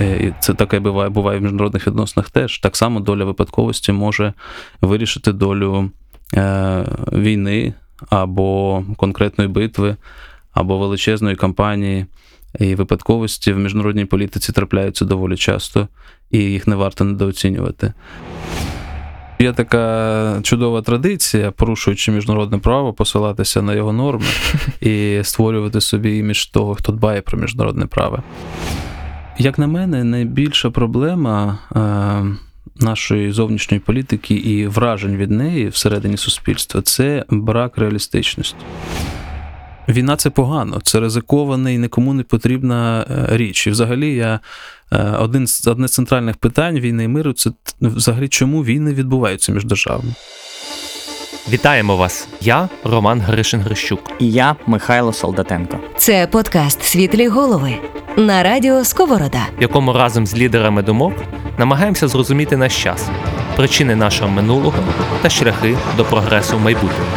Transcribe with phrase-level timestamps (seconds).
[0.00, 2.58] і це таке буває, буває в міжнародних відносинах теж.
[2.58, 4.32] Так само доля випадковості може
[4.80, 5.90] вирішити долю
[6.34, 7.74] е, війни
[8.10, 9.96] або конкретної битви,
[10.52, 12.06] або величезної кампанії.
[12.58, 15.88] І випадковості в міжнародній політиці трапляються доволі часто,
[16.30, 17.92] і їх не варто недооцінювати.
[19.38, 24.26] Є така чудова традиція, порушуючи міжнародне право, посилатися на його норми
[24.80, 28.22] і створювати собі імідж того, хто дбає про міжнародне право.
[29.38, 36.82] Як на мене, найбільша проблема е, нашої зовнішньої політики і вражень від неї всередині суспільства
[36.82, 38.64] це брак реалістичності.
[39.88, 43.66] Війна це погано, це ризикована і нікому не потрібна е, річ.
[43.66, 44.40] І взагалі я
[44.92, 49.52] е, один з одне з центральних питань війни і миру це взагалі чому війни відбуваються
[49.52, 50.14] між державами.
[51.48, 52.28] Вітаємо вас!
[52.40, 54.00] Я Роман Гришин Грищук.
[54.18, 55.78] І я Михайло Солдатенко.
[55.96, 57.74] Це подкаст Світлі голови
[58.16, 61.12] на радіо Сковорода, в якому разом з лідерами думок
[61.58, 63.08] намагаємося зрозуміти наш час,
[63.56, 64.78] причини нашого минулого
[65.22, 67.10] та шляхи до прогресу в майбутньому.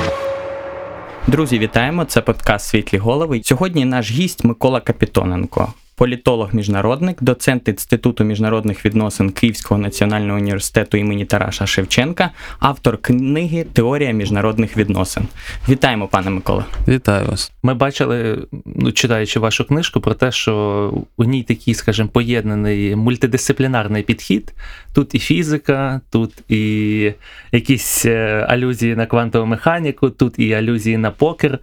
[1.27, 2.05] Друзі, вітаємо!
[2.05, 3.41] Це подкаст Світлі голови.
[3.43, 11.65] Сьогодні наш гість Микола Капітоненко, політолог-міжнародник, доцент Інституту міжнародних відносин Київського національного університету імені Тараша
[11.65, 15.27] Шевченка, автор книги Теорія міжнародних відносин.
[15.69, 16.65] Вітаємо, пане Микола.
[16.87, 17.51] Вітаю вас.
[17.63, 24.03] Ми бачили, ну читаючи вашу книжку, про те, що у ній такий, скажімо, поєднаний мультидисциплінарний
[24.03, 24.53] підхід.
[24.93, 27.13] Тут і фізика, тут і
[27.51, 31.59] якісь е, алюзії на квантову механіку, тут і алюзії на покер.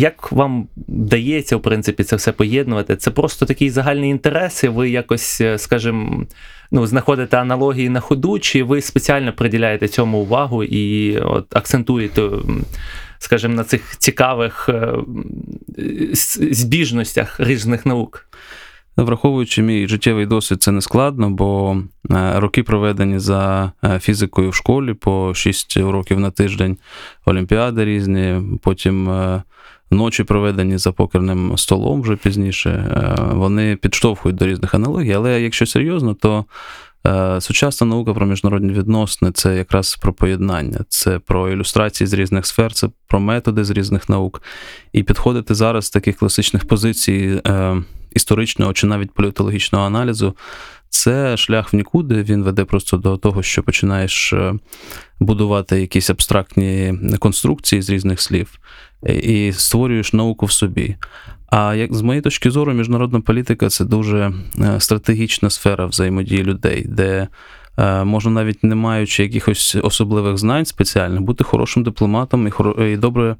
[0.00, 2.96] Як вам вдається, в принципі, це все поєднувати?
[2.96, 6.26] Це просто такий загальний інтерес, і ви якось, е, скажімо,
[6.70, 12.30] ну, знаходите аналогії на ходу, чи ви спеціально приділяєте цьому увагу і от акцентуєте,
[13.18, 14.94] скажімо, на цих цікавих е,
[16.50, 18.26] збіжностях різних наук?
[18.96, 21.76] Враховуючи мій життєвий досвід, це не складно, бо
[22.10, 26.78] е, роки проведені за фізикою в школі по 6 уроків на тиждень,
[27.24, 29.10] олімпіади різні, потім
[29.90, 35.12] ночі проведені за покерним столом вже пізніше, е, вони підштовхують до різних аналогій.
[35.12, 36.44] Але якщо серйозно, то
[37.06, 42.46] е, сучасна наука про міжнародні відносини це якраз про поєднання, це про ілюстрації з різних
[42.46, 44.42] сфер, це про методи з різних наук.
[44.92, 50.34] І підходити зараз з таких класичних позицій е, історичного чи навіть політологічного аналізу.
[50.90, 54.34] Це шлях в нікуди, він веде просто до того, що починаєш
[55.20, 58.58] будувати якісь абстрактні конструкції з різних слів
[59.22, 60.96] і створюєш науку в собі.
[61.50, 66.86] А як з моєї точки зору, міжнародна політика це дуже е, стратегічна сфера взаємодії людей,
[66.88, 67.28] де
[67.78, 73.36] е, можна навіть не маючи якихось особливих знань спеціальних, бути хорошим дипломатом і добре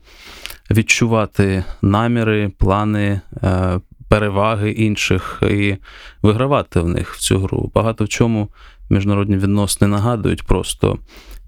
[0.70, 5.76] відчувати наміри, плани, е, переваги інших і
[6.22, 7.70] вигравати в них в цю гру.
[7.74, 8.48] Багато в чому
[8.90, 10.98] міжнародні відносини нагадують просто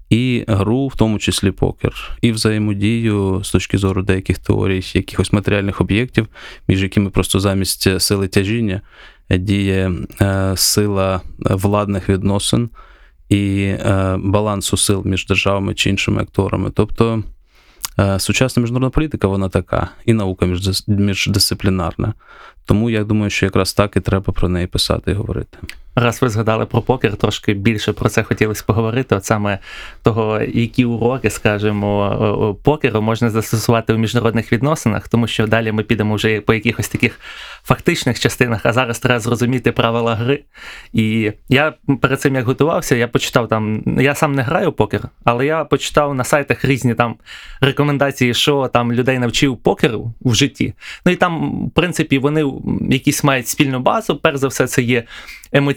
[0.09, 5.81] і гру, в тому числі покер, і взаємодію з точки зору деяких теорій, якихось матеріальних
[5.81, 6.27] об'єктів,
[6.67, 8.81] між якими просто замість сили тяжіння
[9.29, 9.91] діє
[10.21, 12.69] е, сила владних відносин
[13.29, 16.71] і е, балансу сил між державами чи іншими акторами.
[16.75, 17.23] Тобто
[17.99, 20.45] е, сучасна міжнародна політика, вона така, і наука
[20.87, 22.13] міждисциплінарна.
[22.65, 25.57] Тому я думаю, що якраз так і треба про неї писати і говорити.
[25.95, 29.15] Раз ви згадали про покер, трошки більше про це хотілося поговорити.
[29.15, 29.59] От саме
[30.03, 36.15] того, які уроки, скажімо, покеру можна застосувати у міжнародних відносинах, тому що далі ми підемо
[36.15, 37.19] вже по якихось таких
[37.63, 40.43] фактичних частинах, а зараз треба зрозуміти правила гри.
[40.93, 43.83] І я перед цим як готувався, я почитав там.
[43.99, 47.15] Я сам не граю в покер, але я почитав на сайтах різні там
[47.61, 50.73] рекомендації, що там людей навчив покеру в житті.
[51.05, 52.51] Ну і там, в принципі, вони
[52.89, 54.15] якісь мають спільну базу.
[54.15, 55.03] Перш за все, це є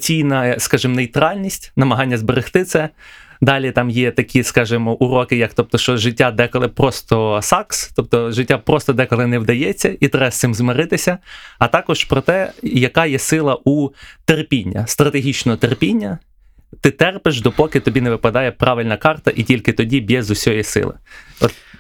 [0.07, 2.89] емоційна, скажімо, нейтральність, намагання зберегти це.
[3.41, 8.59] Далі там є такі, скажімо, уроки, як тобто, що життя деколи просто сакс, тобто життя
[8.59, 11.19] просто деколи не вдається, і треба з цим змиритися.
[11.59, 13.89] А також про те, яка є сила у
[14.25, 16.19] терпіння, стратегічного терпіння.
[16.81, 20.95] Ти терпиш, допоки тобі не випадає правильна карта, і тільки тоді б'є з усієї сили.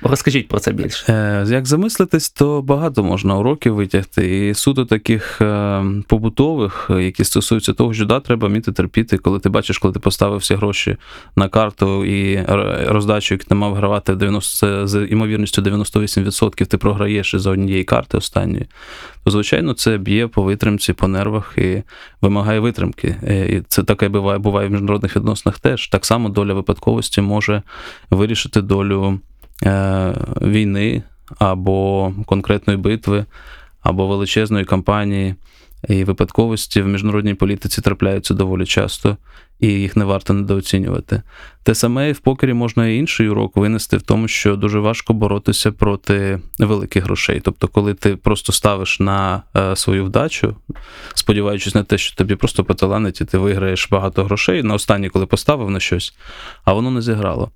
[0.02, 1.12] Розкажіть про це більше.
[1.12, 4.48] Е, як замислитись, то багато можна уроків витягти.
[4.48, 9.48] І суто таких е, побутових, які стосуються того, що да, треба вміти терпіти, коли ти
[9.48, 10.96] бачиш, коли ти поставив всі гроші
[11.36, 12.44] на карту і
[12.86, 18.66] роздачу, яку ти мав гравати 90, з ймовірністю 98%, ти програєш із однієї карти останньої.
[19.24, 21.82] То, звичайно, це б'є по витримці, по нервах і
[22.20, 23.16] вимагає витримки.
[23.22, 25.88] Е, і це таке буває, буває в міжнародних відносинах теж.
[25.88, 27.62] Так само доля випадковості може
[28.10, 29.20] вирішити долю.
[29.64, 31.02] Е, війни
[31.38, 33.24] або конкретної битви,
[33.82, 35.34] або величезної кампанії.
[35.88, 39.16] І випадковості в міжнародній політиці трапляються доволі часто,
[39.60, 41.22] і їх не варто недооцінювати.
[41.62, 45.14] Те саме і в покері можна і інший урок винести в тому, що дуже важко
[45.14, 47.40] боротися проти великих грошей.
[47.44, 50.56] Тобто, коли ти просто ставиш на е, свою вдачу,
[51.14, 55.26] сподіваючись на те, що тобі просто поталанить і ти виграєш багато грошей на останній, коли
[55.26, 56.14] поставив на щось,
[56.64, 57.50] а воно не зіграло.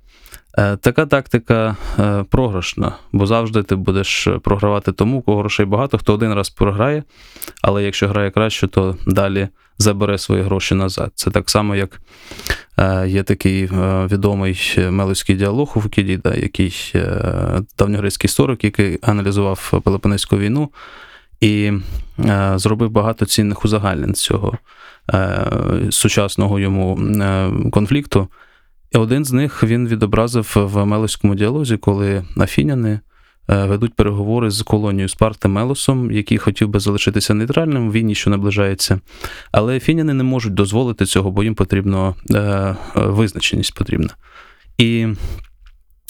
[0.59, 5.99] Е, Така тактика е, програшна, бо завжди ти будеш програвати тому, у кого грошей багато,
[5.99, 7.03] хто один раз програє,
[7.63, 9.49] але якщо грає краще, то далі
[9.79, 11.13] забере свої гроші назад.
[11.15, 12.01] Це так само, як
[12.79, 19.81] е, є такий е, відомий мелоський діалог у Фукідіда, який е, давньогрецький історик, який аналізував
[19.85, 20.71] Пелопонезьку війну
[21.41, 21.73] і
[22.19, 24.59] е, зробив багато цінних узагальнень цього
[25.15, 25.47] е,
[25.91, 28.29] сучасного йому е, конфлікту.
[28.93, 33.01] І один з них він відобразив в Мелоському діалозі, коли афіняни
[33.51, 39.01] е, ведуть переговори з колонією Спарти Мелосом, який хотів би залишитися нейтральним війні, що наближається.
[39.53, 44.11] Але афіняни не можуть дозволити цього, бо їм потрібно е, е, визначеність потрібна.
[44.79, 45.07] І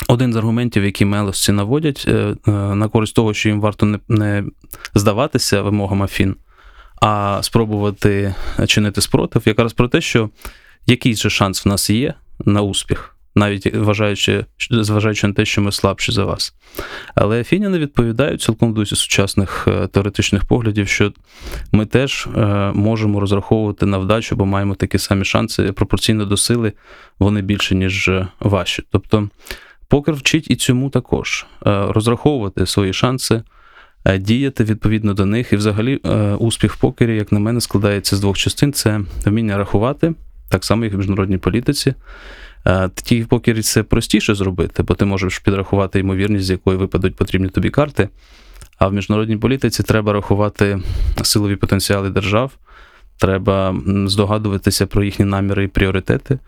[0.09, 2.09] один з аргументів, які мелосці наводять
[2.47, 4.44] на користь того, що їм варто не
[4.94, 6.37] здаватися вимогам Афін,
[7.03, 8.35] а спробувати
[8.67, 10.31] чинити спротив, якраз про те, що
[10.87, 12.15] якийсь же шанс в нас є
[12.45, 16.55] на успіх, навіть вважаючи, зважаючи на те, що ми слабші за вас.
[17.15, 21.13] Але фіняни відповідають цілком в дусі сучасних е, теоретичних поглядів, що
[21.73, 26.73] ми теж е, можемо розраховувати на вдачу, бо маємо такі самі шанси пропорційно до сили,
[27.19, 28.83] вони більше, ніж е, ваші.
[28.91, 29.29] Тобто
[29.89, 33.43] покер вчить і цьому також розраховувати свої шанси.
[34.19, 35.97] Діяти відповідно до них, і взагалі
[36.39, 40.15] успіх в покері, як на мене, складається з двох частин: це вміння рахувати,
[40.50, 41.94] так само, як і в міжнародній політиці.
[42.67, 47.49] Е, в покері це простіше зробити, бо ти можеш підрахувати ймовірність, з якої випадуть потрібні
[47.49, 48.08] тобі карти.
[48.79, 50.81] А в міжнародній політиці треба рахувати
[51.23, 52.52] силові потенціали держав,
[53.19, 53.75] треба
[54.06, 56.38] здогадуватися про їхні наміри і пріоритети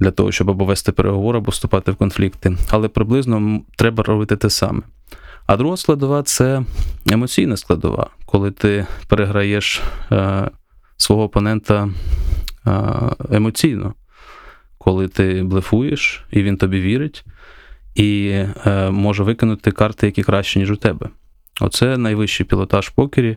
[0.00, 2.56] для того, щоб або вести переговори, або вступати в конфлікти.
[2.70, 4.82] Але приблизно треба робити те саме.
[5.46, 6.62] А друга складова це
[7.10, 10.50] емоційна складова, коли ти переграєш е,
[10.96, 11.88] свого опонента
[13.30, 13.94] емоційно,
[14.78, 17.24] коли ти блефуєш, і він тобі вірить,
[17.94, 18.28] і
[18.66, 21.08] е, може викинути карти, які краще, ніж у тебе.
[21.60, 23.36] Оце найвищий пілотаж в покері,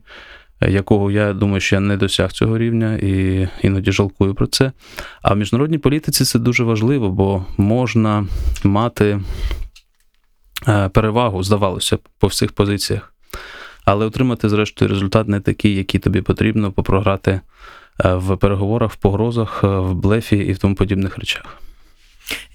[0.61, 4.71] е, якого я думаю, що я не досяг цього рівня і іноді жалкую про це.
[5.21, 8.27] А в міжнародній політиці це дуже важливо, бо можна
[8.63, 9.19] мати
[10.67, 13.13] е, перевагу, здавалося по всіх позиціях.
[13.85, 17.41] Але отримати, зрештою, результат не такий, який тобі потрібно, попрограти е,
[18.03, 21.61] в переговорах, в погрозах, е, в блефі і в тому подібних речах.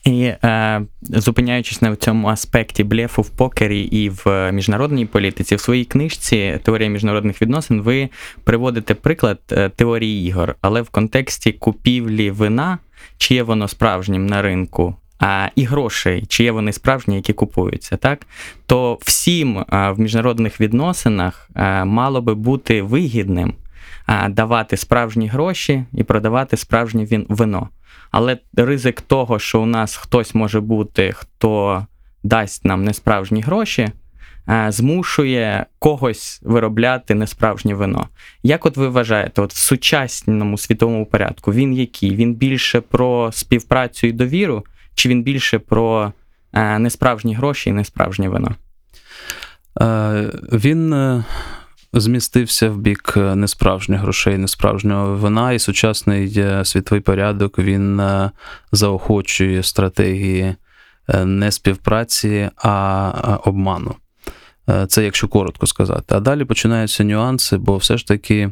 [0.07, 5.61] І е, зупиняючись на цьому аспекті блефу в покері і в е, міжнародній політиці, в
[5.61, 8.09] своїй книжці Теорія міжнародних відносин ви
[8.45, 12.79] приводите приклад е, теорії ігор, але в контексті купівлі вина,
[13.19, 17.97] чи є воно справжнім на ринку, а, і грошей, чи є вони справжні, які купуються,
[17.97, 18.27] так?
[18.67, 21.51] То всім в міжнародних відносинах
[21.85, 23.55] мало би бути вигідним
[24.29, 27.69] давати справжні гроші і продавати справжнє вино.
[28.11, 31.87] Але ризик того, що у нас хтось може бути, хто
[32.23, 33.89] дасть нам несправжні гроші,
[34.69, 38.09] змушує когось виробляти несправжнє вино.
[38.43, 42.17] Як от ви вважаєте, от в сучасному світовому порядку він який?
[42.17, 44.65] Він більше про співпрацю і довіру,
[44.95, 46.13] чи він більше про
[46.79, 48.55] несправжні гроші і несправжнє вино?
[49.81, 51.25] Е, Він е,
[52.01, 58.31] змістився в бік е, несправжніх грошей, несправжнього вина, і сучасний е, світовий порядок він е,
[58.73, 60.55] заохочує стратегії
[61.25, 63.95] не співпраці, а обману.
[64.89, 66.15] Це якщо коротко сказати.
[66.15, 68.51] А далі починаються нюанси, бо все ж таки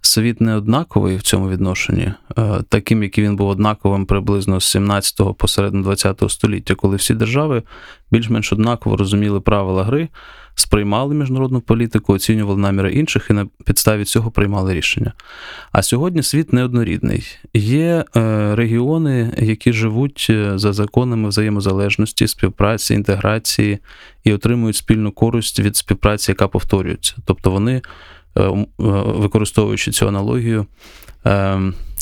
[0.00, 2.12] світ не однаковий в цьому відношенні,
[2.68, 7.62] таким, який він був однаковим приблизно з 17-го по середину 20-го століття, коли всі держави
[8.10, 10.08] більш-менш однаково розуміли правила гри,
[10.54, 15.12] сприймали міжнародну політику, оцінювали наміри інших і на підставі цього приймали рішення.
[15.72, 17.26] А сьогодні світ неоднорідний.
[17.54, 23.78] Є е, регіони, які живуть е, за законами взаємозалежності, співпраці, інтеграції
[24.24, 27.14] і отримують спільну користь від співпраці, яка повторюється.
[27.24, 27.82] Тобто вони,
[28.38, 30.66] е, використовуючи цю аналогію,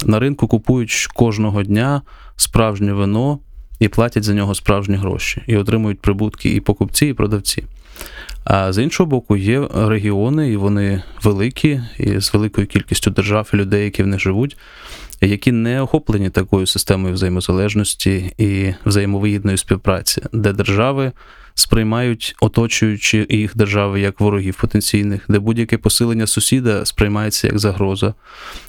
[0.04, 2.02] на ринку купують кожного дня
[2.36, 3.38] справжнє вино
[3.78, 7.64] і платять за нього справжні гроші, і отримують прибутки і покупці, і продавці.
[8.44, 13.56] А з іншого боку, є регіони, і вони великі, і з великою кількістю держав і
[13.56, 14.56] людей, які в них живуть,
[15.20, 21.12] які не охоплені такою системою взаємозалежності і взаємовигідної співпраці, де держави
[21.54, 28.14] сприймають оточуючи їх держави як ворогів потенційних, де будь-яке посилення сусіда сприймається як загроза.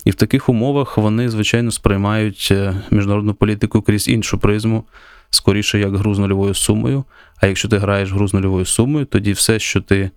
[0.06, 4.84] І в таких умовах вони, звичайно, сприймають е, міжнародну політику крізь іншу призму,
[5.34, 7.04] скоріше як гру з нульовою сумою.
[7.38, 10.12] А якщо ти граєш гру з нульовою сумою, тоді все, що ти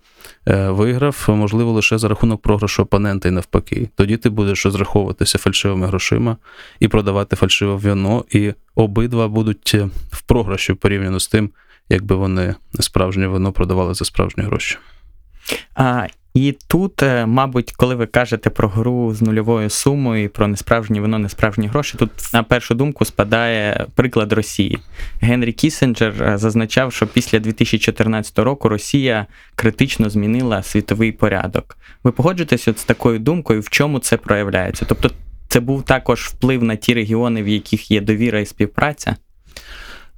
[0.48, 3.88] е, виграв, можливо лише за рахунок програшу опонента і навпаки.
[3.96, 6.36] Тоді ти будеш розраховуватися фальшивими грошима
[6.80, 11.50] і продавати фальшиве вино, і обидва будуть е, в програші порівняно з тим,
[11.88, 14.78] якби вони справжнє вино продавали за справжні гроші.
[15.74, 21.00] А, і тут, е, мабуть, коли ви кажете про гру з нульовою сумою про несправжнє
[21.00, 24.78] вино, несправжні гроші, тут на першу думку спадає приклад Росії.
[25.20, 31.78] Генрі Кісінджер е, зазначав, що після 2014 року Росія критично змінила світовий порядок.
[32.04, 34.86] Ви погоджуєтеся з такою думкою, в чому це проявляється?
[34.88, 35.10] Тобто,
[35.48, 39.16] це був також вплив на ті регіони, в яких є довіра і співпраця?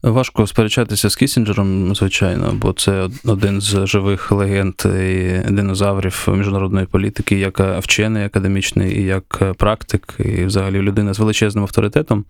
[0.03, 7.39] Важко сперечатися з Кісінджером, звичайно, бо це один з живих легенд і динозаврів міжнародної політики,
[7.39, 12.25] як вчений академічний, і як практик, і взагалі людина з величезним авторитетом.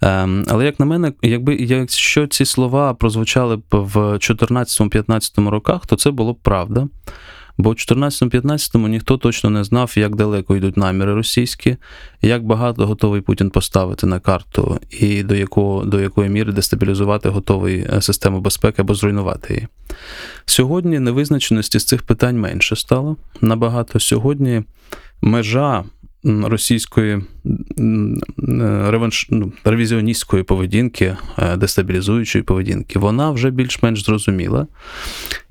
[0.00, 5.96] Ем, але як на мене, якби якщо ці слова прозвучали б в 2014-2015 роках, то
[5.96, 6.88] це було б правда.
[7.60, 11.76] Бо в 14-15 ніхто точно не знав, як далеко йдуть наміри російські,
[12.22, 17.86] як багато готовий Путін поставити на карту, і до якого, до якої міри дестабілізувати готовий
[17.92, 19.68] е, систему безпеки або зруйнувати її.
[20.46, 24.00] Сьогодні невизначеності з цих питань менше стало набагато.
[24.00, 24.62] Сьогодні
[25.22, 25.84] межа
[26.24, 27.22] російської е,
[28.90, 29.26] реванш...
[29.30, 34.66] ну, ревізіоністської поведінки, е, дестабілізуючої поведінки, вона вже більш-менш зрозуміла.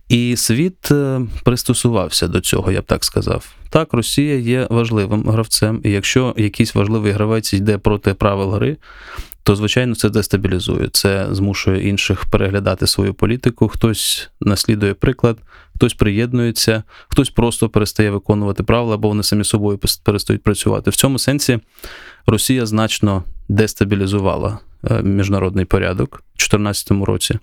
[0.10, 3.52] І світ е, пристосувався до цього, я б так сказав.
[3.70, 8.78] Так, Росія є важливим гравцем, і якщо якийсь важливий гравець йде проти правил гри,
[9.44, 10.90] то звичайно це дестабілізує.
[10.92, 13.68] Це змушує інших переглядати свою політику.
[13.68, 15.38] Хтось наслідує приклад,
[15.76, 20.90] хтось приєднується, хтось просто перестає виконувати правила, або вони самі собою перестають працювати.
[20.90, 21.60] В цьому сенсі
[22.26, 24.60] Росія значно дестабілізувала
[24.92, 27.40] е, міжнародний порядок у 2014 році.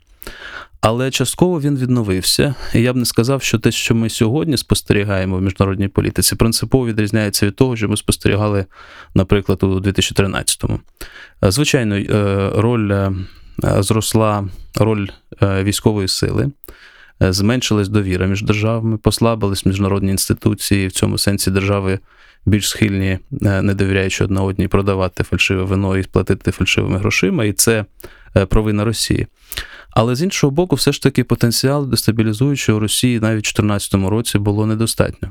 [0.80, 2.54] Але частково він відновився.
[2.74, 6.86] І я б не сказав, що те, що ми сьогодні спостерігаємо в міжнародній політиці, принципово
[6.86, 8.64] відрізняється від того, що ми спостерігали,
[9.14, 10.80] наприклад, у 2013-му.
[11.44, 13.12] Е, звичайно, е, роль е,
[13.62, 15.08] зросла роль
[15.42, 16.50] військової сили.
[17.20, 21.98] Зменшилась довіра між державами, послабились міжнародні інституції, в цьому сенсі держави
[22.46, 27.84] більш схильні, не довіряючи одна одній, продавати фальшиве вино і платити фальшивими грошима, і це
[28.48, 29.26] провина Росії.
[29.96, 34.66] Але з іншого боку, все ж таки потенціал дестабілізуючого Росії навіть у 2014 році було
[34.66, 35.30] недостатньо.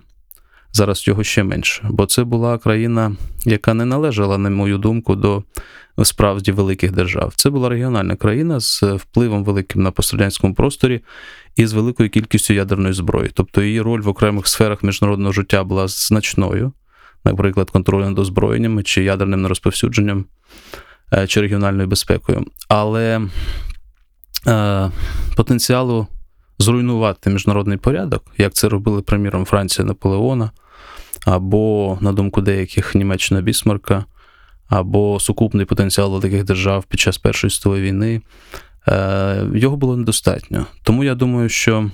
[0.71, 5.43] Зараз його ще менше, бо це була країна, яка не належала, на мою думку, до
[6.03, 7.33] справді великих держав.
[7.35, 11.01] Це була регіональна країна з впливом великим на пострадянському просторі
[11.55, 13.31] і з великою кількістю ядерної зброї.
[13.33, 16.71] Тобто її роль в окремих сферах міжнародного життя була значною,
[17.23, 20.25] наприклад, контролем над озброєннями чи ядерним нерозповсюдженням
[21.13, 22.45] е, чи регіональною безпекою.
[22.67, 23.74] Але Е,
[25.35, 26.07] потенціалу
[26.59, 30.51] зруйнувати міжнародний порядок, як це робили, приміром, Франція Наполеона,
[31.25, 34.05] або, на думку деяких, Німеччина Бісмарка,
[34.67, 38.21] або сукупний потенціал великих держав під час Першої світової війни,
[38.87, 40.65] е, його було недостатньо.
[40.83, 41.89] Тому я думаю, що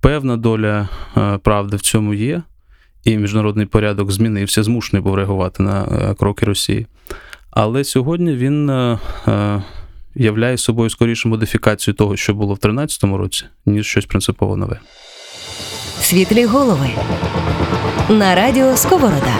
[0.00, 2.42] певна доля е, правди в цьому є,
[3.04, 6.86] і міжнародний порядок змінився, змушений був реагувати на кроки Росії.
[7.50, 8.70] Але сьогодні він
[10.16, 14.80] являє собою скоріше модифікацію того, що було в 2013 році, ніж щось принципово нове.
[16.00, 16.90] Світлі голови
[18.08, 19.36] на радіо Сковорода.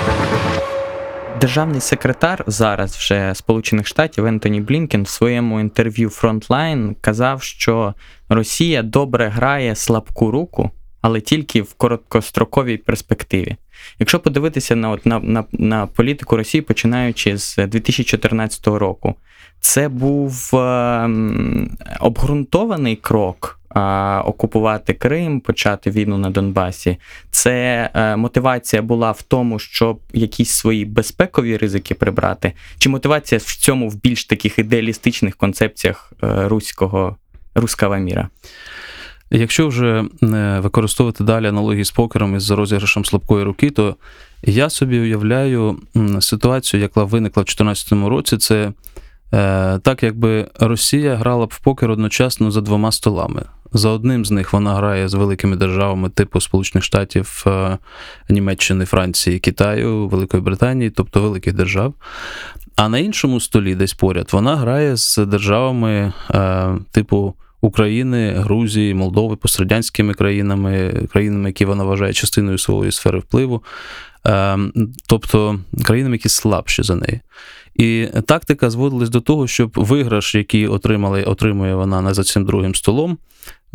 [1.40, 7.94] Державний секретар зараз вже Сполучених Штатів Ентоні Блінкен в своєму інтерв'ю Frontline казав, що
[8.28, 10.70] Росія добре грає слабку руку,
[11.06, 13.56] але тільки в короткостроковій перспективі.
[13.98, 19.14] Якщо подивитися на на, на, на політику Росії, починаючи з 2014 року,
[19.60, 21.10] це був е,
[22.00, 23.52] обґрунтований крок.
[24.24, 26.96] Окупувати Крим, почати війну на Донбасі,
[27.30, 33.56] це е, мотивація була в тому, щоб якісь свої безпекові ризики прибрати, чи мотивація в
[33.56, 37.16] цьому в більш таких ідеалістичних концепціях е, руського
[37.54, 38.28] руского міра?
[39.38, 40.04] Якщо вже
[40.60, 43.96] використовувати далі аналогії з покером із розіграшем слабкої руки, то
[44.42, 45.78] я собі уявляю
[46.20, 48.72] ситуацію, яка виникла в 2014 році, це
[49.34, 53.42] Е, так, якби Росія грала б в покер одночасно за двома столами.
[53.72, 57.78] За одним з них вона грає з великими державами типу Сполучених Штатів, е,
[58.28, 61.94] Німеччини, Франції, Китаю, Великої Британії, тобто великих держав.
[62.76, 69.36] А на іншому столі, десь поряд, вона грає з державами е, типу України, Грузії, Молдови,
[69.36, 73.62] пострадянськими країнами, країнами, які вона вважає частиною своєї сфери впливу,
[74.26, 74.58] е,
[75.06, 77.20] тобто країнами, які слабші за неї.
[77.74, 83.18] І тактика зводилась до того, щоб виграш, який отримали, отримує вона за цим другим столом,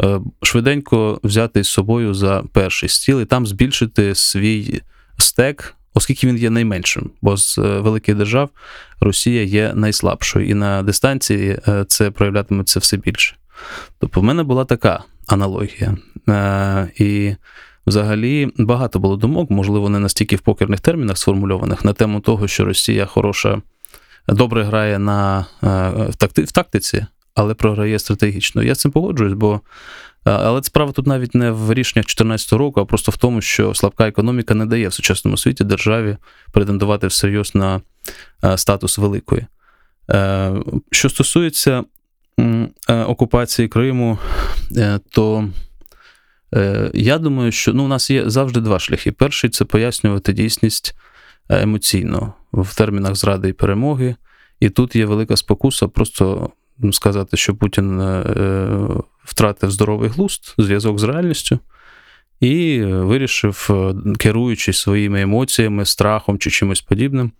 [0.03, 4.81] е, швиденько взяти з собою за перший стіл і там збільшити свій
[5.17, 8.49] стек, оскільки він є найменшим, бо з е, великих держав
[8.99, 13.35] Росія є найслабшою, і на дистанції е, це проявлятиметься все більше.
[13.99, 15.97] Тобто, в мене була така аналогія.
[16.95, 17.35] І
[17.87, 22.65] взагалі багато було думок, можливо, не настільки в покерних термінах сформульованих, на тему того, що
[22.65, 23.61] Росія хороша
[24.27, 28.63] добре грає на, е, в, такти, в тактиці, але програє стратегічно.
[28.63, 29.61] Я з цим погоджуюсь, бо.
[30.25, 33.73] Е, але справа тут навіть не в рішеннях 2014 року, а просто в тому, що
[33.73, 36.17] слабка економіка не дає в сучасному світі державі
[36.51, 37.81] претендувати всерйоз на
[38.43, 39.45] е, статус великої.
[40.91, 41.83] Що стосується
[42.87, 44.17] окупації Криму,
[45.11, 45.49] то
[46.93, 49.11] я думаю, що ну, у нас є завжди два шляхи.
[49.11, 50.95] Перший це пояснювати дійсність
[51.49, 54.15] емоційно в термінах зради і перемоги.
[54.59, 56.51] І тут є велика спокуса просто
[56.91, 58.23] сказати, що Путін е,
[59.23, 61.59] втратив здоровий глузд, зв'язок з реальністю,
[62.39, 67.31] і вирішив, е, керуючись своїми емоціями, страхом чи чимось подібним,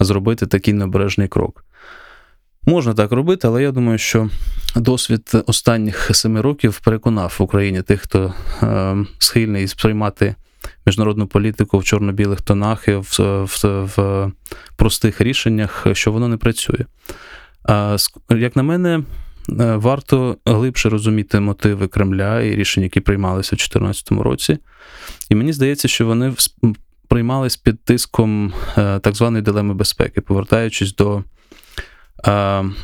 [0.00, 1.64] зробити такий небережний крок.
[2.66, 4.28] Можна так робити, але я думаю, що
[4.76, 10.34] досвід останніх семи років переконав в Україні тих, хто е, схильний сприймати
[10.86, 14.32] міжнародну політику в чорно-білих тонах і в, в, в
[14.76, 16.84] простих рішеннях, що воно не працює.
[17.62, 17.96] А,
[18.30, 19.02] Як на мене, е,
[19.76, 24.58] варто глибше розуміти мотиви Кремля і рішення, які приймалися у 2014 році.
[25.30, 26.34] І мені здається, що вони
[27.08, 31.22] приймались під тиском е, так званої дилеми безпеки, повертаючись до.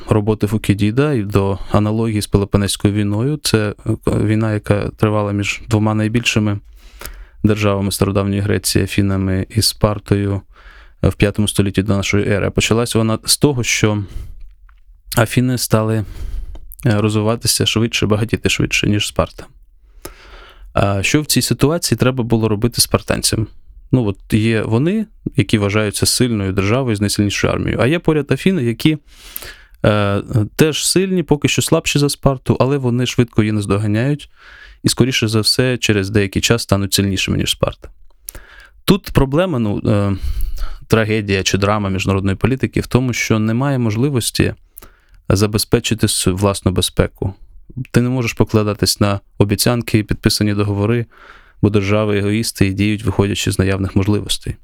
[0.08, 3.36] Роботи Фукідіда і до аналогії з Пелопонезькою війною.
[3.36, 6.58] Це е, війна, яка тривала між двома найбільшими
[7.44, 10.40] державами стародавньої Греції, Афінами і Спартою
[11.02, 12.50] в 5 столітті до нашої ери.
[12.50, 14.04] Почалася вона з того, що
[15.18, 16.04] Афіни стали е,
[17.00, 19.46] розвиватися швидше, багатіти швидше, ніж Спарта.
[21.00, 23.46] Що в цій ситуації треба було робити спартанцям?
[23.92, 28.64] Ну, от є вони, які вважаються сильною державою з найсильнішою армією, а є поряд Афіни,
[28.64, 28.98] які
[29.84, 30.22] е,
[30.56, 34.30] теж сильні, поки що слабші за Спарту, але вони швидко її наздоганяють
[34.82, 37.88] і, скоріше за все, через деякий час стануть сильнішими, ніж Спарта.
[38.84, 40.16] Тут проблема, ну, е,
[40.86, 44.54] трагедія чи драма міжнародної політики в тому, що немає можливості
[45.28, 47.34] забезпечити власну безпеку.
[47.90, 51.06] Ти не можеш покладатись на обіцянки підписані договори,
[51.62, 54.56] бо держави егоїсти і діють, виходячи з наявних можливостей.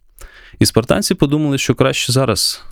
[0.59, 2.65] І спартанці подумали, що краще зараз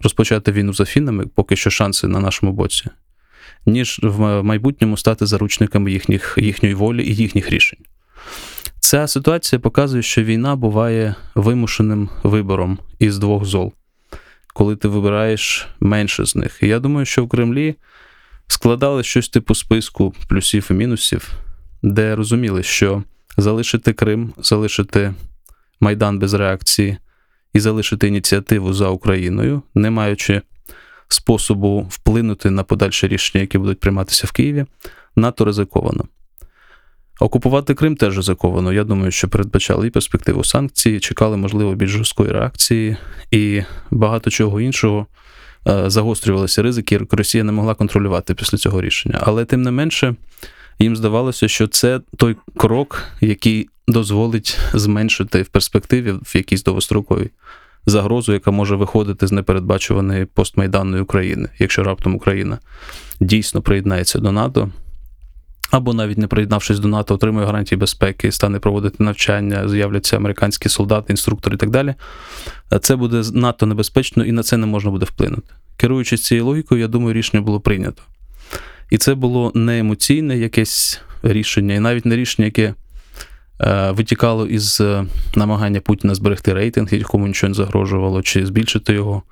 [0.00, 2.90] розпочати війну з Афінами, поки що шанси на нашому боці
[3.66, 7.78] ніж в майбутньому стати заручниками їхніх, їхньої волі і їхніх рішень.
[8.80, 13.72] Ця ситуація показує, що війна буває вимушеним вибором із двох зол,
[14.54, 16.58] коли ти вибираєш менше з них.
[16.62, 17.74] І я думаю, що в Кремлі
[18.46, 21.32] складали щось типу списку плюсів і мінусів,
[21.82, 23.02] де розуміли, що
[23.36, 25.14] залишити Крим, залишити
[25.80, 26.98] Майдан без реакції
[27.52, 30.42] і залишити ініціативу за Україною, не маючи
[31.08, 34.66] способу вплинути на подальше рішення, які будуть прийматися в Києві,
[35.16, 36.04] надто ризиковано.
[37.20, 38.72] Окупувати Крим теж ризиковано.
[38.72, 42.96] Я думаю, що передбачали і перспективу санкцій, чекали, можливо, більш жорсткої реакції,
[43.30, 45.06] і багато чого іншого
[45.68, 49.18] е, загострювалися ризики, Росія не могла контролювати після цього рішення.
[49.22, 50.14] Але тим не менше,
[50.78, 57.30] їм здавалося, що це той крок, який дозволить зменшити в перспективі в якійсь довгостроковій
[57.86, 62.58] загрозу, яка може виходити з непередбачуваної постмайданної України, якщо раптом Україна
[63.20, 64.70] дійсно приєднається до НАТО.
[65.70, 71.12] Або навіть не приєднавшись до НАТО, отримує гарантії безпеки, стане проводити навчання, з'являться американські солдати,
[71.12, 71.94] інструктори і так далі.
[72.80, 75.54] Це буде надто небезпечно і на це не можна буде вплинути.
[75.76, 78.02] Керуючись цією логікою, я думаю, рішення було прийнято.
[78.90, 82.74] І це було не емоційне якесь рішення, і навіть не рішення, яке
[83.60, 85.04] Е, витікало із е,
[85.36, 89.22] намагання Путіна зберегти рейтинг, якому нічого не загрожувало, чи збільшити його.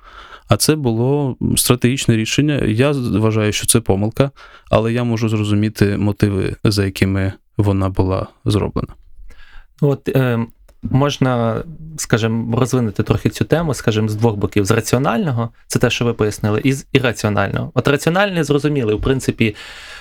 [0.47, 2.55] А це було стратегічне рішення.
[2.65, 4.31] Я вважаю, що це помилка,
[4.69, 8.93] але я можу зрозуміти мотиви, за якими вона була зроблена.
[9.81, 10.45] От е,
[10.83, 11.63] можна,
[11.97, 16.13] скажімо, розвинути трохи цю тему, скажімо, з двох боків: з раціонального, це те, що ви
[16.13, 17.71] пояснили, і з ірраціонального.
[17.73, 19.55] От раціональне зрозуміли, в принципі,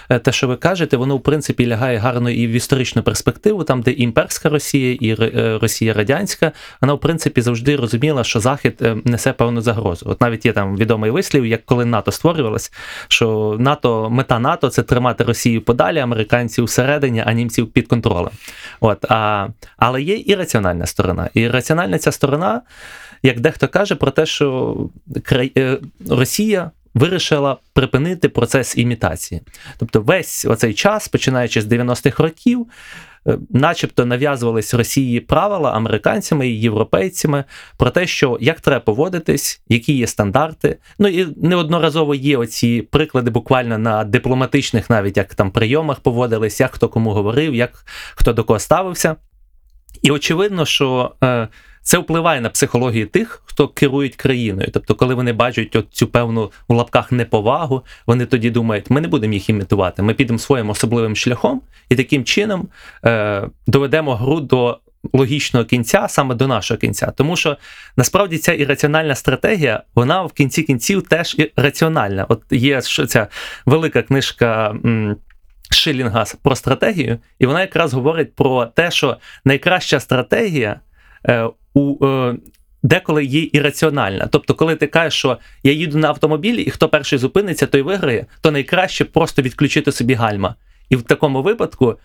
[0.09, 3.83] е, те, що ви кажете, воно в принципі лягає гарно і в історичну перспективу, там,
[3.83, 8.97] де імперська Росія і е, Росія радянська, вона в принципі завжди розуміла, що Захід е,
[9.05, 10.07] несе певну загрозу.
[10.09, 12.73] От навіть є там відомий вислів, як коли НАТО створювалось,
[13.09, 18.31] що НАТО, мета НАТО це тримати Росію подалі, американців всередині, а німців під контролем.
[18.81, 20.35] От, а, Але є і
[20.77, 21.31] раціональна сторона.
[21.35, 22.63] І раціональна ця сторона,
[23.23, 24.77] як дехто каже, про те, що
[26.09, 29.41] Росія вирішила припинити процес імітації.
[29.79, 32.67] Тобто, весь оцей час, починаючи з 90-х років,
[33.27, 37.45] е, начебто нав'язувались Росії правила американцями і європейцями
[37.77, 40.79] про те, що як треба поводитись, які є стандарти.
[40.99, 46.75] Ну і неодноразово є оці приклади буквально на дипломатичних, навіть як там прийомах поводились, як
[46.75, 47.85] хто кому говорив, як
[48.15, 49.17] хто до кого ставився.
[50.03, 51.49] І очевидно, що е,
[51.83, 54.69] це впливає на психологію тих, хто керують країною.
[54.73, 59.09] Тобто, коли вони бачать от цю певну в лапках неповагу, вони тоді думають, ми не
[59.09, 62.69] будемо їх імітувати, ми підемо своїм особливим шляхом і таким чином
[63.05, 64.79] е, доведемо гру до
[65.13, 67.13] логічного кінця, саме до нашого кінця.
[67.17, 67.57] Тому що
[67.97, 72.27] насправді ця ірраціональна стратегія, вона в кінці кінців теж і раціональна.
[72.29, 73.27] От є що ця
[73.67, 74.75] велика книжка.
[75.73, 80.81] М Шилінга про стратегію, і вона якраз говорить про те, що найкраща стратегія
[81.29, 82.37] е, у е,
[82.83, 84.29] деколи є ірраціональна.
[84.33, 88.27] Тобто, коли ти кажеш, що я їду на автомобілі, і хто перший зупиниться, той виграє,
[88.41, 90.55] то найкраще просто відключити собі гальма.
[90.91, 91.97] І в такому випадку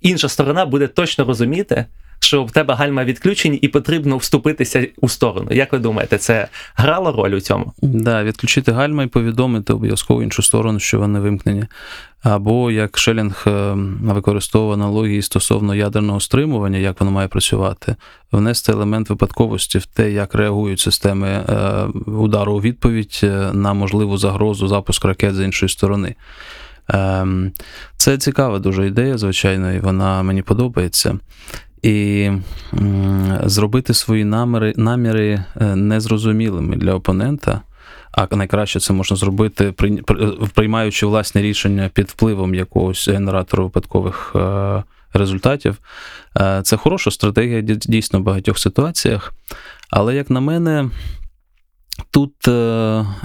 [0.00, 1.86] інша сторона буде точно розуміти,
[2.20, 5.48] що в тебе гальма відключені і потрібно вступитися у сторону.
[5.50, 7.72] Як ви думаєте, це грало роль у цьому?
[7.82, 11.64] Да, відключити гальма і повідомити обов'язково іншу сторону, що вони вимкнені.
[12.22, 13.44] Або як Шелінг
[14.02, 17.96] використовував аналогії стосовно ядерного стримування, як воно має працювати,
[18.32, 24.18] внести елемент випадковості в те, як реагують системи е, удару у відповідь е, на можливу
[24.18, 26.14] загрозу запуск ракет з іншої сторони.
[26.88, 27.52] Ем,
[27.96, 31.18] це цікава дуже ідея, звичайно, і вона мені подобається
[31.82, 32.30] і
[33.44, 37.60] зробити свої наміри, наміри е, незрозумілими для опонента.
[38.12, 39.74] А найкраще це можна зробити,
[40.54, 45.76] приймаючи власне рішення під впливом якогось генератору випадкових е, результатів.
[46.36, 49.32] Е, це хороша стратегія дійсно в багатьох ситуаціях.
[49.90, 50.90] Але, як на мене,
[52.10, 52.32] тут,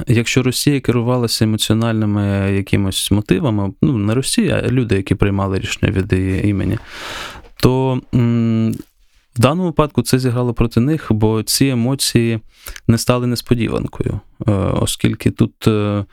[0.08, 6.14] якщо Росія керувалася емоціональними якимось мотивами, ну не Росія, а люди, які приймали рішення від
[6.14, 6.78] її імені,
[7.62, 8.02] то
[9.36, 12.40] в даному випадку це зіграло проти них, бо ці емоції
[12.88, 16.06] не стали несподіванкою, е, оскільки тут е,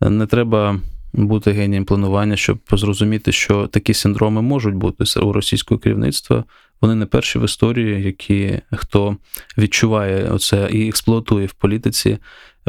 [0.00, 0.80] не треба
[1.12, 6.44] бути генієм планування, щоб зрозуміти, що такі синдроми можуть бути у російського керівництва.
[6.84, 9.16] Вони не перші в історії, які хто
[9.58, 12.18] відчуває оце і експлуатує в політиці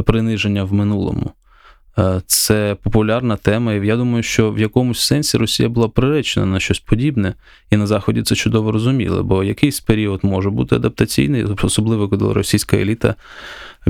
[0.06, 1.32] приниження в минулому.
[1.98, 6.60] Е, це популярна тема, і я думаю, що в якомусь сенсі Росія була приречена на
[6.60, 7.34] щось подібне,
[7.70, 12.78] і на Заході це чудово розуміли, бо якийсь період може бути адаптаційний, особливо коли російська
[12.78, 13.16] еліта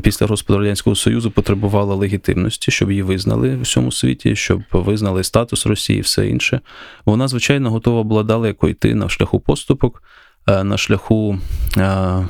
[0.01, 5.65] після розпаду Радянського Союзу потребувала легітимності, щоб її визнали в всьому світі, щоб визнали статус
[5.65, 6.59] Росії і все інше.
[7.05, 10.03] Вона, звичайно, готова була далеко йти на шляху поступок.
[10.47, 11.39] Е, на шляху
[11.77, 12.25] е,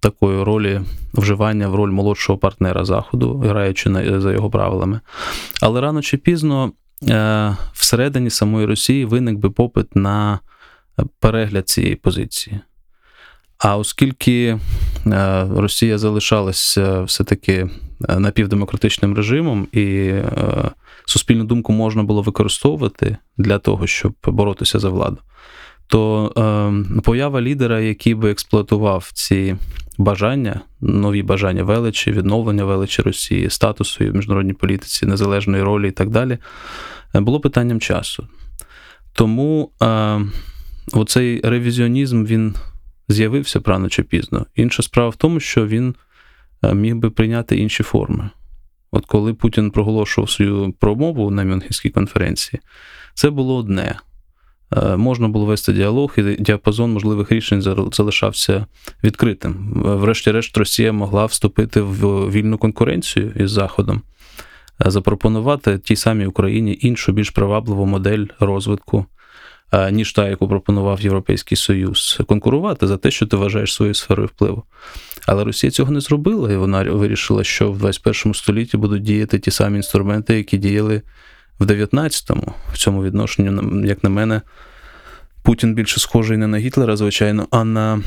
[0.00, 0.80] такої ролі
[1.14, 5.00] вживання в роль молодшого партнера Заходу, граючи за його правилами.
[5.62, 6.72] Але рано чи пізно
[7.08, 10.40] е, всередині самої Росії виник би попит на
[11.20, 12.60] перегляд цієї позиції.
[13.58, 14.58] А оскільки
[15.50, 20.14] Росія залишалася все-таки напівдемократичним режимом, і
[21.06, 25.18] суспільну думку можна було використовувати для того, щоб боротися за владу,
[25.86, 26.32] то
[26.96, 29.56] е, поява лідера, який би експлуатував ці
[29.98, 36.10] бажання, нові бажання величі, відновлення величі Росії, статусу в міжнародній політиці, незалежної ролі і так
[36.10, 36.38] далі,
[37.14, 38.28] е, було питанням часу.
[39.12, 40.20] Тому е,
[40.92, 42.54] оцей ревізіонізм він
[43.08, 44.46] з'явився рано чи пізно.
[44.54, 45.94] Інша справа в тому, що він
[46.62, 48.30] е, міг би прийняти інші форми.
[48.90, 52.60] От коли Путін проголошував свою промову на Мюнхенській конференції,
[53.14, 53.96] це було одне.
[54.72, 58.66] Е, можна було вести діалог, і діапазон можливих рішень залишався
[59.04, 59.72] відкритим.
[59.84, 64.02] Врешті-решт, Росія могла вступити в вільну конкуренцію із Заходом,
[64.86, 69.06] е, запропонувати тій самій Україні іншу, більш привабливу модель розвитку,
[69.72, 74.28] е, ніж та, яку пропонував Європейський Союз, конкурувати за те, що ти вважаєш своєю сферою
[74.28, 74.62] впливу.
[75.26, 79.50] Але Росія цього не зробила, і вона вирішила, що в 21 столітті будуть діяти ті
[79.50, 81.02] самі інструменти, які діяли
[81.58, 84.40] в 19-му, в цьому відношенню, як на мене,
[85.46, 88.00] Путін більше схожий не на Гітлера, звичайно, а на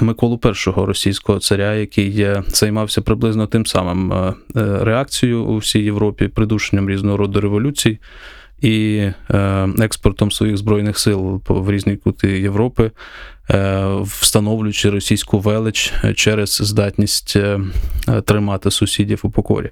[0.00, 4.34] Миколу І російського царя, який е, займався приблизно тим самим е,
[4.80, 7.98] реакцією у всій Європі, придушенням різного роду революцій
[8.60, 9.08] і
[9.78, 12.90] експортом своїх збройних сил в різні кути Європи,
[14.02, 17.36] встановлюючи російську велич через здатність
[18.24, 19.70] тримати сусідів у покорі.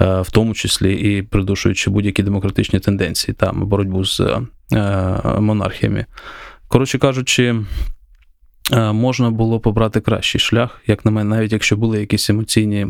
[0.00, 4.20] В тому числі і придушуючи будь-які демократичні тенденції там боротьбу з
[5.38, 6.06] монархіями.
[6.68, 7.56] Коротше кажучи,
[8.72, 12.86] можна було побрати кращий шлях, як на мене, навіть якщо були якісь емоційні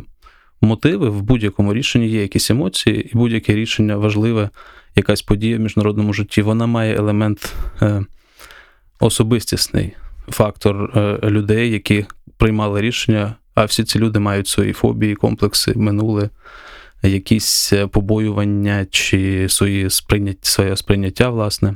[0.61, 4.51] мотиви, в будь-якому рішенні є якісь емоції, і будь-яке рішення важливе,
[4.97, 8.05] якась подія в міжнародному житті, вона має елемент е,
[9.01, 9.97] особистісний
[10.29, 16.31] фактор е, людей, які приймали рішення, а всі ці люди мають свої фобії, комплекси, минуле.
[17.03, 21.75] Якісь побоювання чи свої сприйняття, своє сприйняття, власне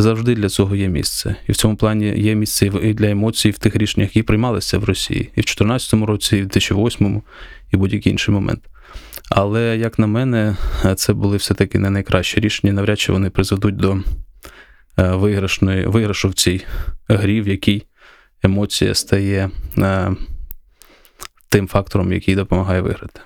[0.00, 1.36] завжди для цього є місце.
[1.48, 4.84] І в цьому плані є місце і для емоцій в тих рішеннях, які приймалися в
[4.84, 7.22] Росії, і в 2014 році, і в 2008,
[7.72, 8.60] і будь-який інший момент.
[9.30, 10.56] Але, як на мене,
[10.96, 12.72] це були все-таки не найкращі рішення.
[12.72, 14.02] Навряд чи вони призведуть до е,
[14.96, 16.64] виграшної, виграшу в цій
[17.08, 17.82] грі, в якій
[18.42, 20.10] емоція стає е,
[21.48, 23.20] тим фактором, який допомагає виграти.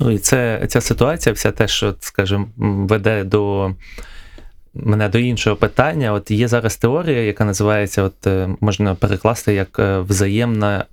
[0.00, 3.70] Ну і це ця ситуація, вся те, що, скажімо, веде до
[4.74, 6.12] мене до іншого питання.
[6.12, 10.84] От є зараз теорія, яка називається, от е, можна перекласти як е, взаємне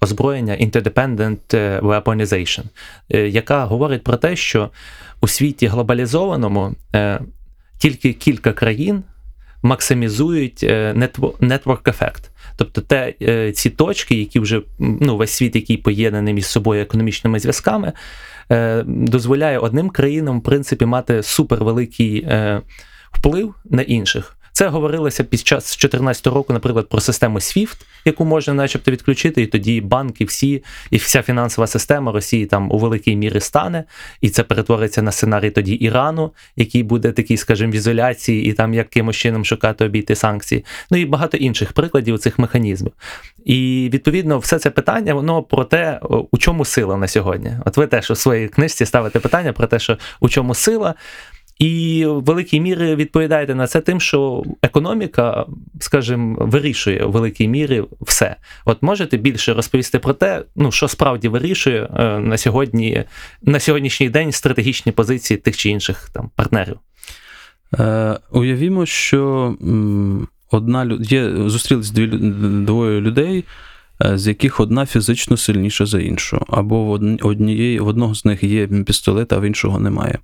[0.00, 2.64] озброєння Interdependent е, Weaponization,
[3.08, 4.70] яка говорить про те, що
[5.20, 6.74] у світі глобалізованому
[7.78, 9.02] тільки кілька країн
[9.62, 12.30] максимізують network ефект.
[12.56, 13.14] Тобто те,
[13.52, 17.92] ці точки, які вже ну, весь світ, який поєднаний між собою економічними зв'язками,
[18.50, 22.62] Е, дозволяє одним країнам, в принципі, мати супервеликий е,
[23.12, 24.35] вплив на інших.
[24.56, 29.46] Це говорилося під час 2014 року, наприклад, про систему SWIFT, яку можна, начебто, відключити, і
[29.46, 33.84] тоді банки, всі і вся фінансова система Росії там у великій мірі стане,
[34.20, 38.74] і це перетвориться на сценарій тоді Ірану, який буде такий, скажімо, в ізоляції, і там
[38.74, 40.64] якимось чином шукати обійти санкції.
[40.90, 42.92] Ну і багато інших прикладів цих механізмів.
[43.44, 47.52] І відповідно, все це питання, воно про те, у чому сила на сьогодні.
[47.64, 50.94] От ви теж у своїй книжці ставите питання про те, що у чому сила.
[51.58, 55.46] І в великій мірі відповідаєте на це тим, що економіка,
[55.80, 58.36] скажімо, вирішує в великій мірі все.
[58.64, 63.04] От можете більше розповісти про те, ну що справді вирішує е, на сьогодні,
[63.42, 66.76] на сьогоднішній день стратегічні позиції тих чи інших там партнерів?
[67.78, 69.54] Е, Уявімо, що
[70.50, 72.06] одна є зустрілись дві
[72.66, 73.44] двоє людей.
[74.04, 76.90] Е, з яких одна фізично сильніша за іншу, або в
[77.26, 80.18] однієї в одного з них є пістолет, а в іншого немає.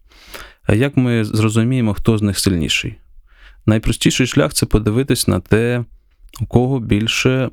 [0.69, 2.95] Як ми зрозуміємо, хто з них сильніший?
[3.67, 5.85] Найпростіший шлях це подивитись на те,
[6.41, 7.51] у кого більше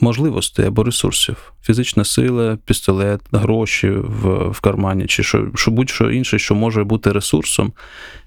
[0.00, 1.52] можливостей або ресурсів.
[1.62, 7.12] Фізична сила, пістолет, гроші в в кармані, чи що, що будь-що інше, що може бути
[7.12, 7.72] ресурсом,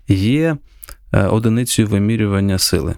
[0.08, 0.58] є
[1.14, 2.96] е, одиницею вимірювання сили.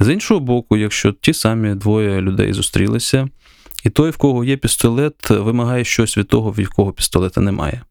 [0.00, 3.28] З іншого боку, якщо ті самі двоє людей зустрілися,
[3.84, 7.82] і той, в кого є пістолет, вимагає щось від того, в кого пістолета немає.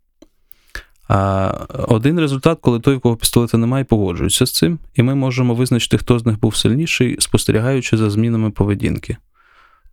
[1.88, 5.98] Один результат, коли той, в кого пістолета немає, погоджується з цим, і ми можемо визначити,
[5.98, 9.18] хто з них був сильніший, спостерігаючи за змінами поведінки.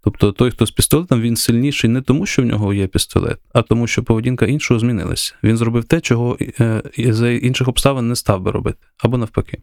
[0.04, 3.62] Тобто той, хто з пістолетом, він сильніший не тому, що в нього є пістолет, а
[3.62, 5.34] тому, що поведінка іншого змінилася.
[5.42, 9.58] Він зробив те, чого е, за інших обставин не став би робити, або навпаки.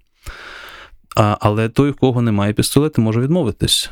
[1.16, 3.90] А, Але той, в кого немає пістолета, може відмовитись.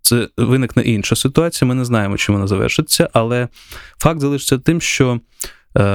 [0.00, 3.48] Це виникне інша ситуація, ми не знаємо, чим вона завершиться, але
[3.98, 5.20] факт залишиться тим, що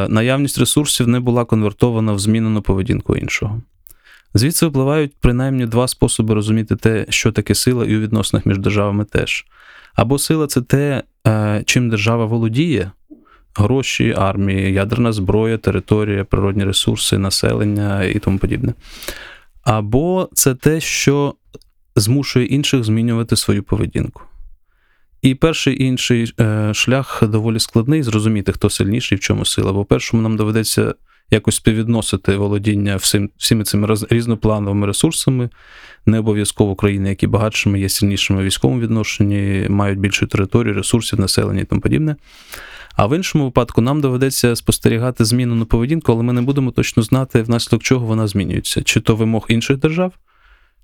[0.09, 3.61] наявність ресурсів не була конвертована в змінену поведінку іншого.
[4.33, 9.05] Звідси впливають принаймні два способи розуміти те, що таке сила, і у відносинах між державами
[9.05, 9.45] теж.
[9.95, 12.91] Або сила це те, е, чим держава володіє:
[13.55, 18.73] гроші, армії, ядерна зброя, територія, природні ресурси, населення і тому подібне.
[19.63, 21.35] Або це те, що
[21.95, 24.21] змушує інших змінювати свою поведінку.
[25.21, 29.73] І перший і інший е, шлях доволі складний зрозуміти, хто сильніший, в чому сила.
[29.73, 30.93] Бо першому нам доведеться
[31.31, 35.49] якось співвідносити володіння всім, всіми цими різноплановими ресурсами.
[36.05, 41.61] Не обов'язково країни, які багатшими, є сильнішими в військовому відношенні, мають більшу територію, ресурсів, населення
[41.61, 42.15] і тому подібне.
[42.95, 47.03] А в іншому випадку нам доведеться спостерігати зміну на поведінку, але ми не будемо точно
[47.03, 50.13] знати, внаслідок чого вона змінюється, чи то вимог інших держав.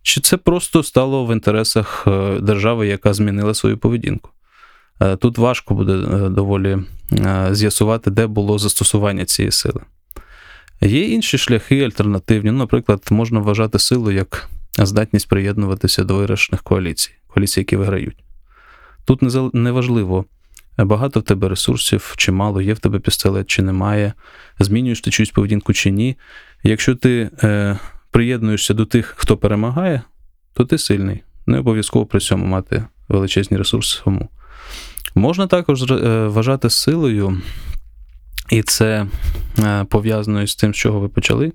[0.07, 4.29] Чи це просто стало в інтересах е, держави, яка змінила свою поведінку?
[5.01, 6.77] Е, тут важко буде е, доволі
[7.51, 9.81] з'ясувати, де було застосування цієї сили.
[10.81, 12.51] Є інші шляхи альтернативні.
[12.51, 18.23] Ну, Наприклад, можна вважати силу як здатність приєднуватися до вирішених коаліцій, коаліцій, які виграють.
[19.05, 19.19] Тут
[19.53, 20.25] неважливо,
[20.77, 24.13] багато в тебе ресурсів, чи мало, є в тебе пістолет, чи немає,
[24.59, 26.17] змінюєш ти чиюсь поведінку чи ні.
[26.63, 27.29] Якщо ти
[28.11, 30.01] приєднуєшся до тих, хто перемагає,
[30.53, 31.23] то ти сильний.
[31.45, 34.29] Не обов'язково при цьому мати величезні ресурси самому.
[35.15, 37.41] Можна також е, вважати силою,
[38.49, 39.05] і це
[39.59, 41.51] е, пов'язано з тим, з чого ви почали,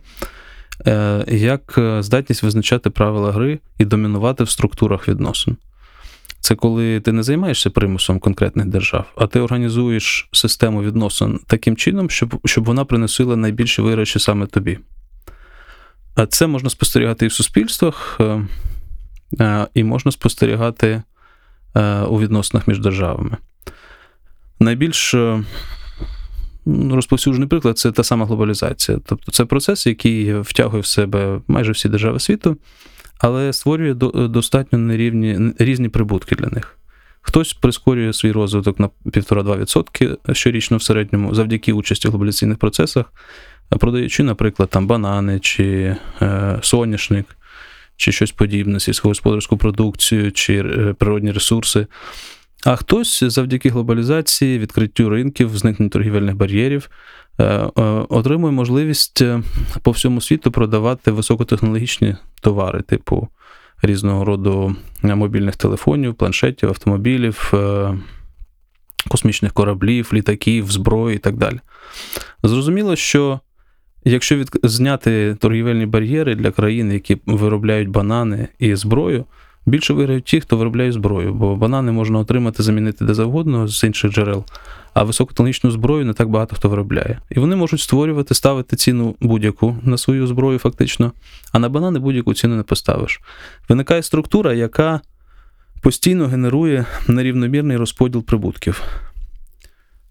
[0.86, 5.56] е, як здатність визначати правила гри і домінувати в структурах відносин.
[6.40, 12.10] Це коли ти не займаєшся примусом конкретних держав, а ти організуєш систему відносин таким чином,
[12.10, 14.78] щоб щоб вона приносила найбільші виграші саме тобі.
[16.14, 18.20] А це можна спостерігати і в суспільствах,
[19.74, 21.02] і можна спостерігати
[22.08, 23.36] у відносинах між державами.
[24.60, 25.44] Найбільш е,
[26.66, 28.98] розповсюджений приклад це та сама глобалізація.
[29.06, 32.56] Тобто це процес, який втягує в себе майже всі держави світу,
[33.18, 36.78] але створює достатньо нерівні, різні прибутки для них.
[37.20, 43.12] Хтось прискорює свій розвиток на 1,5-2% щорічно в середньому завдяки участі в глобалізаційних процесах,
[43.78, 47.26] продаючи, наприклад, там банани чи е, соняшник,
[47.96, 51.86] чи щось подібне, сільськогосподарську продукцію, чи е, природні ресурси.
[52.64, 56.90] А хтось завдяки глобалізації, відкриттю ринків, зникненню торгівельних бар'єрів
[57.38, 57.70] е, е,
[58.08, 59.22] отримує можливість
[59.82, 63.28] по всьому світу продавати високотехнологічні товари, типу
[63.82, 67.52] різного роду мобільних телефонів, планшетів, автомобілів,
[69.08, 71.60] космічних кораблів, літаків, зброї і так далі.
[72.42, 73.40] Зрозуміло, що
[74.04, 74.50] якщо від...
[74.62, 79.24] зняти торгівельні бар'єри для країн, які виробляють банани і зброю.
[79.66, 84.12] Більше виграють ті, хто виробляє зброю, бо банани можна отримати, замінити де завгодно з інших
[84.12, 84.44] джерел,
[84.94, 87.20] а високотехнологічну зброю не так багато хто виробляє.
[87.30, 91.12] І вони можуть створювати, ставити ціну будь-яку на свою зброю, фактично,
[91.52, 93.20] а на банани будь-яку ціну не поставиш.
[93.68, 95.00] Виникає структура, яка
[95.82, 98.82] постійно генерує нерівномірний розподіл прибутків.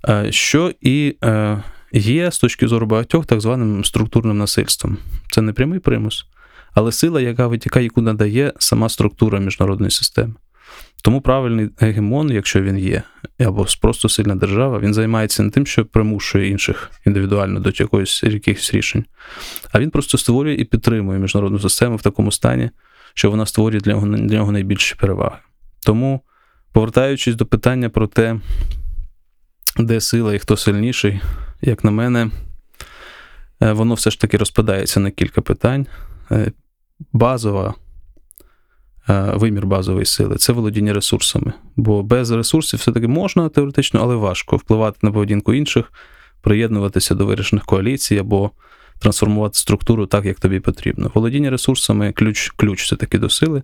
[0.09, 4.97] Е, що і е, є з точки зору багатьох так званим структурним насильством.
[5.31, 6.25] Це не прямий примус
[6.73, 10.33] але сила, яка витікає, яку надає сама структура міжнародної системи.
[11.03, 13.03] Тому правильний гегемон, якщо він є,
[13.39, 18.73] або просто сильна держава, він займається не тим, що примушує інших індивідуально до якоїсь якихось
[18.73, 19.05] рішень,
[19.71, 22.69] а він просто створює і підтримує міжнародну систему в такому стані,
[23.13, 25.37] що вона створює для нього, для нього найбільші переваги.
[25.85, 26.21] Тому,
[26.71, 28.39] повертаючись до питання про те,
[29.77, 31.21] де сила і хто сильніший,
[31.61, 32.29] як на мене,
[33.61, 35.87] е, воно все ж таки розпадається на кілька питань.
[36.31, 36.51] Е,
[37.13, 37.73] базова,
[39.09, 41.53] е, вимір базової сили це володіння ресурсами.
[41.75, 45.93] Бо без ресурсів все-таки можна теоретично, але важко впливати на поведінку інших,
[46.41, 48.51] приєднуватися до вирішених коаліцій або
[48.99, 51.11] трансформувати структуру так, як тобі потрібно.
[51.13, 53.63] Володіння ресурсами ключ ключ все-таки до сили.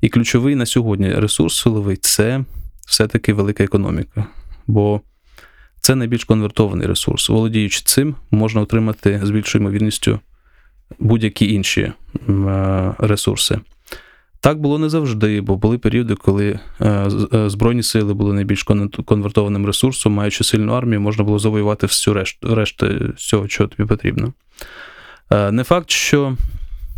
[0.00, 2.44] І ключовий на сьогодні ресурс силовий це
[2.86, 4.26] все-таки велика економіка.
[4.66, 5.00] Бо
[5.82, 7.28] це найбільш конвертований ресурс.
[7.28, 10.20] Володіючи цим, можна отримати з більшою ймовірністю
[10.98, 11.92] будь-які інші
[12.28, 13.58] е, ресурси.
[14.40, 18.62] Так було не завжди, бо були періоди, коли е, е, Збройні сили були найбільш
[19.04, 24.32] конвертованим ресурсом, маючи сильну армію, можна було завоювати всю решту, решту всього, що тобі потрібно.
[25.50, 26.36] Не факт, що,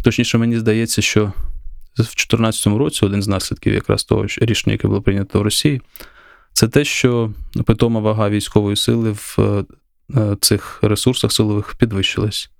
[0.02, 5.02] точніше, мені здається, що в 2014 році один з наслідків якраз того рішення, яке було
[5.02, 5.80] прийнято в Росії,
[6.54, 7.32] це те, що
[7.64, 9.64] питома вага військової сили в
[10.40, 12.50] цих ресурсах силових підвищилась.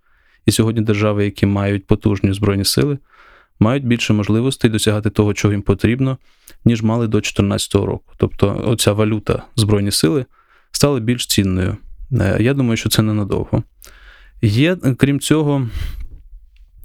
[0.47, 2.99] І сьогодні держави, які мають потужні збройні сили,
[3.61, 6.19] мають більше можливостей досягати того, чого їм потрібно,
[6.65, 8.15] ніж мали до 2014 року.
[8.17, 10.25] Тобто, оця валюта збройні сили
[10.71, 11.77] стала більш цінною.
[12.13, 13.63] Е, я думаю, що це ненадовго.
[14.43, 15.69] Є, крім цього,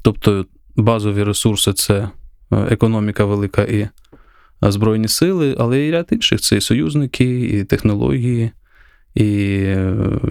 [0.01, 0.45] тобто
[0.75, 2.09] базові ресурси це е,
[2.51, 3.89] економіка велика і е,
[4.61, 8.51] Збройні сили, але і ряд інших це і союзники, і технології,
[9.15, 9.59] і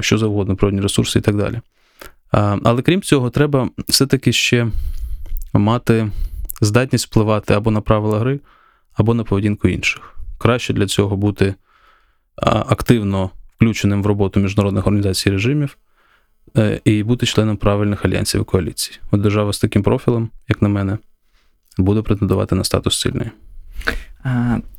[0.00, 1.60] що завгодно, природні ресурси і так далі.
[2.62, 4.68] Але крім цього, треба все-таки ще
[5.52, 6.10] мати
[6.60, 8.40] здатність впливати або на правила гри,
[8.94, 10.14] або на поведінку інших.
[10.38, 11.54] Краще для цього бути
[12.42, 15.76] активно включеним в роботу міжнародних організацій режимів
[16.56, 18.92] е, і бути членом правильних альянсів і коаліцій.
[19.10, 20.98] От держава з таким профілем, як на мене,
[21.78, 23.30] буде претендувати на статус сильної.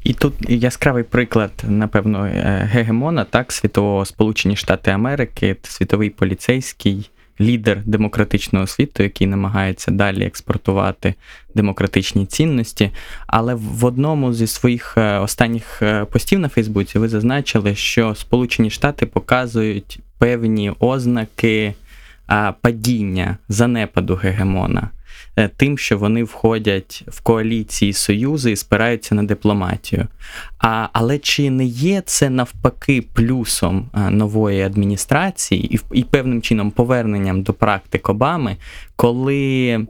[0.04, 7.10] І тут яскравий приклад, напевно, е, гегемона, так, світового Сполучені Штати Америки, світовий поліцейський
[7.42, 11.14] лідер демократичного світу, який намагається далі експортувати
[11.56, 12.92] демократичні цінності.
[13.28, 18.70] Але в одному зі своїх е, останніх е, постів на Фейсбуці ви зазначили, що Сполучені
[18.70, 21.74] Штати показують певні ознаки
[22.62, 24.90] падіння занепаду гегемона.
[25.36, 30.08] Е, тим, що вони входять в коаліції союзи і спираються на дипломатію.
[30.60, 36.72] А, Але чи не є це навпаки плюсом е, нової адміністрації і, і певним чином
[36.72, 38.58] поверненням до практик Обами,
[38.96, 39.88] коли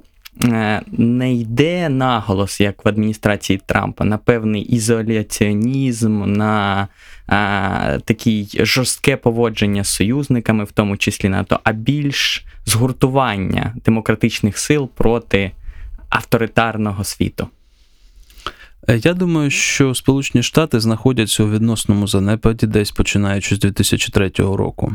[0.92, 6.88] не йде наголос, як в адміністрації Трампа, на певний ізоляціонізм, на
[7.28, 14.90] а, такі жорстке поводження з союзниками, в тому числі НАТО, а більш згуртування демократичних сил
[14.96, 15.52] проти
[16.10, 17.48] авторитарного світу.
[18.88, 24.94] Е, я думаю, що Сполучені Штати знаходяться у відносному занепаді десь починаючи з 2003 року,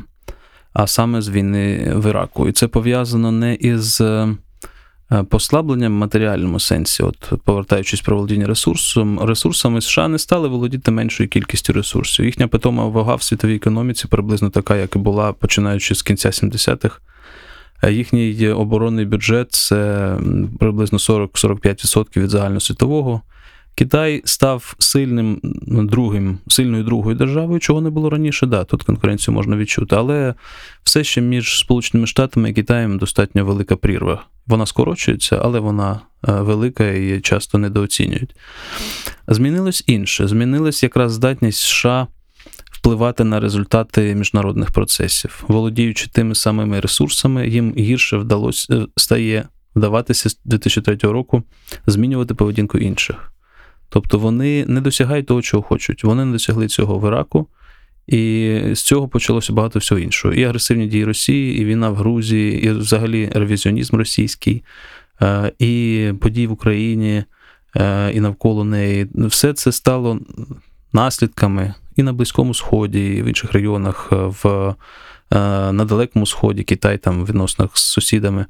[0.73, 2.49] а саме з війни в Іраку.
[2.49, 4.37] І це пов'язано не із Е,
[5.23, 11.29] послабленням в матеріальному сенсі, от повертаючись про володіння ресурсом, ресурсами США не стали володіти меншою
[11.29, 12.25] кількістю ресурсів.
[12.25, 17.01] Їхня питома вага в світовій економіці приблизно така, як і була починаючи з кінця 70-х.
[17.83, 20.11] Е, їхній оборонний бюджет це
[20.59, 23.23] приблизно 40-45% від загальносвітового.
[23.75, 28.47] Китай став сильним другим, сильною другою державою, чого не було раніше.
[28.47, 30.35] Да, тут конкуренцію можна відчути, але
[30.95, 34.25] все ще між Сполученими Штатами і Китаєм достатньо велика прірва.
[34.47, 38.37] Вона скорочується, але вона е, велика і часто недооцінюють.
[39.29, 40.29] Змінилось інше.
[40.29, 42.07] Змінилась якраз здатність США
[42.73, 45.45] впливати на результати міжнародних процесів.
[45.49, 51.43] Володіючи тими самими ресурсами, їм гірше вдалося е, стає вдаватися з 2003 року
[51.87, 53.33] змінювати поведінку інших.
[53.89, 56.05] Тобто вони не досягають того, чого хочуть.
[56.05, 57.49] Вони не досягли цього в Іраку.
[58.07, 60.35] І з цього почалося багато всього іншого.
[60.35, 64.63] І агресивні дії Росії, і війна в Грузії, і взагалі ревізіонізм російський,
[65.23, 67.25] е, і події в Україні,
[67.77, 69.07] е, і навколо неї.
[69.15, 70.21] Все це стало
[70.93, 74.75] наслідками і на Близькому Сході, і в інших регіонах е, в.
[75.73, 78.47] На Далекому Сході, Китай там в відносинах з сусідами,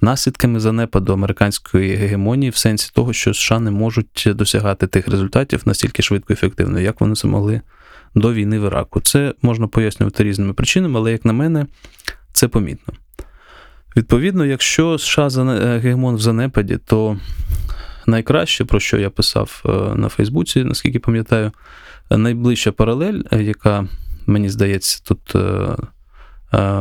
[0.00, 6.02] наслідками занепаду американської гегемонії в сенсі того, що США не можуть досягати тих результатів настільки
[6.02, 7.60] швидко і ефективно, як вони це могли
[8.14, 9.00] до війни в Іраку.
[9.00, 11.66] Це можна пояснювати різними причинами, але, як на мене,
[12.32, 12.94] це помітно.
[13.96, 17.16] Відповідно, якщо США е, гегемон в занепаді, то
[18.06, 21.52] найкраще, про що я писав е, на Фейсбуці, наскільки пам'ятаю,
[22.10, 23.86] найближча паралель, е, яка,
[24.26, 25.34] мені здається, тут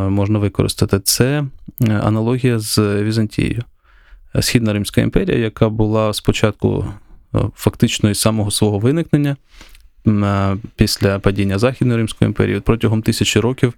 [0.09, 1.43] можна використати, це
[1.89, 3.63] аналогія з Візантією.
[4.39, 6.85] Східна Римська імперія, яка була спочатку
[7.55, 9.35] фактично із самого свого виникнення
[10.75, 13.73] після падіння Західної Римської імперії протягом тисячі років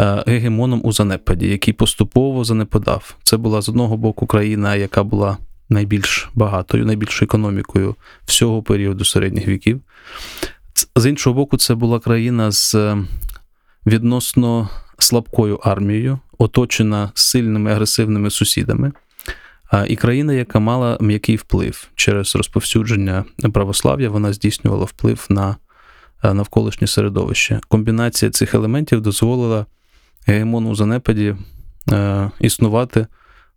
[0.00, 3.16] е, гегемоном у занепаді, який поступово занепадав.
[3.22, 5.36] Це була з одного боку країна, яка була
[5.68, 7.94] найбільш багатою, найбільшою економікою
[8.24, 9.80] всього періоду середніх віків.
[10.96, 12.98] З іншого боку, це була країна з е,
[13.86, 18.92] відносно слабкою армією, оточена сильними агресивними сусідами
[19.88, 25.56] і країна, яка мала м'який вплив через розповсюдження православ'я, вона здійснювала вплив на
[26.24, 27.60] е, навколишнє середовище.
[27.68, 29.66] Комбінація цих елементів дозволила
[30.26, 31.36] гегемону занепаді
[31.92, 33.06] е, існувати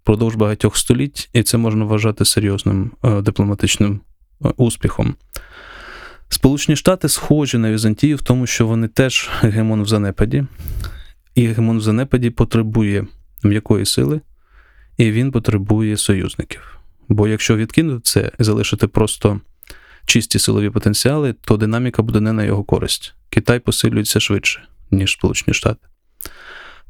[0.02, 4.00] впродовж багатьох століть, і це можна вважати серйозним е, дипломатичним
[4.58, 5.16] успіхом.
[6.30, 10.46] Сполучені Штати схожі на Візантію в тому, що вони теж гегемон в занепаді,
[11.36, 13.08] і гегемон в занепаді потребує
[13.44, 14.22] м'якої сили
[14.98, 16.78] і він потребує союзників.
[17.10, 19.40] Бо якщо відкинути це і залишити просто
[20.06, 23.14] чисті силові потенціали, то динаміка буде не на його користь.
[23.30, 25.88] Китай посилюється швидше, ніж Сполучені Штати.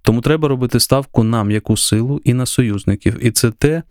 [0.02, 3.26] Тому треба робити ставку на м'яку силу і на союзників.
[3.26, 3.84] І це те,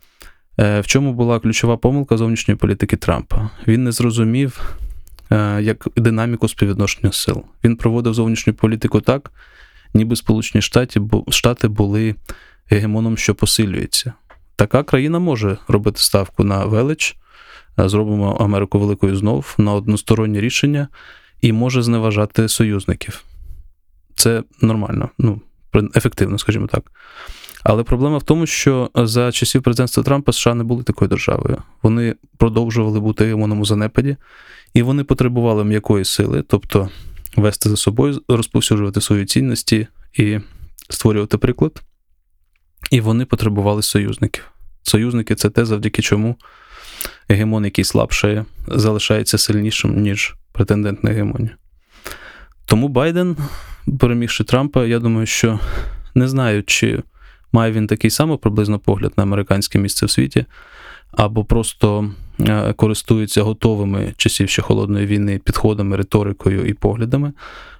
[0.60, 3.50] е, в чому була ключова помилка зовнішньої політики Трампа.
[3.66, 4.76] Він не зрозумів
[5.30, 7.42] е, як динаміку співвідношення сил.
[7.64, 9.32] Він проводив зовнішню політику так,
[9.94, 10.62] ніби Сполучені
[11.28, 12.14] Штати були
[12.72, 14.12] гегемоном, що посилюється.
[14.56, 17.16] Така країна може робити ставку на велич,
[17.78, 20.88] е, зробимо Америку великою знов на одностороннє рішення
[21.40, 23.24] і може зневажати союзників.
[24.14, 25.40] Це нормально, ну,
[25.96, 26.92] ефективно, скажімо так.
[27.64, 31.62] Але проблема в тому, що за часів президентства Трампа США не були такою державою.
[31.82, 34.16] Вони продовжували бути гегемоном у занепаді,
[34.74, 36.88] і вони потребували м'якої сили, тобто
[37.36, 40.38] вести за собою, розповсюджувати свої цінності і
[40.88, 41.82] створювати приклад
[42.91, 44.45] і вони потребували союзників.
[44.83, 46.37] Союзники це те, завдяки чому
[47.28, 51.51] гегемон, який слабшає, залишається сильнішим, ніж претендент на гегемонію.
[52.64, 53.37] Тому Байден,
[53.99, 55.61] перемігши Трампа, я думаю, що
[56.14, 57.03] не знаю, чи
[57.53, 60.47] має він такий самий приблизно погляд на американське місце в світі,
[61.11, 62.11] або просто
[62.41, 67.33] е, користується готовими часів ще холодної війни підходами, риторикою і поглядами.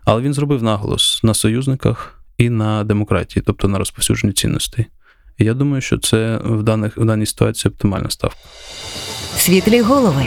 [0.05, 4.87] Але він зробив наголос на союзниках і на демократії, тобто на розповсюдженні цінностей.
[5.39, 8.39] І я думаю, що це в, даних, в даній ситуації оптимальна ставка.
[9.37, 10.27] Світлі голови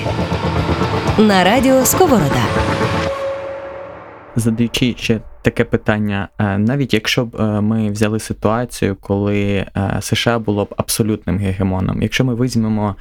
[1.18, 2.46] на радіо Сковорода.
[4.36, 10.40] Задаючи ще таке питання, е, навіть якщо б е, ми взяли ситуацію, коли е, США
[10.40, 12.96] було б абсолютним гегемоном, якщо ми візьмемо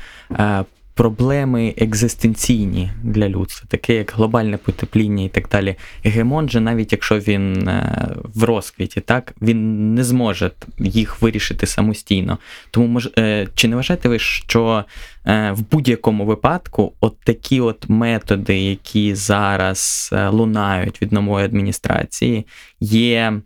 [0.95, 7.19] проблеми екзистенційні для людства, таке як глобальне потепління і так далі, гегемон же, навіть якщо
[7.19, 12.39] він е, в розквіті, так він не зможе їх вирішити самостійно.
[12.71, 14.85] Тому мож, е, чи не вважаєте ви, що
[15.27, 22.47] е, в будь-якому випадку от такі от методи, які зараз лунають від нової адміністрації,
[22.81, 23.41] є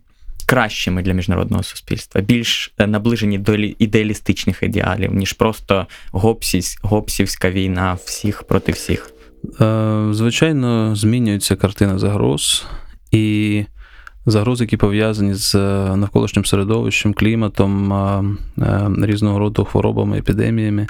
[0.49, 7.97] кращими для міжнародного суспільства, більш е, наближені до ідеалістичних ідеалів, ніж просто гопсівсь, гопсівська війна
[8.05, 9.11] всіх проти всіх.
[9.61, 12.65] Е, Звичайно, змінюється картина загроз,
[13.11, 13.65] і
[14.25, 18.37] загрози, які пов'язані з е, навколишнім середовищем, кліматом,
[19.01, 20.87] різного роду хворобами, епідеміями,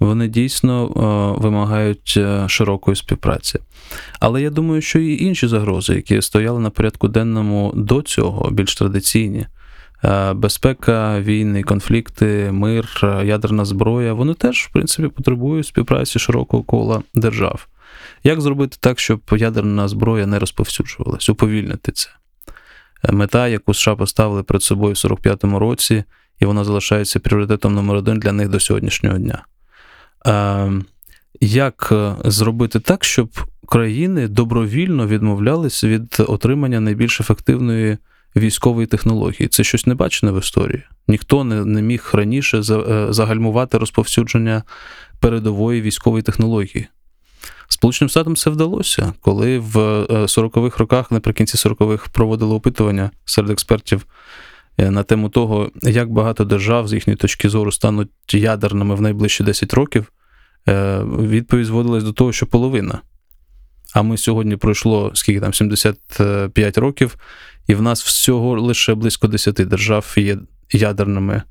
[0.00, 3.58] вони дійсно е, вимагають е, широкої співпраці.
[4.20, 8.74] Але я думаю, що і інші загрози, які стояли на порядку денному до цього, більш
[8.74, 9.46] традиційні.
[10.04, 12.88] е, Безпека, війни, конфлікти, мир,
[13.24, 17.68] ядерна зброя, вони теж, в принципі, потребують співпраці широкого кола держав.
[18.24, 22.10] Як зробити так, щоб ядерна зброя не розповсюджувалась, уповільнити це?
[23.12, 26.04] Мета, яку США поставили перед собою в 45-му році,
[26.40, 29.44] і вона залишається пріоритетом номер один для них до сьогоднішнього дня.
[30.26, 30.72] Е,
[31.40, 33.28] Як е, зробити так, щоб
[33.68, 37.98] країни добровільно відмовлялись від отримання найбільш ефективної
[38.36, 39.48] військової технології?
[39.48, 40.82] Це щось не бачене в історії.
[41.08, 42.62] Ніхто не, не міг раніше е,
[43.12, 44.62] загальмувати розповсюдження
[45.20, 46.86] передової військової технології.
[47.68, 54.00] Сполученим Штатам це вдалося, коли в е, 40-х роках, наприкінці 40-х, проводили опитування серед експертів
[54.00, 54.06] е,
[54.78, 59.74] на тему того, як багато держав з їхньої точки зору стануть ядерними в найближчі 10
[59.74, 60.12] років.
[60.68, 63.00] Е, Відповідь зводилась до того, що половина.
[63.94, 67.16] А ми сьогодні пройшло скільки там 75 років,
[67.66, 70.38] і в нас всього лише близько 10 держав є
[70.72, 71.42] ядерними.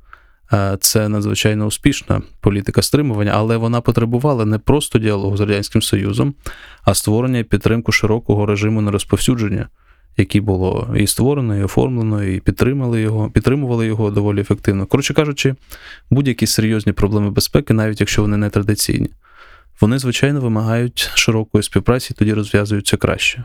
[0.53, 6.33] Е, Це надзвичайно успішна політика стримування, але вона потребувала не просто діалогу з Радянським Союзом,
[6.83, 9.69] а створення і підтримку широкого режиму нерозповсюдження,
[10.17, 14.85] який було і створено, і оформлено, і підтримали його, підтримували його доволі ефективно.
[14.85, 15.55] Коротше кажучи,
[16.09, 19.09] будь-які серйозні проблеми безпеки, навіть якщо вони не традиційні,
[19.81, 23.43] вони, звичайно, вимагають широкої співпраці, і тоді розв'язуються краще.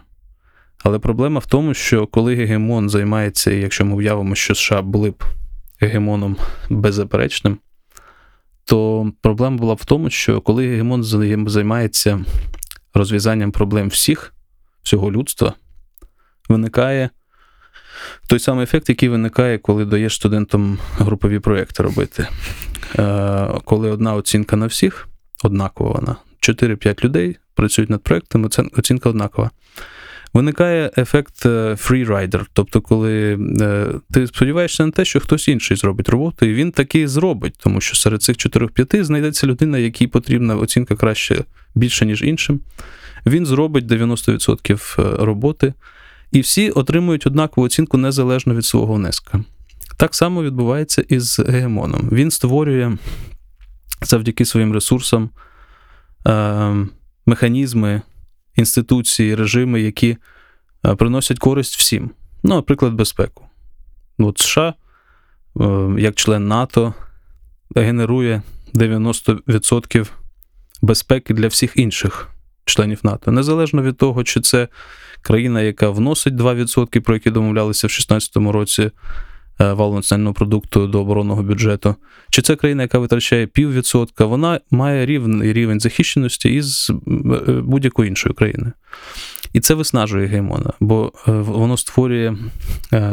[0.85, 5.25] Але проблема в тому, що коли гегемон займається, якщо ми уявимо, що США були б
[5.81, 6.37] гегемоном
[6.71, 7.59] беззаперечним,
[8.65, 11.05] то проблема була в тому, що коли гегемон
[11.49, 12.25] займається
[12.95, 14.35] розв'язанням проблем всіх,
[14.83, 15.55] всього людства,
[16.49, 17.11] виникає
[18.27, 22.29] той самий ефект, який виникає, коли даєш студентам групові проєкти робити.
[22.99, 25.09] Е, Коли одна оцінка на всіх,
[25.45, 29.51] однакова вона, 4-5 людей працюють над проєктами, оцінка однакова.
[30.33, 36.09] Виникає ефект е, freerider, тобто, коли е, ти сподіваєшся на те, що хтось інший зробить
[36.09, 40.97] роботу, і він таки зробить, тому що серед цих 4-5 знайдеться людина, якій потрібна оцінка
[40.97, 41.45] краще
[41.75, 42.61] більше, ніж іншим.
[43.27, 45.75] Він зробить 90% роботи,
[46.33, 49.45] і всі отримують однакову оцінку незалежно від свого внеска.
[49.97, 52.09] Так само відбувається і з гегемоном.
[52.13, 52.97] Він створює
[54.03, 55.31] завдяки своїм ресурсам
[56.27, 56.87] е,
[57.27, 58.03] механізми,
[58.57, 60.17] інституції, режими, які
[60.87, 62.11] е, приносять користь всім.
[62.43, 63.45] Ну, наприклад, безпеку.
[64.19, 64.75] От США,
[65.61, 65.65] е,
[65.99, 66.95] як член НАТО,
[67.77, 68.43] генерує
[68.75, 70.09] 90%
[70.83, 72.29] безпеки для всіх інших
[72.69, 73.33] членів НАТО.
[73.33, 74.69] Незалежно від того, чи це
[75.23, 78.91] країна, яка вносить 2%, про які домовлялися в 2016 році е,
[79.59, 81.95] валового національного продукту до оборонного бюджету,
[82.31, 86.95] чи це країна, яка витрачає піввідсотка, вона має рівний рівень захищеності із е,
[87.53, 88.73] будь-якої іншої країни.
[89.53, 92.37] І це виснажує геймона, бо е, воно створює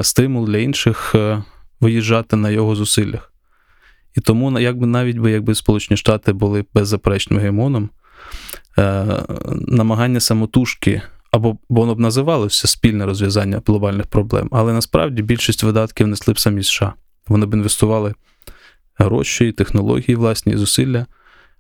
[0.02, 1.16] стимул для інших
[1.80, 3.32] виїжджати на його зусиллях.
[4.16, 7.90] І тому, якби навіть би якби Сполучені Штати були беззаперечним геймоном,
[8.78, 9.06] е,
[9.68, 11.02] намагання самотужки
[11.32, 16.40] або бо воно б називалося спільне розв'язання глобальних проблем, але насправді більшість видатків несли б
[16.40, 16.94] самі США.
[17.28, 18.14] Вони б інвестували
[18.98, 21.06] гроші, технології, власні зусилля,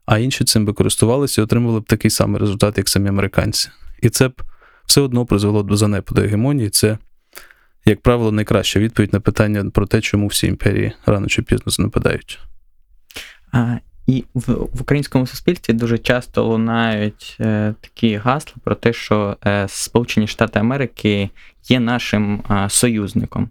[0.05, 3.70] а інші цим би користувалися і отримували б такий самий результат, як самі американці.
[4.01, 4.41] І це б
[4.86, 6.70] все одно призвело до занепаду гегемонії.
[6.70, 6.97] Це,
[7.86, 12.39] як правило, найкраща відповідь на питання про те, чому всі імперії рано чи пізно занепадають.
[14.07, 19.67] І в, в українському суспільстві дуже часто лунають е, такі гасла про те, що е,
[19.69, 21.29] Сполучені Штати Америки
[21.69, 23.49] є нашим е, союзником.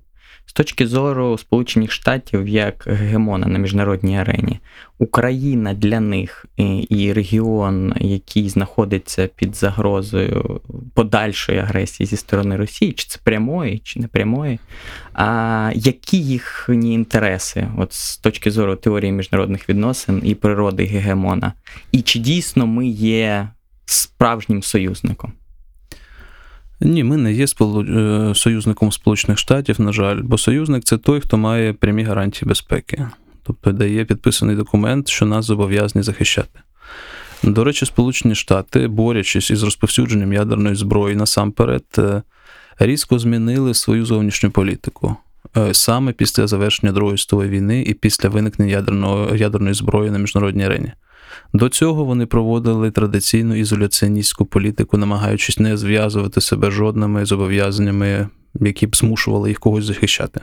[0.54, 4.60] Точки зору Сполучених Штатів як гегемона на міжнародній арені,
[4.98, 6.46] Україна для них
[6.88, 10.60] і, регіон, який знаходиться під загрозою
[10.94, 14.58] подальшої агресії зі сторони Росії, чи це прямої, чи не прямої,
[15.12, 21.52] а які їхні інтереси, от з точки зору теорії міжнародних відносин і природи гегемона,
[21.92, 23.48] і чи дійсно ми є
[23.86, 25.32] справжнім союзником?
[26.80, 31.36] Ні, ми не є е, союзником Сполучених Штатів, на жаль, бо союзник це той, хто
[31.36, 33.06] має прямі гарантії безпеки,
[33.42, 36.60] тобто дає підписаний документ, що нас зобов'язані захищати.
[37.42, 42.22] До речі, Сполучені Штати, борючись із розповсюдженням ядерної зброї насамперед, е,
[42.78, 45.16] різко змінили свою зовнішню політику.
[45.56, 48.84] Е, Саме після завершення Другої світової війни і після виникнення
[49.34, 50.92] ядерної зброї на міжнародній арені.
[51.52, 58.28] До цього вони проводили традиційну ізоляціоністську політику, намагаючись не зв'язувати себе жодними зобов'язаннями,
[58.60, 60.40] які б змушували їх когось захищати.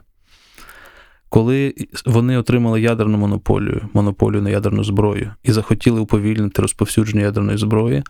[1.30, 1.74] Коли
[2.06, 8.04] вони отримали ядерну монополію, монополію на ядерну зброю і захотіли уповільнити розповсюдження ядерної зброї,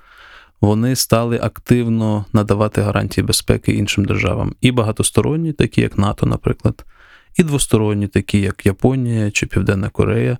[0.61, 4.55] вони стали активно надавати гарантії безпеки іншим державам.
[4.61, 6.85] І багатосторонні, такі як НАТО, наприклад,
[7.37, 10.37] і двосторонні, такі як Японія чи Південна Корея,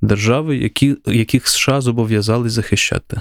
[0.00, 3.20] держави, які, яких США зобов'язались захищати.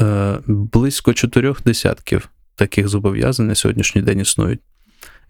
[0.00, 4.60] Е, близько чотирьох десятків таких зобов'язань на сьогоднішній день існують.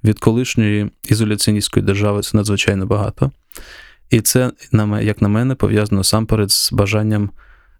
[0.04, 3.30] Від колишньої ізоляціоністської держави це надзвичайно багато.
[4.10, 4.52] І це,
[5.02, 7.30] як на мене, пов'язано сам з бажанням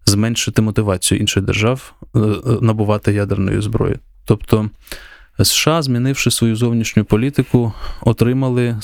[0.05, 3.95] зменшити мотивацію інших держав е, е, набувати ядерної зброї.
[4.25, 4.69] Тобто
[5.43, 8.79] США, змінивши свою зовнішню політику, отримали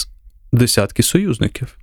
[0.51, 1.77] десятки союзників.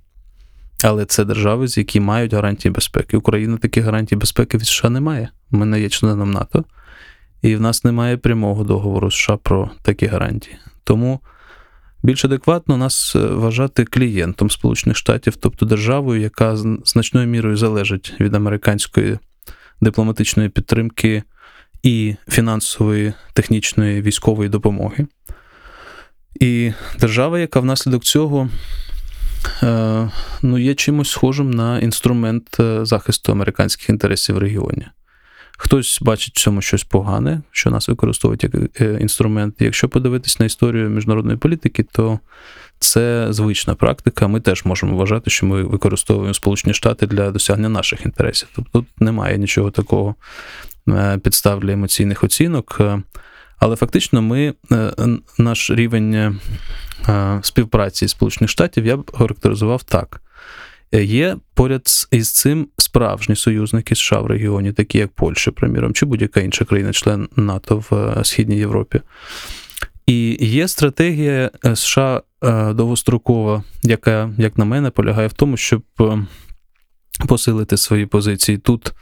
[0.83, 3.17] Але це держави, з які мають гарантії безпеки.
[3.17, 5.29] Україна таких гарантій безпеки від США не має.
[5.51, 6.65] Ми не є членом НАТО,
[7.41, 10.57] і в нас немає прямого договору США про такі гарантії.
[10.83, 11.19] Тому
[12.03, 18.35] більш адекватно нас е, вважати клієнтом Сполучених Штатів, тобто державою, яка значною мірою залежить від
[18.35, 19.19] американської
[19.81, 21.23] дипломатичної підтримки
[21.83, 25.07] і фінансової, технічної, військової допомоги.
[26.39, 28.49] І держава, яка внаслідок цього
[30.41, 34.87] ну, є чимось схожим на інструмент е, захисту американських інтересів в регіоні.
[35.57, 39.55] Хтось бачить в цьому щось погане, що нас використовують як е, інструмент.
[39.59, 42.19] Якщо подивитись на історію міжнародної політики, то
[42.79, 44.27] це звична практика.
[44.27, 48.47] Ми теж можемо вважати, що ми використовуємо Сполучені Штати для досягнення наших інтересів.
[48.55, 50.15] Тобто тут немає нічого такого
[50.89, 52.81] е, підстав для емоційних оцінок.
[53.59, 54.91] Але фактично, ми е,
[55.37, 56.33] наш рівень е,
[57.09, 60.21] е, співпраці Сполучених Штатів я б характеризував так.
[60.91, 61.81] Є поряд
[62.11, 67.29] із цим справжні союзники США в регіоні, такі як Польща, приміром, чи будь-яка інша країна-член
[67.35, 69.01] НАТО в Східній Європі.
[70.05, 72.21] І є стратегія США
[72.73, 75.81] довгострокова, яка, як на мене, полягає в тому, щоб
[77.27, 78.93] посилити свої позиції тут,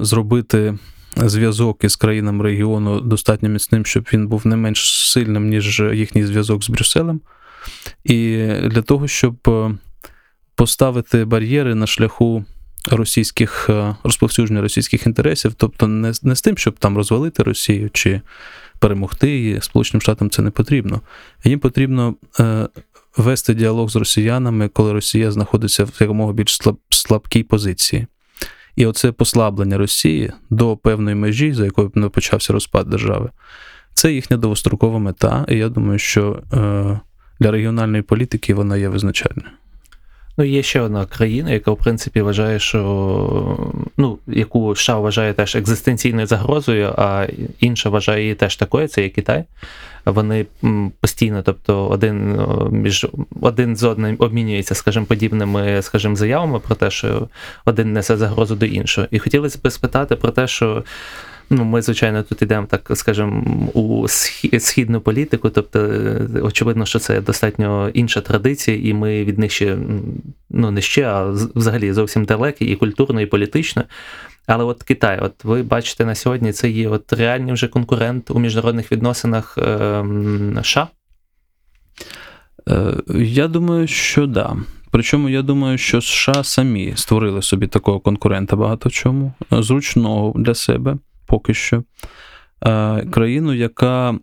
[0.00, 0.78] зробити
[1.16, 6.64] зв'язок із країнами регіону достатньо міцним, щоб він був не менш сильним, ніж їхній зв'язок
[6.64, 7.20] з Брюсселем.
[8.04, 9.70] І для того, щоб е,
[10.54, 12.44] поставити бар'єри на шляху
[12.90, 18.20] російських е, розповсюдження російських інтересів, тобто не, не з тим, щоб там розвалити Росію чи
[18.78, 21.00] перемогти її, Сполученим Штатам це не потрібно.
[21.44, 22.68] Їм потрібно е,
[23.16, 28.06] вести діалог з росіянами, коли Росія знаходиться в якомога більш слаб, слабкій позиції.
[28.76, 33.30] І оце послаблення Росії до певної межі, за якою не почався розпад держави,
[33.94, 35.44] це їхня довгострокова мета.
[35.48, 37.00] І я думаю, що е,
[37.40, 39.50] для регіональної політики вона є визначальною.
[40.36, 43.58] Ну, є ще одна країна, яка, в принципі, вважає, що
[43.96, 47.26] ну, яку США вважає теж екзистенційною загрозою, а
[47.60, 49.44] інша вважає її теж такою, це є Китай.
[50.04, 50.46] Вони
[51.00, 53.06] постійно, тобто, один між
[53.40, 57.28] один з одним обмінюється, скажімо, подібними, скажімо, заявами про те, що
[57.64, 59.06] один несе загрозу до іншого.
[59.10, 60.84] І хотілося б спитати про те, що.
[61.54, 63.44] Ну, ми, звичайно, тут йдемо, так скажемо,
[63.74, 64.08] у
[64.58, 69.78] східну політику, тобто, е, очевидно, що це достатньо інша традиція, і ми від них ще
[70.50, 71.24] ну не ще, а
[71.54, 73.84] взагалі зовсім далекі, і культурно, і політично.
[74.46, 78.38] Але от Китай, от ви бачите на сьогодні, це є от реальний вже конкурент у
[78.38, 80.04] міжнародних відносинах е,
[80.62, 80.88] США.
[82.68, 84.56] Е, Я думаю, що да.
[84.90, 90.54] Причому я думаю, що США самі створили собі такого конкурента багато чому, е, зручного для
[90.54, 90.96] себе
[91.32, 91.82] поки що.
[92.66, 94.14] Е, Країну, яка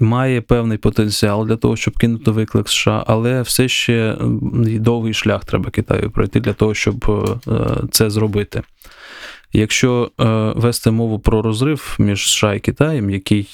[0.00, 4.16] має певний потенціал для того, щоб кинути виклик США, але все ще
[4.80, 7.04] довгий шлях треба Китаю пройти для того, щоб
[7.48, 8.62] е, це зробити.
[9.52, 10.24] Якщо е,
[10.56, 13.48] вести мову про розрив між США і Китаєм, який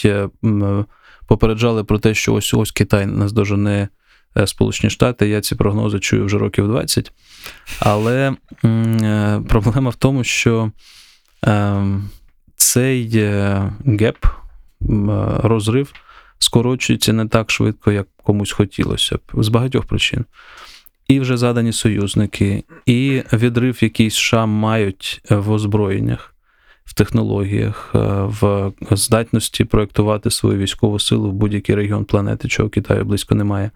[1.28, 3.88] попереджали про те, що ось ось Китай наздожене
[4.46, 5.28] Сполучені Штати.
[5.28, 7.12] Я ці прогнози чую вже років 20.
[7.80, 8.34] Але
[9.48, 10.70] проблема в тому, що
[12.76, 13.08] цей
[13.86, 14.16] геп,
[15.42, 15.92] розрив
[16.38, 20.24] скорочується не так швидко, як комусь хотілося б, з багатьох причин.
[21.08, 26.34] І вже задані союзники, і відрив, який США мають в озброєннях
[26.84, 27.98] в технологіях, е,
[28.40, 33.70] в здатності проєктувати свою військову силу в будь-який регіон планети, чого Китаю близько немає.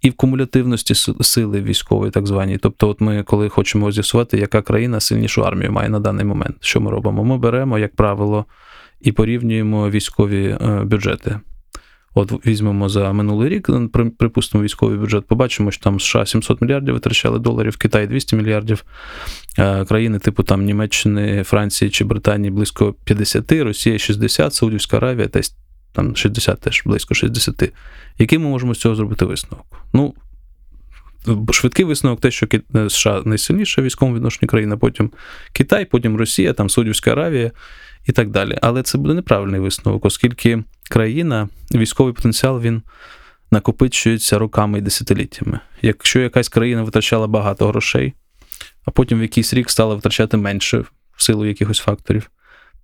[0.00, 2.58] І в кумулятивності сили військової, так званій.
[2.58, 6.80] Тобто, от ми, коли хочемо з'ясувати, яка країна сильнішу армію має на даний момент, що
[6.80, 7.24] ми робимо?
[7.24, 8.44] Ми беремо, як правило,
[9.00, 11.40] і порівнюємо військові е, бюджети.
[12.14, 13.70] От візьмемо за минулий рік,
[14.18, 18.84] припустимо, військовий бюджет, побачимо, що там США 700 мільярдів витрачали доларів, Китай 200 мільярдів,
[19.58, 25.56] е, країни типу там Німеччини, Франції чи Британії близько 50, Росія 60, Саудівська Аравія десь
[25.92, 27.72] там 60 теж близько 60.
[28.18, 29.66] Який ми можемо з цього зробити висновок?
[29.92, 30.14] Ну,
[31.52, 35.10] швидкий висновок, те, що е, США найсильніша військовому відношенні країна, потім
[35.52, 37.50] Китай, потім Росія, там Саудівська Аравія
[38.06, 38.58] і так далі.
[38.62, 42.82] Але це буде неправильний висновок, оскільки країна, військовий потенціал він
[43.50, 45.60] накопичується роками і десятиліттями.
[45.82, 48.14] Якщо якась країна витрачала багато грошей,
[48.84, 50.78] а потім в якийсь рік стала витрачати менше
[51.16, 52.30] в силу якихось факторів,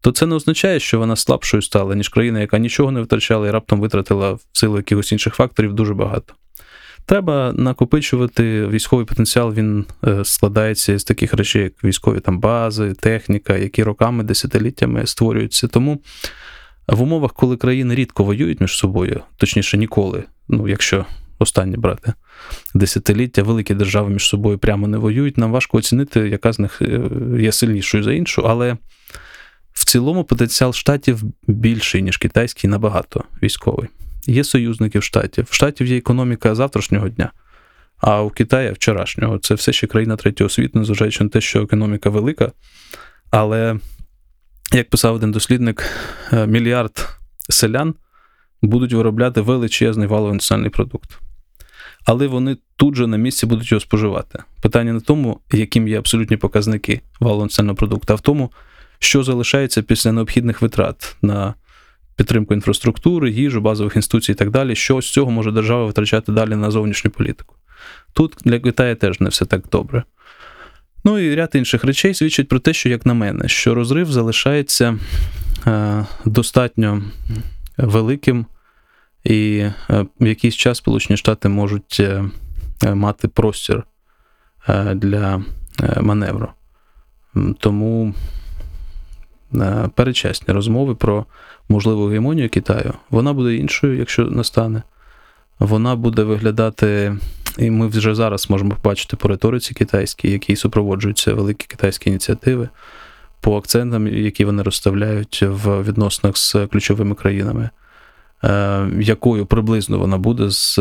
[0.01, 3.51] то це не означає, що вона слабшою стала, ніж країна, яка нічого не витрачала і
[3.51, 6.35] раптом витратила в силу якихось інших факторів дуже багато.
[7.07, 13.57] Треба накопичувати військовий потенціал, він е, складається з таких речей, як військові там бази, техніка,
[13.57, 15.69] які роками, десятиліттями створюються.
[15.69, 16.01] Тому
[16.89, 21.05] в умовах, коли країни рідко воюють між собою, точніше ніколи, ну якщо
[21.39, 22.13] останні брати
[22.75, 27.01] десятиліття, великі держави між собою прямо не воюють, нам важко оцінити, яка з них е,
[27.41, 28.77] є сильнішою за іншу, але
[29.87, 33.89] цілому потенціал штатів більший, ніж китайський, набагато військовий.
[34.27, 35.47] Є союзники в штатів.
[35.51, 37.33] В штатів є економіка завтрашнього дня,
[37.99, 39.39] а у Китаї вчорашнього.
[39.39, 42.53] Це все ще країна третього світу, незважаючи на те, що економіка велика.
[43.31, 43.77] Але
[44.73, 45.83] як писав один дослідник,
[46.33, 47.09] е, мільярд
[47.49, 47.95] селян
[48.63, 51.19] будуть виробляти величезний валовий національний продукт.
[52.05, 54.43] Але вони тут же на місці будуть його споживати.
[54.63, 58.53] Питання не в тому, яким є абсолютні показники валового національного продукту, а в тому,
[58.99, 61.55] що залишається після необхідних витрат на
[62.17, 66.57] підтримку інфраструктури, їжу, базових інституцій і так далі, що з цього може держава витрачати далі
[66.57, 67.55] на зовнішню політику.
[68.13, 70.05] Тут для Китаю теж не все так добре.
[71.05, 74.99] Ну і ряд інших речей свідчить про те, що, як на мене, що розрив залишається
[75.67, 77.03] е, достатньо
[77.77, 78.47] великим,
[79.25, 82.25] і е, в якийсь час Сполучені Штати можуть е,
[82.95, 83.85] мати простір
[84.95, 85.43] для
[86.01, 86.49] маневру.
[87.59, 88.15] Тому
[89.95, 91.25] перечесні розмови про
[91.69, 94.83] можливу гемонію Китаю, вона буде іншою, якщо настане.
[95.59, 97.17] Вона буде виглядати
[97.59, 102.69] і ми вже зараз можемо побачити по риториці китайській, які супроводжуються великі китайські ініціативи,
[103.41, 107.71] по акцентам, які вони розставляють в відносинах з ключовими країнами,
[108.45, 110.79] е, якою приблизно вона буде з,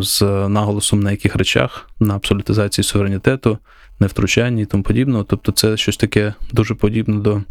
[0.00, 3.58] з наголосом на яких речах, на абсолютизації суверенітету,
[4.00, 5.24] невтручанні і тому подібного.
[5.24, 7.42] Тобто, це щось таке дуже подібне до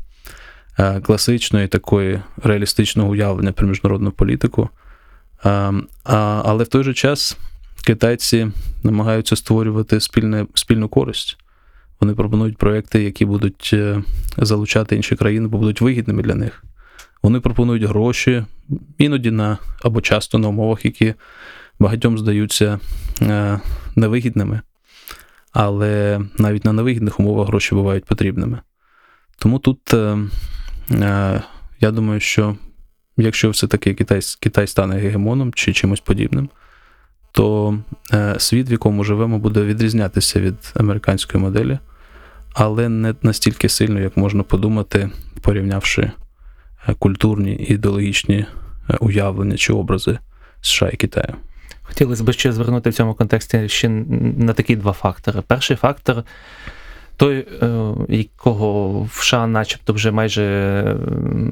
[1.03, 4.69] класичної такої реалістичного уявлення про міжнародну політику.
[5.45, 5.73] Е,
[6.43, 7.37] але в той же час
[7.83, 8.51] китайці
[8.83, 11.37] намагаються створювати спільне, спільну користь.
[11.99, 14.03] Вони пропонують проекти, які будуть е,
[14.37, 16.63] залучати інші країни, бо будуть вигідними для них.
[17.23, 18.45] Вони пропонують гроші
[18.97, 21.13] іноді на або часто на умовах, які
[21.79, 22.79] багатьом здаються
[23.21, 23.59] е,
[23.95, 24.61] невигідними.
[25.51, 28.59] Але навіть на невигідних умовах гроші бувають потрібними.
[29.37, 30.17] Тому тут е,
[31.79, 32.55] я думаю, що
[33.17, 36.49] якщо все-таки Китай, Китай стане гегемоном чи чимось подібним,
[37.31, 37.77] то
[38.13, 41.79] е, світ, в якому живемо, буде відрізнятися від американської моделі,
[42.53, 45.09] але не настільки сильно, як можна подумати,
[45.41, 46.11] порівнявши
[46.87, 48.35] е, культурні ідеологічні
[48.89, 50.19] е, уявлення чи образи
[50.61, 51.35] США і Китаю.
[51.81, 55.41] Хотілося б ще звернути в цьому контексті ще на такі два фактори.
[55.47, 56.23] Перший фактор
[57.17, 57.45] той, е,
[58.09, 60.97] якого в США начебто вже майже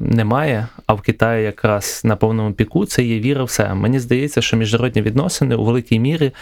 [0.00, 3.74] немає, а в Китаї якраз на повному піку, це є віра в себе.
[3.74, 6.32] Мені здається, що міжнародні відносини у великій мірі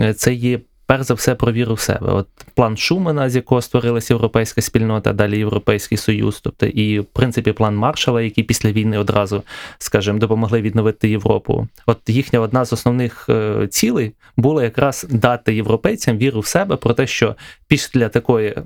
[0.00, 2.12] е, це є перш за все про віру в себе.
[2.12, 7.52] От план Шумана, з якого створилася європейська спільнота, далі Європейський Союз, тобто і в принципі
[7.52, 9.42] план Маршала, який після війни одразу,
[9.78, 11.68] скажімо, допомогли відновити Європу.
[11.86, 16.94] От їхня одна з основних е, цілей була якраз дати європейцям віру в себе про
[16.94, 17.36] те, що
[17.68, 18.56] після такої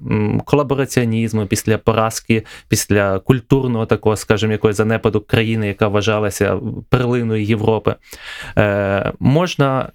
[0.44, 7.94] колабораціонізму, після поразки, після культурного такого, скажімо, якогось занепаду країни, яка вважалася перлиною Європи,
[8.58, 9.92] е, можна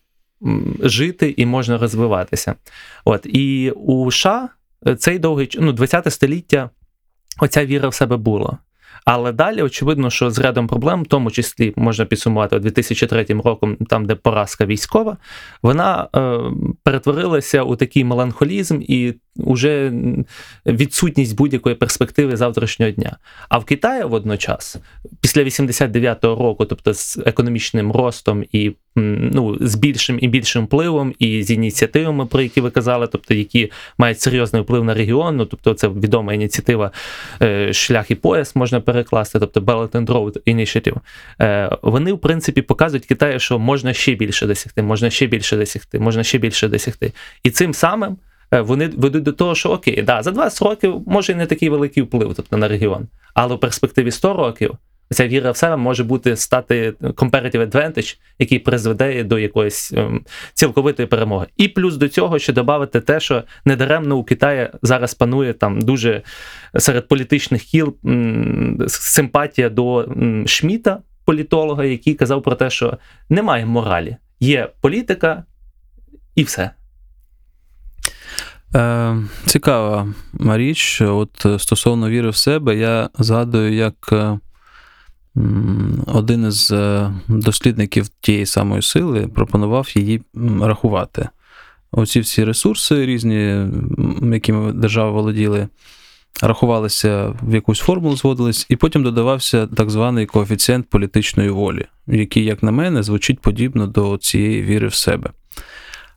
[0.79, 2.55] жити і можна розвиватися.
[3.05, 4.49] От і у США
[4.97, 6.69] цей довгий ну, 20 століття
[7.39, 8.57] оця віра в себе була.
[9.05, 14.05] Але далі, очевидно, що з рядом проблем, в тому числі можна підсумувати 2003 роком, там,
[14.05, 15.17] де поразка військова,
[15.61, 16.39] вона е,
[16.83, 19.93] перетворилася у такий меланхолізм і уже
[20.65, 23.17] відсутність будь-якої перспективи завтрашнього дня.
[23.49, 24.77] А в Китаї водночас,
[25.21, 31.43] після 89-го року, тобто з економічним ростом і ну, з більшим і більшим впливом, і
[31.43, 35.73] з ініціативами, про які ви казали, тобто які мають серйозний вплив на регіон, ну, тобто
[35.73, 36.91] це відома ініціатива
[37.41, 40.97] е, шлях і пояс можна перекласти, тобто Belt and Road Initiative,
[41.41, 45.99] е, вони, в принципі, показують Китаю, що можна ще більше досягти, можна ще більше досягти,
[45.99, 47.13] можна ще більше досягти.
[47.43, 48.17] І цим самим
[48.51, 52.03] вони ведуть до того, що окей, да, за 20 років може і не такий великий
[52.03, 54.77] вплив тобто, на регіон, але в перспективі 100 років
[55.11, 61.07] ця віра в себе може бути стати comparative advantage, який призведе до якоїсь ем, цілковитої
[61.07, 61.47] перемоги.
[61.57, 66.21] І плюс до цього ще додати те, що недаремно у Китаї зараз панує там дуже
[66.77, 72.97] серед політичних кіл м, симпатія до м, Шміта, політолога, який казав про те, що
[73.29, 75.43] немає моралі, є політика
[76.35, 76.71] і все.
[78.75, 81.01] Е, цікава річ.
[81.01, 84.39] От е, стосовно віри в себе, я згадую, як е,
[86.07, 90.21] один із е, дослідників тієї самої сили пропонував її
[90.61, 91.29] рахувати.
[91.91, 93.67] Оці всі ресурси різні,
[94.33, 95.67] якими держава володіли,
[96.41, 102.63] рахувалися в якусь формулу, зводились, і потім додавався так званий коефіцієнт політичної волі, який, як
[102.63, 105.29] на мене, звучить подібно до цієї віри в себе.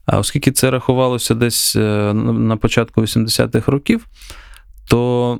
[0.05, 4.07] А оскільки це рахувалося десь е, на початку 80-х років,
[4.87, 5.39] то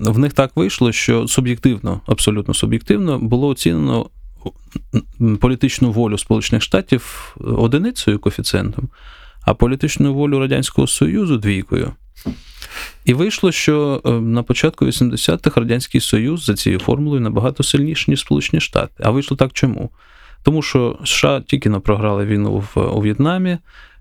[0.00, 4.10] в них так вийшло, що суб'єктивно, абсолютно суб'єктивно, було оцінено
[5.40, 8.88] політичну волю Сполучених Штатів одиницею коефіцієнтом,
[9.42, 11.92] а політичну волю Радянського Союзу двійкою.
[13.04, 18.20] І вийшло, що е, на початку 80-х Радянський Союз за цією формулою набагато сильніший, ніж
[18.20, 18.92] Сполучені Штати.
[19.00, 19.90] А вийшло так чому?
[20.42, 23.58] Тому що США тільки на програли війну в, у В'єтнамі,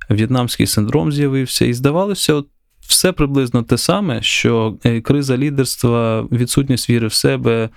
[0.10, 2.48] в'єтнамський синдром з'явився, і здавалося, от
[2.80, 7.70] все приблизно те саме, що е, криза лідерства, відсутність віри в себе,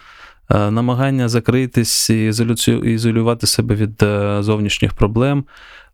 [0.50, 2.32] е, намагання закритись і
[2.84, 5.44] ізолювати себе від е, зовнішніх проблем.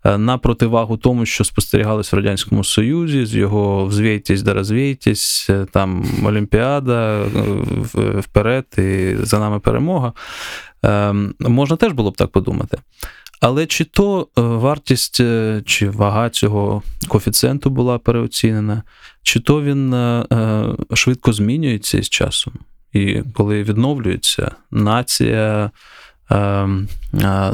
[0.08, 5.66] Е, На противагу тому, що спостерігалось в Радянському Союзі, з його взвійтесь да розвійтесь, е,
[5.72, 7.28] там Олімпіада, е,
[8.18, 10.12] вперед, і за нами перемога.
[10.82, 12.78] Ем, Можна теж було б так подумати.
[13.40, 15.16] Але чи то вартість
[15.64, 18.82] чи вага цього коефіцієнту була переоцінена,
[19.22, 19.94] чи то він
[20.94, 22.52] швидко змінюється із часом.
[22.92, 25.70] І коли відновлюється нація,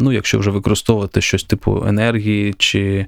[0.01, 3.07] ну, якщо вже використовувати щось типу енергії чи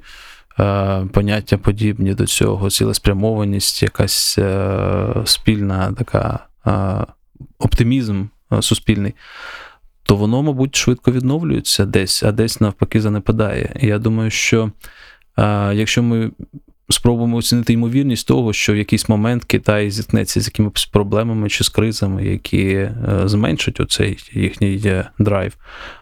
[0.60, 7.04] е, поняття подібні до цього, цілеспрямованість, якась е, спільна така е,
[7.58, 9.14] оптимізм е, суспільний
[10.06, 13.76] то воно, мабуть, швидко відновлюється десь, а десь навпаки занепадає.
[13.80, 14.70] І я думаю, що
[15.36, 16.30] а, якщо ми
[16.88, 21.68] спробуємо оцінити ймовірність того, що в якийсь момент Китай зіткнеться з якимись проблемами чи з
[21.68, 25.56] кризами, які е, зменшать оцей їхній е, драйв,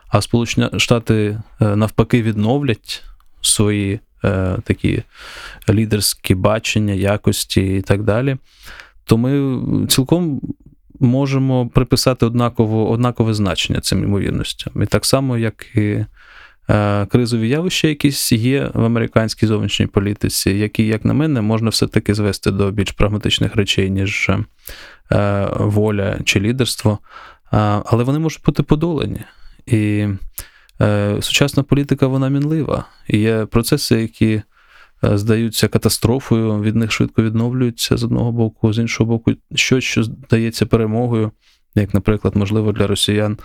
[0.08, 3.02] а Сполучені Штати е, навпаки відновлять
[3.40, 4.00] свої
[4.64, 5.02] такі
[5.70, 8.36] лідерські бачення, якості і так далі,
[9.04, 10.40] то ми цілком
[11.00, 14.82] можемо приписати однаково, однакове значення цим ймовірностям.
[14.82, 16.04] І так само, як і
[17.08, 22.50] кризові явища, якісь є в американській зовнішній політиці, які, як на мене, можна все-таки звести
[22.50, 24.30] до більш прагматичних речей, ніж
[25.12, 26.98] е, воля чи лідерство.
[27.84, 29.20] Але вони можуть бути подолані.
[29.66, 30.08] І
[30.80, 32.84] е, сучасна політика вона мінлива.
[33.08, 34.42] І є процеси, які
[35.04, 40.02] е, здаються катастрофою, від них швидко відновлюються з одного боку, з іншого боку, щось, що
[40.02, 41.30] здається перемогою,
[41.74, 43.38] як, наприклад, можливо, для росіян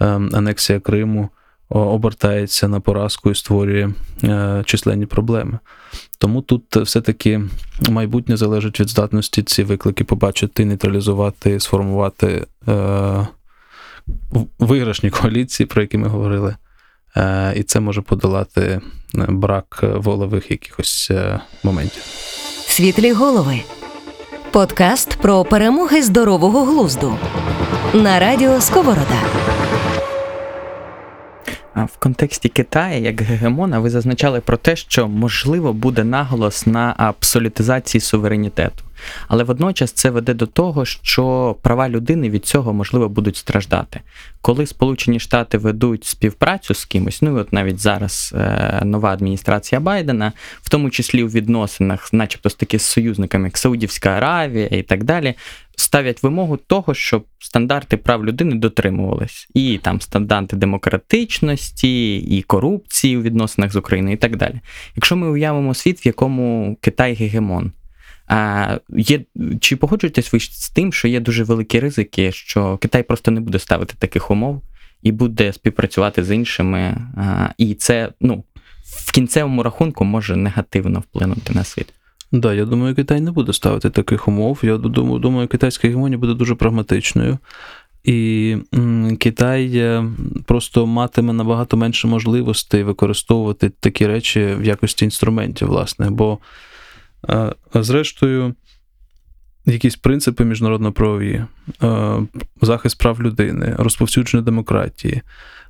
[0.00, 1.28] е, анексія Криму
[1.68, 3.90] обертається на поразку і створює
[4.24, 5.58] е, численні проблеми.
[6.18, 7.40] Тому тут все-таки
[7.90, 13.26] майбутнє залежить від здатності ці виклики побачити, нейтралізувати, сформувати е,
[14.58, 16.56] виграшні коаліції, про які ми говорили.
[17.16, 18.80] Е, і це може подолати
[19.14, 21.10] брак волевих якихось
[21.62, 22.02] моментів.
[22.66, 23.60] Світлі голови.
[24.50, 27.18] Подкаст про перемоги здорового глузду.
[27.94, 29.22] На радіо Сковорода.
[31.84, 38.00] В контексті Китаю, як гегемона, ви зазначали про те, що можливо буде наголос на абсолютизації
[38.00, 38.87] суверенітету.
[39.28, 44.00] Але водночас це веде до того, що права людини від цього можливо будуть страждати.
[44.40, 49.80] Коли Сполучені Штати ведуть співпрацю з кимось, ну і от навіть зараз е, нова адміністрація
[49.80, 50.32] Байдена,
[50.62, 55.04] в тому числі у відносинах, начебто з таки з союзниками, як Саудівська Аравія і так
[55.04, 55.34] далі,
[55.76, 59.48] ставлять вимогу того, щоб стандарти прав людини дотримувались.
[59.54, 64.60] І там стандарти демократичності, і корупції у відносинах з Україною, і так далі.
[64.96, 67.72] Якщо ми уявимо світ, в якому Китай гегемон.
[68.28, 69.20] А є
[69.60, 73.58] чи погоджуєтесь ви з тим, що є дуже великі ризики, що Китай просто не буде
[73.58, 74.62] ставити таких умов
[75.02, 76.78] і буде співпрацювати з іншими,
[77.16, 78.44] а, і це ну
[78.84, 81.94] в кінцевому рахунку може негативно вплинути на світ?
[82.32, 84.58] Да, я думаю, Китай не буде ставити таких умов.
[84.62, 87.38] Я думаю, думаю, китайська гегемонія буде дуже прагматичною.
[88.04, 88.56] І
[89.18, 90.04] Китай е,
[90.46, 96.10] просто матиме набагато менше можливостей використовувати такі речі в якості інструментів, власне.
[96.10, 96.38] Бо,
[97.74, 98.54] зрештою,
[99.66, 101.44] якісь принципи міжнародно-правові,
[102.62, 105.22] захист прав людини, розповсюдження демократії.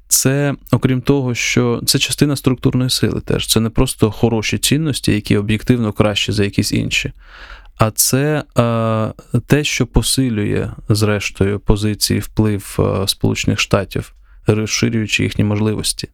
[0.09, 3.47] Це, окрім того, що це частина структурної сили теж.
[3.47, 7.13] Це не просто хороші цінності, які об'єктивно кращі за якісь інші.
[7.79, 14.15] А це е, те, що посилює, зрештою, позиції вплив Сполучених Штатів,
[14.47, 16.09] розширюючи їхні можливості.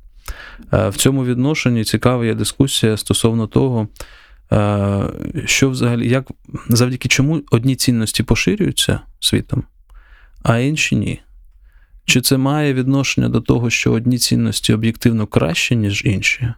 [0.72, 3.89] Е, в цьому відношенні цікава є дискусія стосовно того,
[5.44, 6.30] що взагалі, як
[6.68, 9.64] завдяки чому одні цінності поширюються світом,
[10.42, 11.20] а інші ні.
[12.05, 16.55] Чи це має відношення до того, що одні цінності об'єктивно кращі, ніж інші?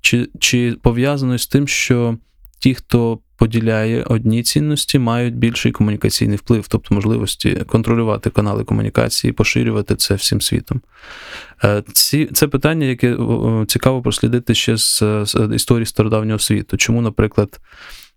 [0.00, 2.18] Чи, чи пов'язано з тим, що
[2.58, 9.96] ті, хто поділяє одні цінності, мають більший комунікаційний вплив, тобто можливості контролювати канали комунікації, поширювати
[9.96, 10.80] це всім світом?
[11.64, 13.16] Е, ці, Це питання, яке
[13.66, 16.76] цікаво прослідити ще з, з історії стародавнього світу.
[16.76, 17.60] Чому, наприклад,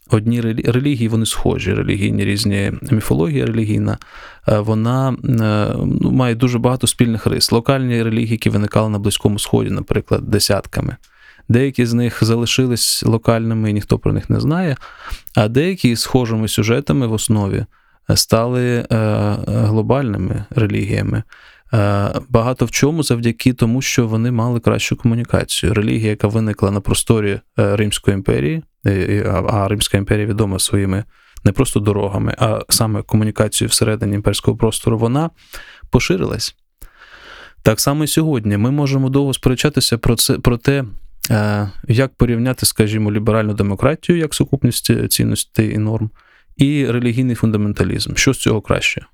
[0.10, 3.98] одні релігії, вони схожі, релігійні різні міфологія релігійна,
[4.48, 7.52] е, вона е, ну, має дуже багато спільних рис.
[7.52, 10.96] Локальні релігії, які виникали на Близькому Сході, наприклад, десятками.
[11.50, 14.78] Деякі з них залишились локальними, і ніхто про них не знає,
[15.36, 17.66] а деякі схожими сюжетами в основі
[18.16, 18.86] стали е,
[19.48, 21.24] глобальними релігіями.
[22.30, 25.74] Багато в чому завдяки тому, що вони мали кращу комунікацію.
[25.74, 28.64] Релігія, яка виникла на просторі Римської імперії,
[29.50, 31.04] а Римська імперія відома своїми
[31.44, 35.30] не просто дорогами, а саме комунікацією всередині імперського простору, вона
[35.90, 36.56] поширилась.
[37.64, 40.86] Так само і сьогодні ми можемо довго сперечатися про це, про те,
[41.88, 46.10] як порівняти, скажімо, ліберальну демократію як сукупність цінностей і норм,
[46.58, 48.16] і релігійний фундаменталізм.
[48.16, 49.06] Що з цього краще?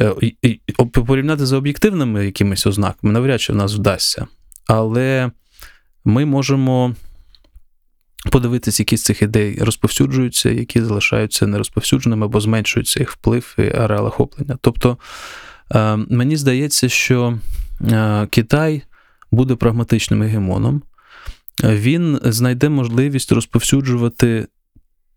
[0.00, 0.58] Е,
[1.06, 4.26] порівняти за об'єктивними якимись ознаками навряд чи в нас вдасться.
[4.66, 5.30] Але
[6.04, 6.94] ми можемо
[8.30, 14.06] подивитися, які з цих ідей розповсюджуються, які залишаються нерозповсюдженими або зменшується їх вплив і ареал
[14.06, 14.58] охоплення.
[14.60, 14.98] Тобто,
[15.74, 17.38] е, мені здається, що
[17.80, 18.82] е, Китай
[19.30, 20.82] буде прагматичним гегемоном,
[21.64, 24.46] він знайде можливість розповсюджувати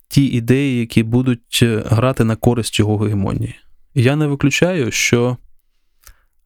[0.08, 3.56] ті ідеї, які будуть грати на користь його гегемонії.
[3.96, 5.38] Я не виключаю, що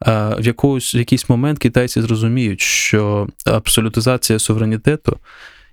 [0.06, 5.18] в якогось, в якийсь момент китайці зрозуміють, що абсолютизація суверенітету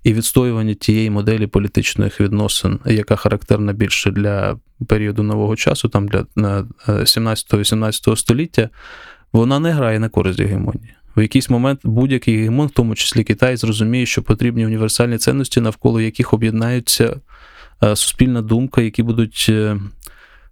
[0.02, 6.26] і відстоювання тієї моделі політичних відносин, яка характерна більше для періоду нового часу, там для
[6.86, 8.68] 17-18 століття,
[9.32, 10.94] вона не грає на користь гегемонії.
[11.16, 16.00] В якийсь момент будь-який гегемон, в тому числі Китай, зрозуміє, що потрібні універсальні цінності, навколо
[16.00, 17.16] яких об'єднаються
[17.80, 19.76] суспільна думка, які будуть е,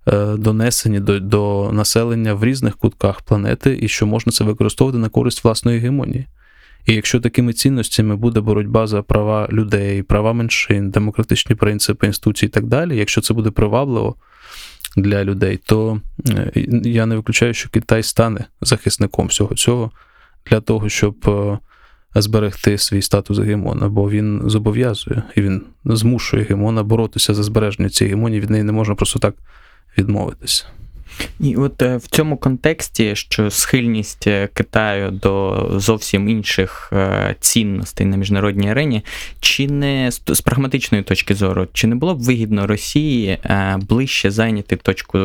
[0.06, 5.09] е, донесені до до населення в різних кутках планети, і що можна це використовувати на
[5.09, 6.26] користь власної гегемонії.
[6.86, 12.50] І якщо такими цінностями буде боротьба за права людей, права меншин, демократичні принципи, інституції і
[12.50, 14.14] так далі, якщо це буде привабливо
[14.96, 16.50] для людей, то е,
[16.84, 19.90] я не виключаю, що Китай стане захисником всього цього
[20.47, 21.59] для того, щоб е,
[22.14, 28.14] зберегти свій статус гегемона, бо він зобов'язує і він змушує гегемона боротися за збереження цієї
[28.14, 29.34] гегемонії, від неї не можна просто так
[29.99, 30.64] відмовитися.
[31.41, 36.93] І от е, в цьому контексті, що схильність е, Китаю до зовсім інших
[37.41, 39.05] цінностей на міжнародній арені,
[39.41, 43.39] чи не з прагматичної точки зору, чи не було б вигідно Росії
[43.78, 45.18] ближче зайняти точку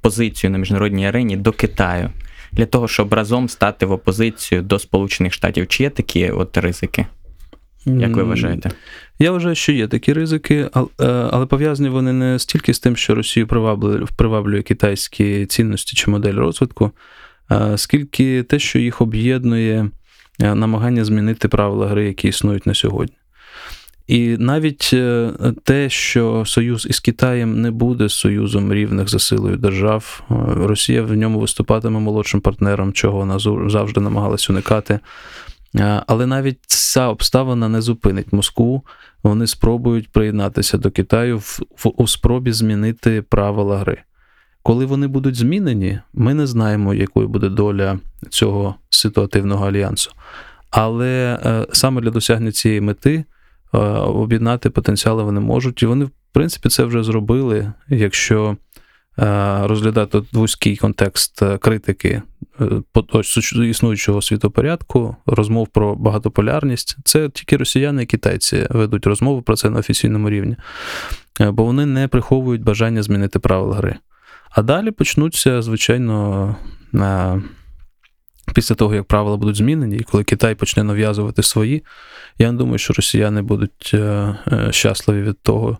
[0.00, 2.10] позицію на міжнародній арені до Китаю?
[2.56, 7.06] Для того, щоб разом стати в опозицію до Сполучених Штатів, чи є такі от ризики?
[7.86, 8.70] Як ви вважаєте?
[9.18, 10.70] Я вважаю, що є такі ризики, е,
[11.30, 16.34] але пов'язані вони не стільки з тим, що Росію приваблює, приваблює китайські цінності чи модель
[16.34, 16.90] розвитку,
[17.76, 19.90] скільки те, що їх об'єднує
[20.40, 23.16] е, намагання змінити правила гри, які існують на сьогодні.
[24.06, 25.32] І навіть е,
[25.62, 31.12] те, що союз із Китаєм не буде союзом рівних за силою держав, е, Росія в
[31.12, 33.38] ньому виступатиме молодшим партнером, чого вона
[33.68, 35.00] завжди намагалась уникати.
[35.76, 38.82] Е, але навіть ця обставина не зупинить Москву.
[39.22, 43.98] Вони спробують приєднатися до Китаю в, в у спробі змінити правила гри.
[44.62, 47.98] Коли вони будуть змінені, ми не знаємо, якою буде доля
[48.30, 50.10] цього ситуативного альянсу.
[50.70, 51.38] Але
[51.72, 53.24] саме для досягнення цієї мети
[53.78, 58.56] об'єднати потенціали вони можуть, і вони, в принципі, це вже зробили, якщо
[59.18, 62.22] е, розглядати вузький контекст е, критики
[62.60, 66.96] е, існуючого світопорядку, розмов про багатополярність.
[67.04, 70.56] Це тільки росіяни і китайці ведуть розмови про це на офіційному рівні,
[71.40, 73.96] е, бо вони не приховують бажання змінити правила гри.
[74.50, 76.56] А далі почнуться, звичайно,
[78.54, 81.84] після того, як правила будуть змінені, і коли Китай почне нав'язувати свої,
[82.38, 83.98] я не думаю, що росіяни будуть е,
[84.52, 85.78] е, щасливі від того,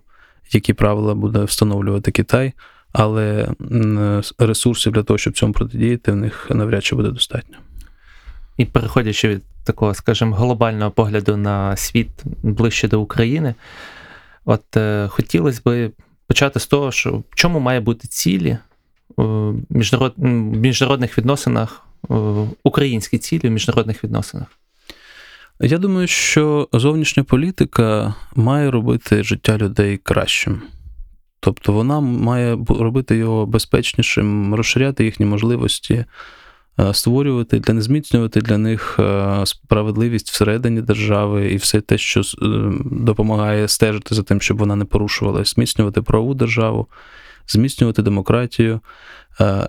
[0.51, 2.53] які правила буде встановлювати Китай,
[2.91, 3.49] але
[4.37, 7.57] ресурсів для того, щоб цьому протидіяти, в них навряд чи буде достатньо.
[8.57, 12.09] І переходячи від такого, скажімо, глобального погляду на світ
[12.43, 13.55] ближче до України,
[14.45, 15.91] от е, хотілося би
[16.27, 18.57] почати з того, що в чому має бути цілі
[19.17, 19.53] в
[20.57, 21.85] міжнародних відносинах,
[22.63, 24.47] українські цілі в міжнародних відносинах.
[25.59, 30.61] Я думаю, що зовнішня політика має робити життя людей кращим.
[31.39, 36.05] Тобто вона має робити його безпечнішим, розширяти їхні можливості,
[36.79, 42.23] е, створювати для зміцнювати для них е, справедливість всередині держави і все те, що е,
[42.85, 46.87] допомагає стежити за тим, щоб вона не порушувалася, зміцнювати правову державу,
[47.47, 48.79] зміцнювати демократію,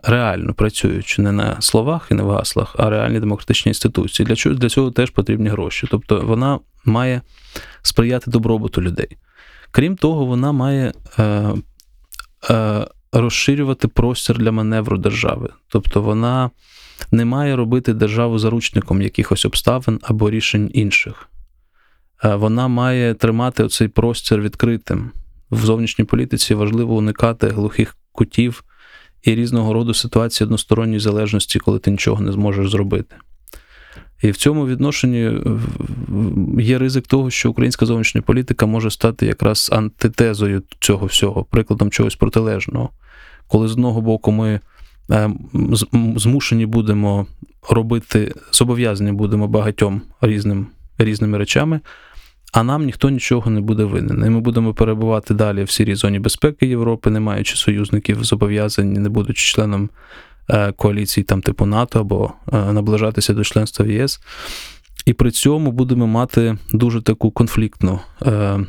[0.03, 4.27] реально працюючи не на словах і не в гаслах, а реальні демократичні інституції.
[4.27, 5.87] Для чого для цього теж потрібні гроші.
[5.91, 7.21] Тобто вона має
[7.83, 9.17] сприяти добробуту людей.
[9.71, 11.55] Крім того, вона має е,
[12.51, 15.49] е, розширювати простір для маневру держави.
[15.69, 16.51] Тобто вона
[17.11, 21.29] не має робити державу заручником якихось обставин або рішень інших.
[22.25, 25.11] Е, вона має тримати оцей простір відкритим.
[25.51, 28.65] В зовнішній політиці важливо уникати глухих кутів
[29.23, 33.17] і різного роду ситуації односторонньої залежності, коли ти нічого не зможеш зробити.
[34.23, 35.41] І в цьому відношенні
[36.59, 42.17] є ризик того, що українська зовнішня політика може стати якраз антитезою цього всього, прикладом чогось
[42.17, 42.91] протилежного.
[43.47, 44.61] Коли з одного боку ми
[45.11, 45.31] е,
[46.17, 47.27] змушені будемо
[47.71, 50.67] робити, зобов'язані будемо багатьом різним,
[50.99, 51.81] різними речами,
[52.57, 54.25] а нам ніхто нічого не буде винен.
[54.27, 59.09] І ми будемо перебувати далі в сірій зоні безпеки Європи, не маючи союзників, зобов'язані, не
[59.09, 59.91] будучи членом
[60.49, 64.21] Е, коаліцій, там, типу НАТО, або е, наближатися до членства в ЄС.
[65.07, 68.61] І при цьому будемо мати дуже таку конфліктну е,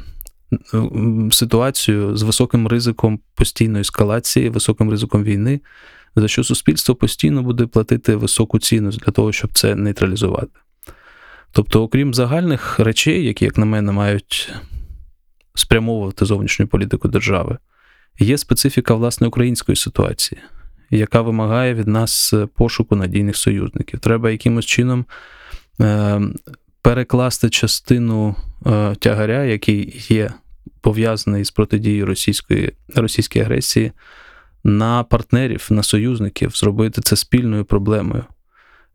[1.31, 5.61] ситуацію з високим ризиком постійної ескалації, високим ризиком війни,
[6.15, 10.59] за що суспільство постійно буде платити високу ціну для того, щоб це нейтралізувати.
[11.57, 14.53] Тобто, окрім загальних речей, які, як на мене, мають
[15.55, 17.57] спрямовувати зовнішню політику держави,
[18.19, 20.41] є специфіка власне української ситуації
[20.89, 23.99] яка вимагає від нас пошуку надійних союзників.
[23.99, 25.05] Треба якимось чином
[25.81, 26.21] е,
[26.81, 28.35] перекласти частину
[28.65, 30.31] е, тягаря, який є
[30.81, 33.91] пов'язаний з протидією російської, російської агресії,
[34.63, 38.23] на партнерів, на союзників, зробити це спільною проблемою.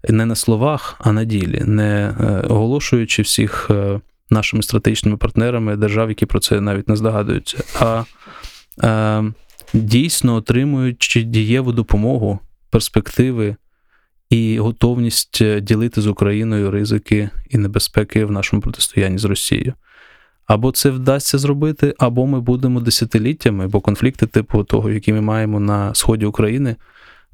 [0.09, 2.15] Не на словах, а на ділі, не
[2.49, 3.71] оголошуючи всіх
[4.31, 7.59] нашими стратегічними партнерами держав, які про це навіть не здогадуються.
[7.81, 8.05] а
[9.75, 12.39] дійсно отримуючи дієву допомогу,
[12.71, 13.57] перспективи
[14.31, 19.75] і готовність е, ділити з Україною ризики і небезпеки в нашому протистоянні з Росією.
[20.47, 25.61] Або це вдасться зробити, або ми будемо десятиліттями, бо конфлікти, типу того, які ми маємо
[25.61, 26.77] на сході України,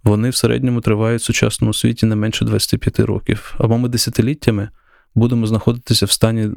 [0.05, 3.55] вони в середньому тривають в сучасному світі не менше 25 років.
[3.59, 4.69] Або ми десятиліттями
[5.15, 6.51] будемо знаходитися в стані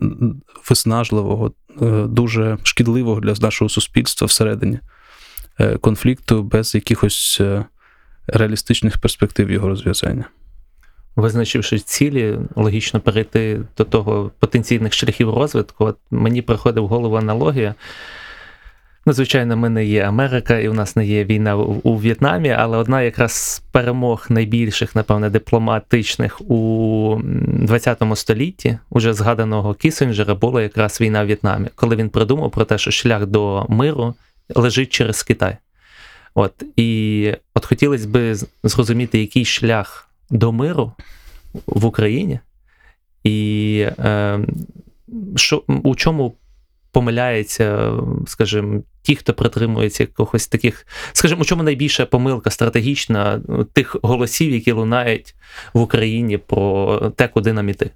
[0.70, 4.80] виснажливого, е, дуже шкідливого для нашого суспільства всередині.
[5.60, 7.66] Е, конфлікту без якихось е,
[8.28, 10.26] реалістичних перспектив його розв'язання.
[11.16, 15.86] Визначивши цілі, логічно перейти до того потенційних шляхів розвитку.
[15.86, 17.76] От Мені приходить в голову аналогія.
[19.06, 22.78] Ну, звичайно, ми не є Америка, і у нас не є війна у В'єтнамі, але
[22.78, 31.02] одна якраз з перемог найбільших, напевне, дипломатичних у 20 столітті, уже згаданого Кісінджера, була якраз
[31.02, 34.16] війна в В'єтнамі, коли він придумав про те, що шлях до миру
[34.56, 35.58] лежить через Китай.
[36.36, 40.92] От, І от хотілося б зрозуміти, який шлях до миру
[41.66, 42.40] в Україні,
[43.24, 44.40] і е,
[45.36, 46.36] що, у чому
[46.92, 47.94] помиляється,
[48.28, 53.42] скажімо, ті, хто притримується якихось таких, скажімо, у чому найбільша помилка стратегічна
[53.74, 55.36] тих голосів, які лунають
[55.74, 57.92] в Україні про те, куди нам іти?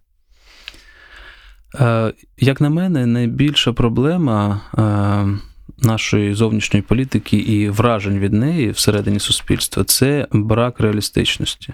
[1.80, 9.20] Е, Як на мене, найбільша проблема е, нашої зовнішньої політики і вражень від неї всередині
[9.20, 11.74] суспільства це брак реалістичності.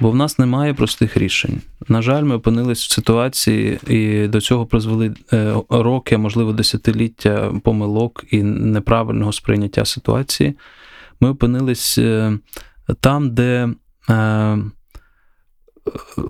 [0.00, 1.60] Бо в нас немає простих рішень.
[1.88, 8.24] На жаль, ми опинились в ситуації, і до цього призвели е, роки, можливо, десятиліття помилок
[8.30, 10.56] і неправильного сприйняття ситуації.
[11.20, 12.38] Ми опинились е,
[13.00, 13.68] там, де
[14.10, 14.58] е,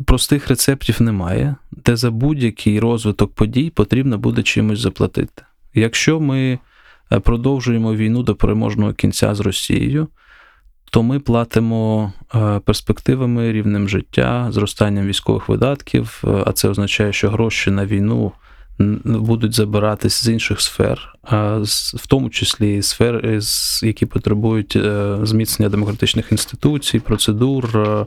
[0.07, 5.43] простих рецептів немає, де за будь-який розвиток подій потрібно буде чимось заплатити.
[5.75, 6.59] Якщо ми
[7.23, 10.09] продовжуємо війну до переможного кінця з Росією,
[10.91, 12.13] то ми платимо
[12.65, 18.33] перспективами, рівнем життя, зростанням військових видатків, а це означає, що гроші на війну
[19.05, 21.15] будуть забиратись з інших сфер,
[21.95, 23.41] в тому числі сфер,
[23.83, 28.07] які потребують е, зміцнення демократичних інституцій, процедур, е,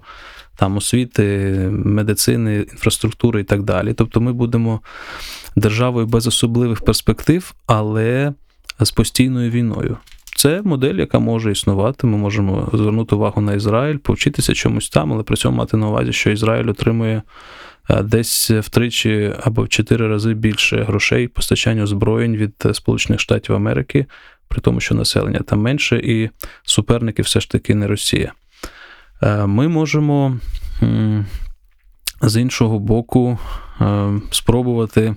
[0.55, 1.23] там освіти,
[1.71, 3.93] медицини, інфраструктури і так далі.
[3.93, 4.81] Тобто ми будемо
[5.55, 8.33] державою без особливих перспектив, але
[8.79, 9.97] з постійною війною.
[10.41, 12.07] Це модель, яка може існувати.
[12.07, 16.13] Ми можемо звернути увагу на Ізраїль, повчитися чомусь там, але при цьому мати на увазі,
[16.13, 17.21] що Ізраїль отримує
[17.89, 24.05] е, десь втричі або в чотири рази більше грошей постачання озброєнь від Сполучених Штатів Америки,
[24.47, 26.29] при тому, що населення там менше, і
[26.63, 28.33] суперники все ж таки не Росія.
[29.23, 30.37] Е, ми можемо
[32.21, 33.39] з іншого боку
[33.81, 35.15] е, спробувати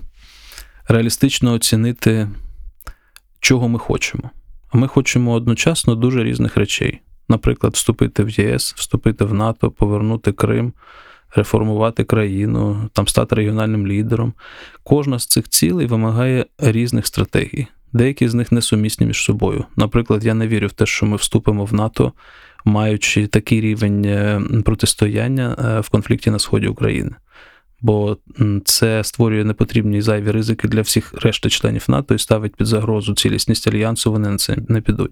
[0.87, 2.27] реалістично оцінити,
[3.39, 4.31] чого ми хочемо.
[4.75, 7.01] Ми хочемо одночасно дуже різних речей.
[7.29, 10.73] Наприклад, вступити в ЄС, вступити в НАТО, повернути Крим,
[11.35, 14.33] реформувати країну, там стати регіональним лідером.
[14.83, 17.67] Кожна з цих цілей вимагає різних стратегій.
[17.93, 19.65] Деякі з них несумісні між собою.
[19.75, 22.13] Наприклад, я не вірю в те, що ми вступимо в НАТО,
[22.65, 27.11] маючи такий рівень е, протистояння е, в конфлікті на сході України
[27.85, 28.17] бо
[28.65, 33.67] це створює непотрібні зайві ризики для всіх решти членів НАТО і ставить під загрозу цілісність
[33.67, 35.11] альянсу, вони на це не підуть.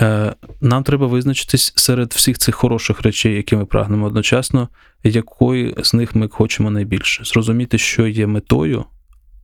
[0.00, 4.68] Е, нам треба визначитись серед всіх цих хороших речей, які ми прагнемо одночасно,
[5.04, 7.24] якої з них ми хочемо найбільше.
[7.24, 8.84] Зрозуміти, що є метою,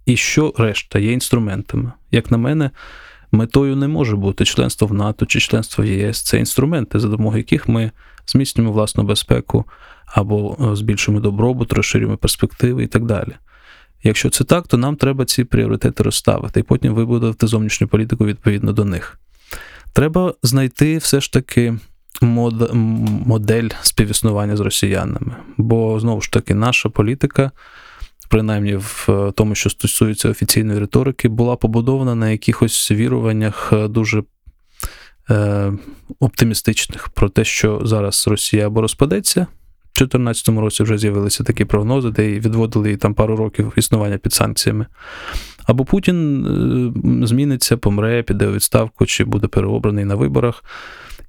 [0.06, 1.92] і що решта є інструментами.
[2.10, 2.70] Як на мене,
[3.32, 6.22] метою не може бути членство в НАТО чи членство в ЄС.
[6.22, 7.90] Це інструменти, за допомогою яких ми
[8.26, 9.64] зміцнюємо власну безпеку,
[10.06, 13.32] або е, збільшуємо добробут, розширюємо перспективи і так далі.
[14.02, 18.72] Якщо це так, то нам треба ці пріоритети розставити і потім вибудувати зовнішню політику відповідно
[18.72, 19.20] до них.
[19.92, 21.78] Треба знайти все ж таки
[22.20, 22.70] мод,
[23.26, 25.36] модель співіснування з росіянами.
[25.56, 27.50] Бо, знову ж таки, наша політика,
[28.28, 34.22] принаймні в е, тому, що стосується офіційної риторики, була побудована на якихось віруваннях е, дуже
[35.30, 35.72] е,
[36.20, 39.46] оптимістичних про те, що зараз Росія або розпадеться.
[39.98, 44.86] 2014 році вже з'явилися такі прогнози, де відводили їй там пару років існування під санкціями.
[45.64, 50.64] Або Путін е, зміниться, помре, піде у відставку, чи буде переобраний на виборах.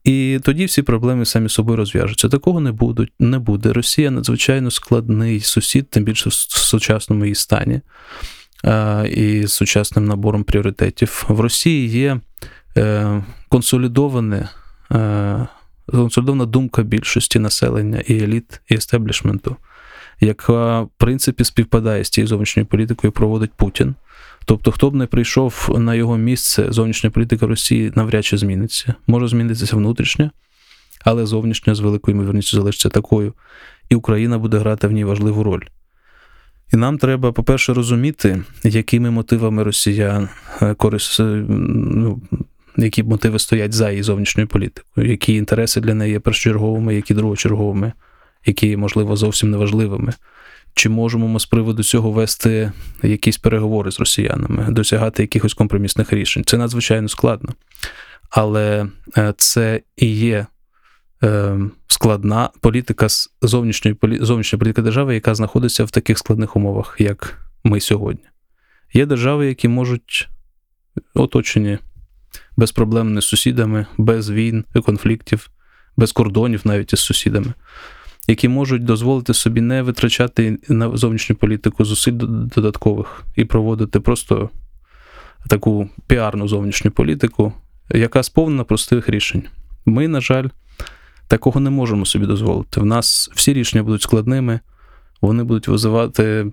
[0.03, 2.30] І тоді всі проблеми самі собою розв'яжуться.
[2.30, 3.73] Такого не будуть, не буде.
[3.73, 7.81] Росія надзвичайно складний сусід, тим більше в сучасному її стані
[9.11, 11.26] і з сучасним набором пріоритетів.
[11.27, 12.19] В Росії є
[12.77, 14.49] е, консолідоване
[14.91, 15.48] е,
[15.91, 19.55] консолідована думка більшості населення і еліт, і естеблішменту,
[20.19, 23.95] яка, в принципі, співпадає з тією зовнішньою політикою, проводить Путін.
[24.45, 28.93] Тобто, хто б не прийшов на його місце, зовнішня політика Росії навряд чи зміниться.
[29.07, 30.31] Може змінитися внутрішня,
[31.05, 33.34] але зовнішня з великою ймовірністю залишиться такою.
[33.89, 35.64] І Україна буде грати в ній важливу роль.
[36.73, 40.30] І нам треба, по-перше, розуміти, якими мотивами Росія
[40.61, 41.19] е, корис...
[42.78, 47.94] Які мотиви стоять за її зовнішньою політикою, які інтереси для неї є першочерговими, які другочерговими,
[48.45, 50.14] які, можливо, зовсім неважливими.
[50.74, 52.72] Чи можемо ми з приводу цього вести
[53.04, 56.44] якісь переговори з росіянами, досягати якихось компромісних рішень?
[56.45, 57.54] Це надзвичайно складно.
[58.30, 58.88] Але
[59.18, 60.45] е, це і є
[61.24, 63.08] е, складна політика
[63.41, 68.24] зовнішньої зовнішньої політики держави, яка знаходиться в таких складних умовах, як ми сьогодні.
[68.94, 70.30] Є держави, які можуть
[71.14, 71.78] оточені
[72.57, 75.49] безпроблемними сусідами, без війн і конфліктів,
[75.97, 77.53] без кордонів навіть із сусідами,
[78.27, 82.13] які можуть дозволити собі не витрачати на зовнішню політику зусиль
[82.55, 84.49] додаткових і проводити просто
[85.47, 87.53] таку піарну зовнішню політику,
[87.89, 89.43] яка сповнена простих рішень.
[89.85, 90.47] Ми, на жаль,
[91.27, 92.79] такого не можемо собі дозволити.
[92.79, 94.59] В нас всі рішення будуть складними,
[95.22, 96.45] вони будуть визивати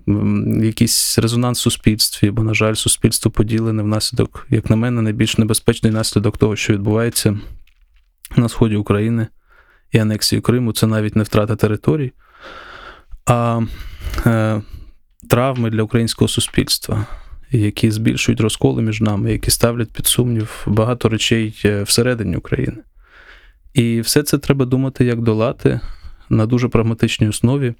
[0.63, 5.91] якийсь резонанс в суспільстві, бо, на жаль, суспільство поділене внаслідок, як на мене, найбільш небезпечний
[5.91, 7.39] наслідок того, що відбувається
[8.35, 9.27] на сході України
[9.91, 10.73] і анексії Криму.
[10.73, 12.11] Це навіть не втрата територій,
[13.25, 13.61] а
[14.25, 14.61] е,
[15.29, 17.05] травми для українського суспільства,
[17.51, 22.77] які збільшують розколи між нами, які ставлять під сумнів багато речей е, всередині України.
[23.73, 25.79] І все це треба думати, як долати
[26.29, 27.73] на дуже прагматичній основі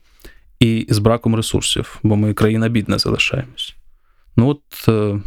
[0.60, 3.76] і з браком ресурсів, бо ми країна бідна залишаємось.
[4.36, 5.20] Ну от е,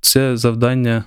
[0.00, 1.04] це завдання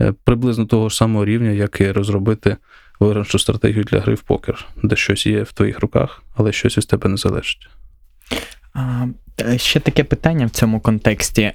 [0.00, 2.56] е, приблизно того ж самого рівня, як і розробити
[3.00, 6.86] виграшну стратегію для гри в покер, де щось є в твоїх руках, але щось із
[6.86, 7.68] тебе не залежить.
[9.40, 11.52] Е, ще таке питання в цьому контексті.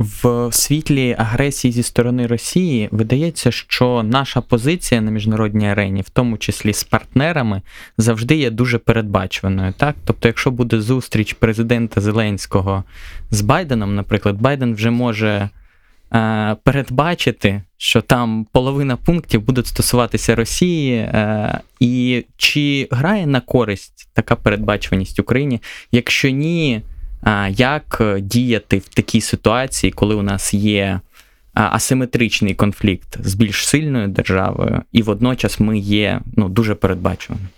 [0.00, 6.38] В світлі агресії зі сторони Росії видається, що наша позиція на міжнародній арені, в тому
[6.38, 7.62] числі з партнерами,
[7.98, 9.74] завжди є дуже передбачуваною.
[9.76, 9.96] Так?
[10.04, 12.84] Тобто, якщо буде зустріч президента Зеленського
[13.30, 15.48] з Байденом, наприклад, Байден вже може
[16.14, 24.08] е, передбачити, що там половина пунктів будуть стосуватися Росії, е, і чи грає на користь
[24.12, 25.60] така передбачуваність Україні?
[25.92, 26.82] Якщо ні,
[27.50, 31.00] як е, діяти в такій ситуації, коли у нас є
[31.54, 37.48] асиметричний конфлікт з більш сильною державою, і водночас ми є ну, дуже передбачуваними?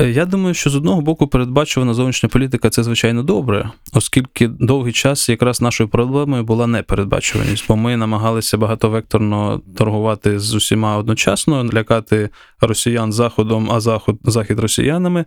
[0.00, 4.92] Е, Я думаю, що з одного боку передбачувана зовнішня політика це звичайно добре, оскільки довгий
[4.92, 12.28] час якраз нашою проблемою була непередбачуваність, бо ми намагалися багатовекторно торгувати з усіма одночасно, лякати
[12.60, 15.24] росіян заходом, а заход захід росіянами.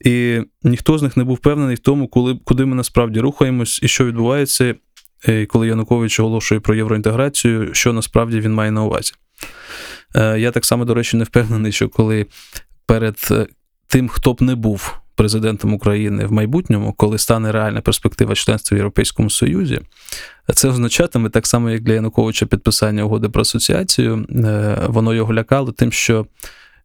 [0.00, 3.88] І ніхто з них не був впевнений в тому, коли, куди ми насправді рухаємось і
[3.88, 4.74] що відбувається,
[5.28, 9.12] е, коли Янукович оголошує про євроінтеграцію, що насправді він має на увазі.
[10.16, 12.26] Е, Я так само, до речі, не впевнений, що коли
[12.86, 13.46] перед е,
[13.88, 18.78] тим, хто б не був президентом України в майбутньому, коли стане реальна перспектива членства в
[18.78, 19.80] Європейському Союзі,
[20.54, 24.26] це означатиме так само, як для Януковича підписання угоди про асоціацію.
[24.88, 26.26] Воно його лякало тим, що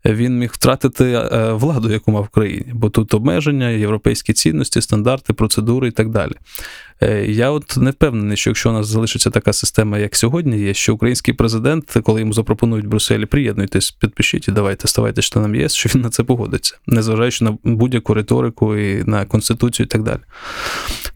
[0.05, 5.33] він міг втратити е, владу, яку мав в країні, бо тут обмеження, європейські цінності, стандарти,
[5.33, 6.31] процедури і так далі.
[7.01, 10.73] Е, Я от не впевнений, що якщо у нас залишиться така система, як сьогодні є,
[10.73, 15.73] що український президент, коли йому запропонують в Брюсселі, приєднуйтесь, підпишіть і давайте ставайте членом ЄС,
[15.73, 20.19] що він на це погодиться, незважаючи на будь-яку риторику і на конституцію і так далі.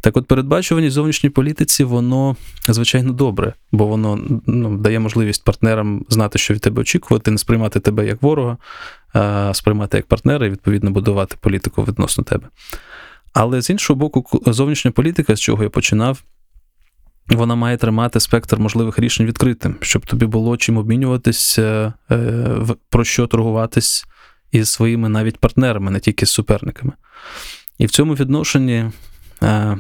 [0.06, 2.36] Так от передбачуваність зовнішній політиці, воно
[2.68, 7.80] звичайно добре, бо воно ну, дає можливість партнерам знати, що від тебе очікувати, не сприймати
[7.80, 8.58] тебе як ворога,
[9.14, 12.48] а сприймати як партнера і відповідно будувати політику відносно тебе.
[13.34, 16.24] Але з іншого боку, зовнішня політика, з чого я починав,
[17.28, 23.04] вона має тримати спектр можливих рішень відкритим, щоб тобі було чим обмінюватись, е, е, про
[23.04, 24.06] що торгуватись
[24.52, 26.94] із своїми навіть партнерами, не тільки з суперниками.
[27.78, 28.86] І в цьому відношенні,
[29.44, 29.78] е,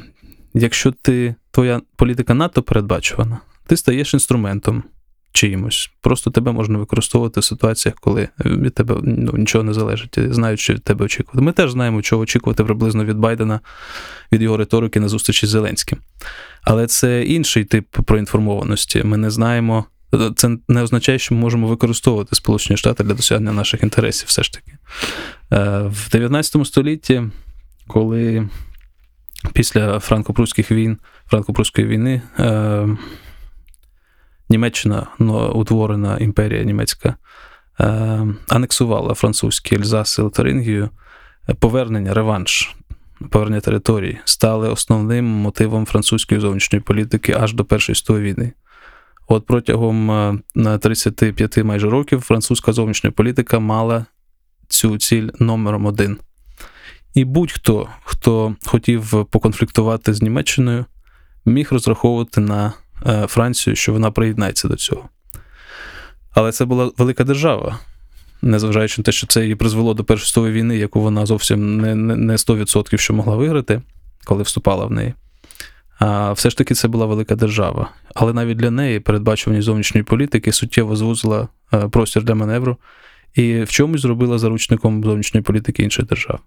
[0.56, 4.84] якщо ти, твоя політика надто передбачувана, ти стаєш інструментом
[5.36, 5.91] чиїмось.
[6.02, 10.73] Просто тебе можна використовувати в ситуаціях, коли від тебе ну, нічого не залежить, знають, що
[10.73, 11.41] від тебе очікувати.
[11.41, 13.60] Ми теж знаємо, чого очікувати приблизно від Байдена,
[14.32, 15.98] від його риторики на зустрічі з Зеленським.
[16.61, 19.03] Але це інший тип проінформованості.
[19.03, 19.86] Ми не знаємо.
[20.36, 24.53] Це не означає, що ми можемо використовувати Сполучені Штати для досягнення наших інтересів, все ж
[24.53, 24.72] таки.
[25.52, 27.23] Е, В 19 столітті,
[27.88, 28.49] коли
[29.54, 30.98] після франко-прусських війн,
[31.32, 32.88] франко-прусської війни, е,
[34.50, 37.16] Німеччина, ну, утворена імперія німецька,
[37.80, 40.90] е, анексувала французькі Ельзас і Лотарингію,
[41.50, 42.76] е, повернення, реванш,
[43.32, 48.54] повернення території стали основним мотивом французької зовнішньої політики аж до Першої світової війни.
[49.28, 54.06] От протягом е, на 35 майже років французька зовнішня політика мала
[54.68, 56.18] цю ціль номером один.
[57.16, 60.86] І будь-хто, хто хотів поконфліктувати з Німеччиною,
[61.46, 62.74] міг розраховувати на
[63.06, 65.10] е, Францію, що вона приєднається до цього.
[66.34, 67.80] Але це була велика держава,
[68.42, 71.96] незважаючи на те, що це її призвело до Першої світової війни, яку вона зовсім не,
[71.96, 73.82] не, не 100% що могла виграти,
[74.26, 75.14] коли вступала в неї.
[76.00, 77.90] А все ж таки це була велика держава.
[78.16, 82.78] Але навіть для неї передбачуваність зовнішньої політики суттєво звузила е, простір для маневру
[83.34, 86.40] і в чомусь зробила заручником зовнішньої політики інших держав.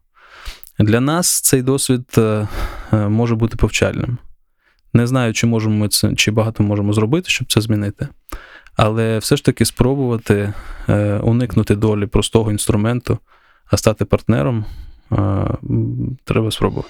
[0.79, 2.49] Для нас цей досвід е,
[2.93, 4.19] е, може бути повчальним.
[4.93, 8.09] Не знаю, чи можемо ми це, чи багато можемо зробити, щоб це змінити.
[8.77, 10.53] Але все ж таки спробувати
[10.89, 13.19] е, уникнути долі простого інструменту,
[13.71, 14.65] а стати партнером
[16.25, 16.89] треба спробувати.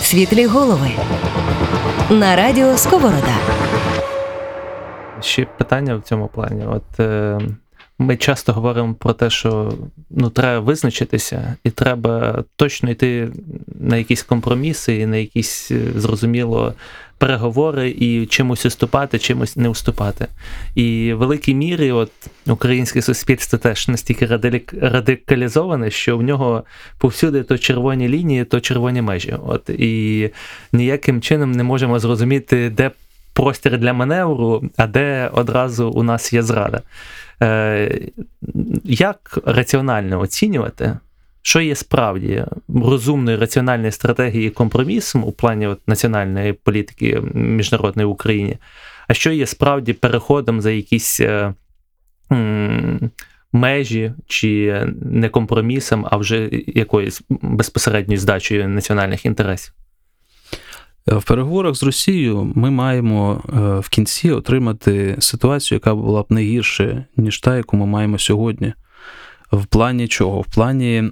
[0.00, 0.90] Світлі голови.
[2.10, 3.36] На радіо Сковорода.
[5.20, 6.66] Ще питання в цьому плані.
[6.66, 7.00] От
[8.02, 9.72] ми часто говоримо про те, що
[10.10, 13.28] ну, треба визначитися, і треба точно йти
[13.80, 16.74] на якісь компроміси, і на якісь е, зрозуміло
[17.18, 20.26] переговори і чимось уступати, чимось не уступати.
[20.74, 22.10] І в великій мірі, от
[22.46, 24.26] українське суспільство теж настільки
[24.80, 26.64] радикалізоване, що в нього
[26.98, 29.36] повсюди то червоні лінії, то червоні межі.
[29.46, 30.30] От і
[30.72, 32.90] ніяким чином не можемо зрозуміти, де
[33.32, 36.82] простір для маневру, а де одразу у нас є зрада.
[37.42, 38.00] Е,
[38.84, 40.98] Як раціонально оцінювати?
[41.42, 48.58] Що є справді розумною раціональною стратегією компромісом у плані от, національної політики міжнародної в Україні,
[49.08, 51.54] а що є справді переходом за якісь е,
[52.32, 53.10] м,
[53.52, 59.74] межі чи не компромісом, а вже якоюсь безпосередньою здачею національних інтересів?
[61.08, 66.26] Е, в переговорах з Росією ми маємо е, в кінці отримати ситуацію, яка була б
[66.28, 68.72] не гірше, ніж та, яку ми маємо сьогодні.
[69.52, 70.40] В плані чого?
[70.40, 71.10] В плані е,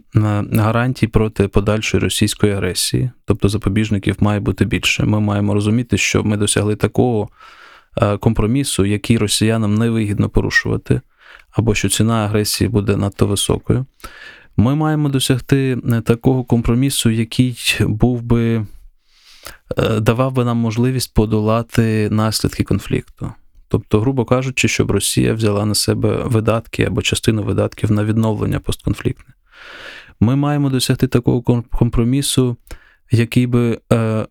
[0.52, 5.04] гарантій проти подальшої російської агресії, тобто запобіжників має бути більше.
[5.04, 7.28] Ми маємо розуміти, що ми досягли такого
[8.20, 11.00] компромісу, який росіянам не вигідно порушувати,
[11.50, 13.86] або що ціна агресії буде надто високою.
[14.56, 18.66] Ми маємо досягти такого компромісу, який був би.
[19.78, 23.32] Е, давав би нам можливість подолати наслідки конфлікту.
[23.68, 29.34] Тобто, грубо кажучи, щоб Росія взяла на себе видатки або частину видатків на відновлення постконфліктне.
[30.20, 32.56] Ми маємо досягти такого компромісу,
[33.10, 34.26] який би е,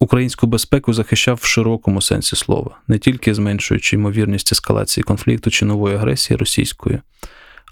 [0.00, 5.96] українську безпеку захищав в широкому сенсі слова, не тільки зменшуючи ймовірність ескалації конфлікту чи нової
[5.96, 7.00] агресії російської,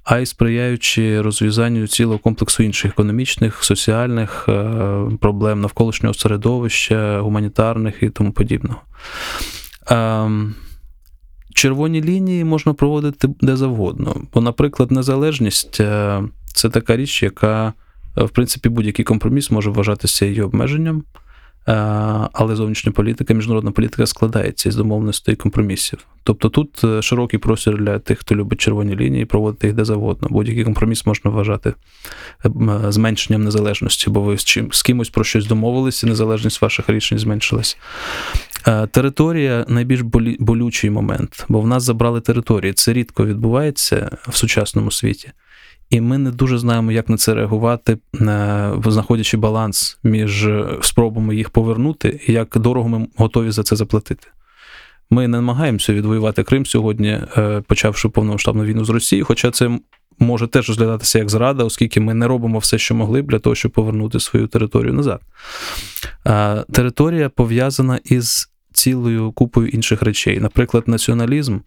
[0.09, 8.11] а й сприяючи розв'язанню цілого комплексу інших економічних, соціальних е, проблем навколишнього середовища, гуманітарних і
[8.11, 8.81] тому подібного.
[9.87, 10.55] Ем,
[11.55, 14.17] червоні лінії можна проводити де завгодно.
[14.35, 17.73] Бо, наприклад, незалежність е, це така річ, яка,
[18.19, 21.05] е, в принципі, будь-який компроміс може вважатися її обмеженням.
[21.69, 21.73] Е,
[22.33, 25.99] але зовнішня політика, міжнародна політика складається із домовленостей і компромісів.
[26.23, 30.29] Тобто тут е, широкий простір для тих, хто любить червоні лінії, проводити їх де завгодно.
[30.31, 31.75] Будь-який компроміс можна вважати
[32.45, 32.51] е,
[32.89, 37.79] зменшенням незалежності, бо ви з чим з кимось про щось домовилися, незалежність ваших рішень зменшилась.
[38.91, 40.01] Територія найбільш
[40.39, 42.73] болючий момент, бо в нас забрали території.
[42.73, 45.33] Це рідко відбувається в сучасному світі.
[45.91, 50.49] І ми не дуже знаємо, як на це реагувати, е, знаходячи баланс між
[50.81, 54.29] спробами їх повернути і як дорого ми готові за це заплатити.
[55.11, 59.79] Ми не намагаємося відвоювати Крим сьогодні, е, почавши повномасштабну війну з Росією, хоча це
[60.19, 63.73] може теж розглядатися як зрада, оскільки ми не робимо все, що могли для того, щоб
[63.73, 65.21] повернути свою територію назад.
[66.73, 70.41] Територія пов'язана із цілою купою інших речей.
[70.41, 71.59] Наприклад, націоналізм,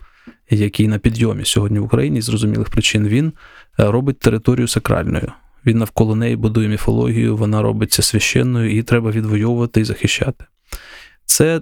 [0.49, 3.35] який на підйомі сьогодні в Україні з зрозумілих причин, він Е,
[3.89, 5.31] робить територію сакральною.
[5.65, 10.45] Він навколо неї будує міфологію, вона робиться священною, її треба відвоювати і захищати.
[11.25, 11.61] Це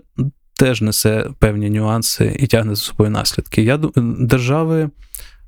[0.53, 3.63] теж несе певні нюанси і тягне за собою наслідки.
[3.63, 3.79] Я
[4.19, 4.89] Держави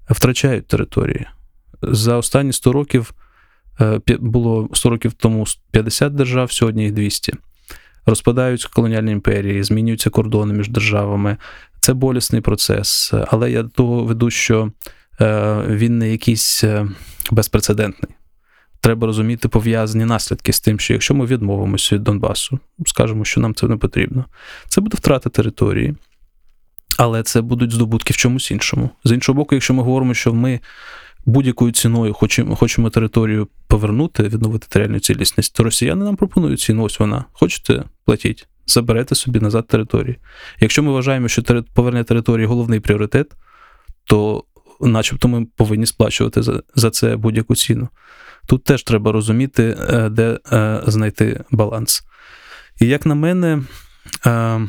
[0.10, 1.26] втрачають території.
[1.82, 3.14] За останні 100 років
[3.82, 7.34] е, було 100 років тому 50 держав, сьогодні їх 200.
[8.06, 11.38] Розпадаються колоніальні імперії, змінюються кордони між державами.
[11.80, 13.14] Це болісний процес.
[13.28, 15.01] Але я до того веду, що Е,
[15.68, 16.88] він не якийсь е,
[17.32, 18.12] безпрецедентний.
[18.80, 23.56] Треба розуміти пов'язані наслідки з тим, що якщо ми відмовимося від Донбасу, скажемо, що нам
[23.56, 24.26] це не потрібно,
[24.68, 25.96] це буде втрата території,
[26.98, 28.90] але це будуть здобутки в чомусь іншому.
[29.04, 30.60] З іншого боку, якщо ми говоримо, що ми
[31.26, 37.00] будь-якою ціною хочемо хочемо територію повернути, відновити територіальну цілісність, то росіяни нам пропонують ціну, ось
[37.00, 37.26] вона.
[37.34, 40.18] Хочете платіть, заберете собі назад території.
[40.60, 43.32] Якщо ми вважаємо, що повернення території головний пріоритет,
[44.04, 44.44] то
[44.82, 47.90] начебто ми повинні сплачувати за, за це будь-яку ціну.
[48.48, 52.04] Тут теж треба розуміти, е, де е, знайти баланс.
[52.82, 53.62] І як на мене,
[54.26, 54.62] е,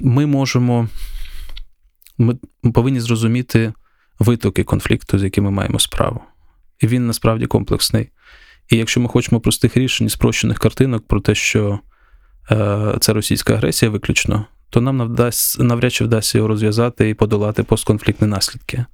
[0.00, 0.88] ми можемо,
[2.18, 2.36] ми
[2.74, 3.72] повинні зрозуміти
[4.18, 6.20] витоки конфлікту, з якими маємо справу.
[6.80, 8.10] І він насправді комплексний.
[8.70, 11.80] І якщо ми хочемо простих рішень, спрощених картинок про те, що
[13.00, 18.28] це російська агресія виключно, то нам навдасть, навряд чи вдасться його розв'язати і подолати постконфліктні
[18.28, 18.84] наслідки.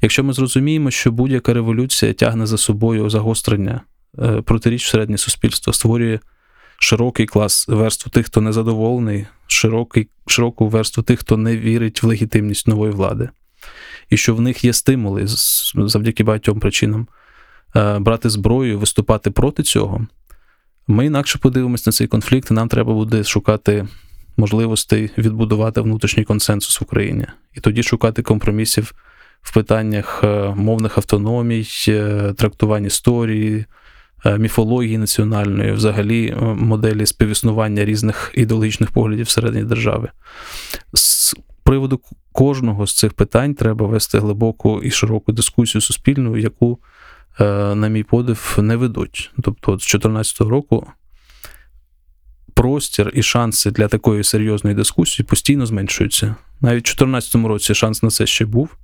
[0.00, 3.80] Якщо ми зрозуміємо, що будь-яка революція тягне за собою загострення
[4.18, 6.18] е, протиріч середнє суспільство, створює
[6.78, 12.68] широкий клас верству тих, хто незадоволений, широкий, широку верству тих, хто не вірить в легітимність
[12.68, 13.28] нової влади,
[14.10, 15.22] і що в них є стимули
[15.76, 17.08] завдяки багатьом причинам
[17.76, 20.06] е, брати зброю, виступати проти цього,
[20.86, 23.88] ми інакше подивимось на цей конфлікт, і нам треба буде шукати
[24.36, 28.94] можливостей відбудувати внутрішній консенсус в Україні і тоді шукати компромісів
[29.44, 33.64] в питаннях е, мовних автономій, е, трактувань історії,
[34.26, 40.08] е, міфології національної, взагалі моделі співіснування різних ідеологічних поглядів всередині держави.
[40.92, 42.00] З приводу
[42.32, 46.78] кожного з цих питань треба вести глибоку і широку дискусію суспільну, яку,
[47.74, 49.30] на мій подив, не ведуть.
[49.42, 50.86] Тобто, з 2014 року
[52.64, 56.34] простір і шанси для такої серйозної дискусії постійно зменшуються.
[56.60, 58.76] Навіть у 2014 році шанс на це ще був.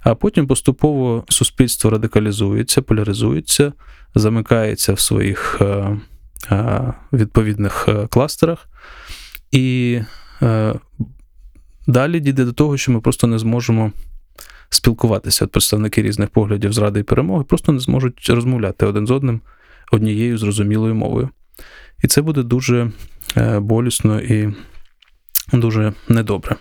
[0.00, 3.72] А потім поступово суспільство радикалізується, поляризується,
[4.14, 5.96] замикається в своїх е,
[6.50, 8.68] е, відповідних е, кластерах.
[9.50, 10.00] І
[11.86, 13.92] далі дійде до того, що ми просто не зможемо
[14.70, 15.44] спілкуватися.
[15.44, 19.40] От представники різних поглядів зради і перемоги просто не зможуть розмовляти один з одним
[19.92, 21.28] однією зрозумілою мовою.
[22.04, 22.90] І це буде дуже
[23.36, 24.54] е, болісно і
[25.52, 26.56] дуже недобре.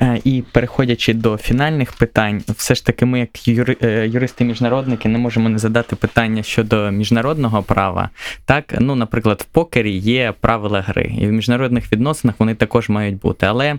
[0.00, 5.18] Е, І переходячи до фінальних питань, все ж таки, ми, як юри, е, юристи-міжнародники, не
[5.18, 8.10] можемо не задати питання щодо міжнародного права.
[8.44, 13.18] Так, ну, наприклад, в покері є правила гри, і в міжнародних відносинах вони також мають
[13.18, 13.46] бути.
[13.46, 13.78] Але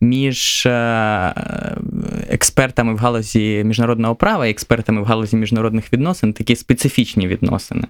[0.00, 1.34] між е,
[2.30, 7.84] експертами в галузі міжнародного права і експертами в галузі міжнародних відносин такі специфічні відносини.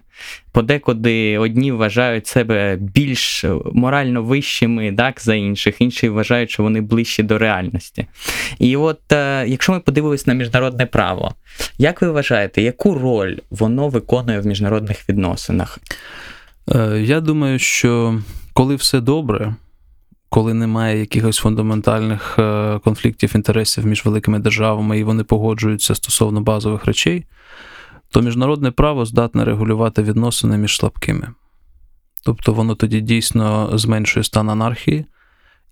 [0.53, 7.23] Подекуди одні вважають себе більш морально вищими так, за інших, інші вважають, що вони ближчі
[7.23, 7.68] до реальності.
[8.59, 11.35] І от е, якщо ми подивимось на міжнародне право,
[11.79, 15.79] як ви вважаєте, яку роль воно виконує в міжнародних відносинах?
[16.75, 18.21] Е, Я думаю, що
[18.53, 19.55] коли все добре,
[20.29, 26.85] коли немає якихось фундаментальних е, конфліктів інтересів між великими державами і вони погоджуються стосовно базових
[26.85, 27.25] речей,
[28.11, 31.29] то міжнародне право здатне регулювати відносини між слабкими.
[32.25, 35.07] Тобто воно тоді дійсно зменшує стан анархії,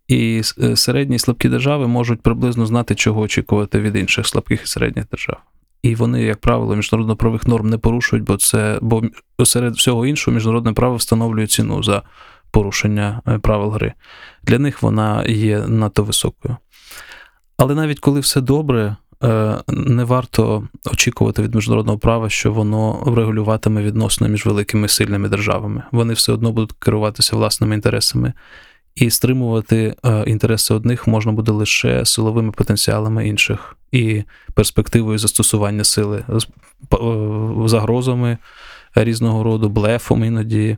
[0.08, 4.66] і е, середні і слабкі держави можуть приблизно знати, чого очікувати від інших слабких і
[4.66, 5.36] середніх держав.
[5.82, 9.02] І вони, як правило, міжнародно-правових норм не порушують, бо це бо
[9.44, 12.02] серед всього іншого міжнародне право встановлює ціну за
[12.50, 13.92] порушення е, правил гри.
[14.42, 16.56] Для них вона є надто високою.
[17.58, 23.82] Але навіть коли все добре, е, не варто очікувати від міжнародного права, що воно врегулюватиме
[23.82, 25.82] відносини між великими сильними державами.
[25.92, 28.32] Вони все одно будуть керуватися власними інтересами.
[28.96, 34.22] І стримувати е, інтереси одних можна буде лише силовими потенціалами інших і
[34.54, 36.46] перспективою застосування сили, з-
[36.94, 38.38] е, загрозами
[38.94, 40.76] різного роду, блефом іноді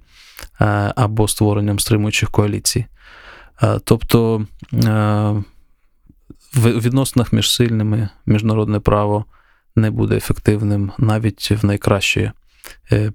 [0.60, 2.86] е, або створенням стримуючих коаліцій.
[3.84, 4.46] Тобто
[6.54, 9.24] в відносинах між сильними міжнародне право
[9.76, 12.30] не буде ефективним навіть в найкращі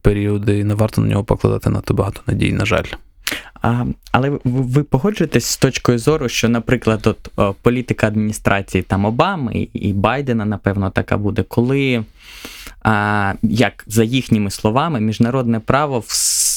[0.01, 2.84] періоди, і не варто на нього покладати надто багато надій, на жаль.
[3.64, 9.68] А, але ви, погоджуєтесь з точкою зору, що, наприклад, от, о, політика адміністрації там Обами
[9.73, 12.03] і Байдена, напевно, така буде, коли,
[12.81, 16.03] а, як за їхніми словами, міжнародне право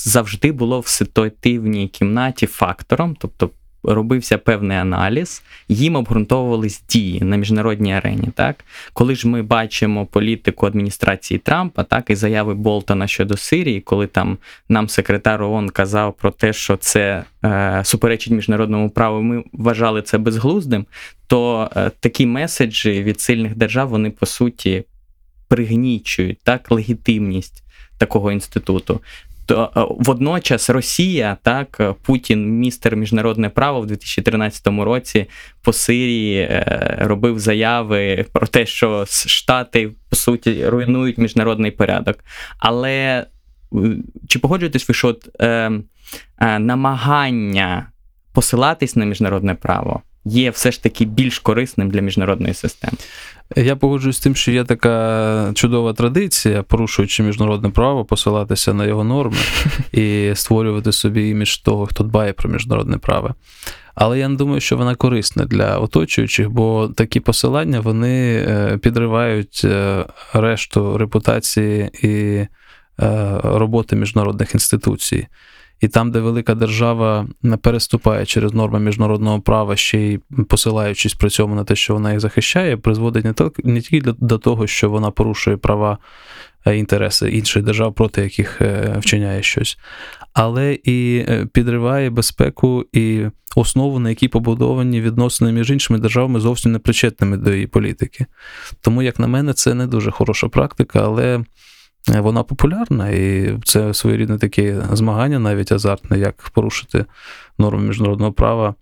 [0.05, 3.51] завжди було в ситуативній кімнаті фактором, тобто
[3.87, 8.29] робився певний аналіз, їм обґрунтовувались дії на міжнародній арені.
[8.35, 8.65] Так?
[8.93, 14.39] Коли ж ми бачимо політику адміністрації Трампа, так і заяви Болтона щодо Сирії, коли там
[14.69, 20.19] нам секретар ООН казав про те, що це е, суперечить міжнародному праву, ми вважали це
[20.19, 20.87] безглуздим,
[21.27, 24.85] то е, такі меседжі від сильних держав вони по суті
[25.49, 27.63] пригнічують так легітимність
[27.99, 29.01] такого інституту.
[29.47, 35.27] То е, водночас Росія, так, е, Путін, містер міжнародне право в 2013 році
[35.63, 42.19] по Сирії е, робив заяви про те, що Штати по суті руйнують міжнародний порядок.
[42.59, 43.27] Але
[44.29, 45.73] чи погоджуєтесь ви, що от, е,
[46.39, 47.91] е, намагання
[48.33, 52.99] посилатись на міжнародне право є все ж таки більш корисним для міжнародної системи?
[53.57, 59.05] Я погоджуюсь з тим, що є така чудова традиція, порушуючи міжнародне право, посилатися на його
[59.05, 59.37] норми
[59.93, 63.35] і створювати собі імідж того, хто дбає про міжнародне право.
[63.95, 69.63] Але я не думаю, що вона корисна для оточуючих, бо такі посилання вони е, підривають
[69.65, 72.49] е, решту репутації і е,
[73.45, 75.27] роботи міжнародних інституцій.
[75.81, 81.31] І там, де велика держава не переступає через норми міжнародного права, ще й посилаючись при
[81.31, 84.91] цьому на те, що вона їх захищає, призводить не тільки не тільки до, того, що
[84.91, 85.99] вона порушує права
[86.67, 89.79] е, інтереси інших держав, проти яких е, вчиняє щось,
[90.33, 93.25] але і е, підриває безпеку і
[93.57, 98.27] основу, на якій побудовані відносини між іншими державами зовсім не причетними до її політики.
[98.81, 101.45] Тому, як на мене, це не дуже хороша практика, але
[102.09, 107.05] вона популярна, і це своєрідне таке змагання, навіть азартне, як порушити
[107.59, 108.75] норми міжнародного права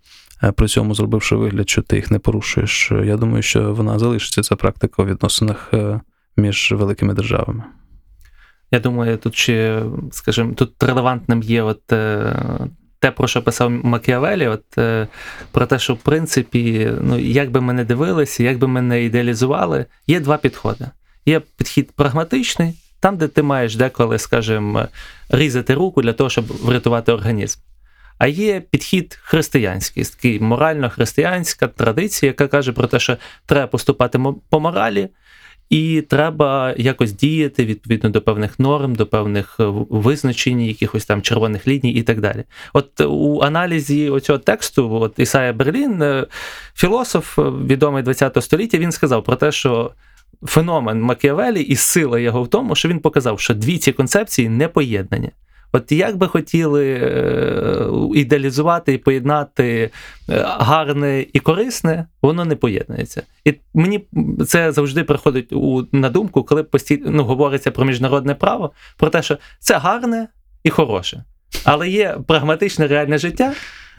[0.43, 4.41] е, при цьому зробивши вигляд, що ти їх не порушуєш, я думаю, що вона залишиться
[4.41, 6.01] ця практика у відносинах е,
[6.37, 7.63] між великими державами.
[8.71, 12.35] Я думаю, тут ще, скажімо, тут релевантним є от е,
[12.99, 15.07] те, про що писав Макіавелі, от е,
[15.51, 19.03] про те, що в принципі, ну як би ми не дивилися, як би ми не
[19.03, 20.85] ідеалізували, є два підходи.
[21.25, 22.73] Є підхід прагматичний,
[23.05, 24.87] там, де ти маєш деколи, скажімо,
[25.29, 27.59] різати руку для того, щоб врятувати організм.
[28.17, 34.19] А є підхід християнський, такий морально-християнська традиція, яка каже про те, що треба поступати
[34.49, 35.09] по моралі,
[35.69, 41.67] і треба якось діяти відповідно до певних норм, до певних е, визначень, якихось там червоних
[41.67, 42.43] ліній і так далі.
[42.73, 46.27] От у аналізі оцього тексту, от Ісая Берлін, е,
[46.75, 49.91] філософ, е, відомий ХХ століття, він сказав про те, що.
[50.43, 54.67] Феномен Макіавелі і сила його в тому, що він показав, що дві ці концепції не
[54.67, 55.31] поєднані.
[55.75, 59.91] От як би хотіли е, ідеалізувати і поєднати
[60.29, 63.23] е, гарне і корисне, воно не поєднується.
[63.45, 64.07] І мені
[64.47, 69.23] це завжди приходить у, на думку, коли постійно ну, говориться про міжнародне право, про те,
[69.23, 70.27] що це гарне
[70.63, 71.23] і хороше.
[71.63, 73.53] Але є прагматичне реальне життя,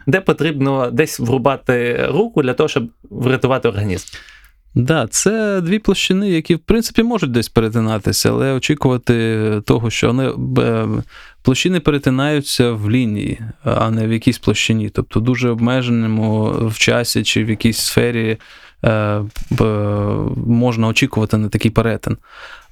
[0.06, 4.06] де потрібно десь врубати руку для того, щоб врятувати організм.
[4.76, 10.32] Да, це дві площини, які в принципі можуть десь перетинатися, але очікувати того, що вони
[10.58, 10.86] е,
[11.42, 17.44] площини перетинаються в лінії, а не в якійсь площині, тобто дуже обмеженому в часі чи
[17.44, 18.38] в якійсь сфері
[18.84, 19.20] е,
[20.46, 22.16] можна очікувати на такий перетин.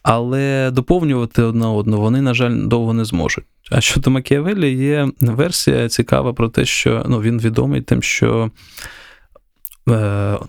[0.03, 3.45] Але доповнювати одна одну вони, на жаль, довго не зможуть.
[3.71, 8.51] А щодо Макіавелі, є версія цікава про те, що ну, він відомий тим, що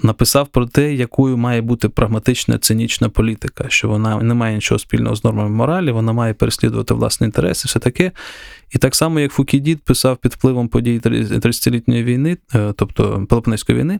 [0.04, 5.16] написав про те, якою має бути прагматична цинічна політика, що вона не має нічого спільного
[5.16, 8.12] з нормами моралі, вона має переслідувати власні інтереси, все таке.
[8.72, 14.00] І так само, як Фукідід писав під впливом подій 30-літньої війни, е, тобто Пелопонезької війни.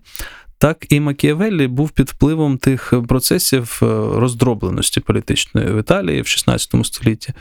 [0.58, 3.86] Так і Макіавеллі був під впливом тих процесів е,
[4.20, 7.34] роздробленості політичної в Італії в 16 столітті.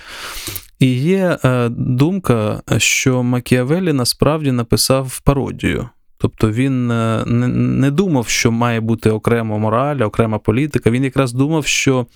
[0.78, 1.38] І є
[1.70, 5.88] думка, що Макіавеллі насправді написав пародію
[6.24, 10.90] Тобто він е, не думав, що має бути окрема мораль, окрема політика.
[10.90, 12.06] Він якраз думав, що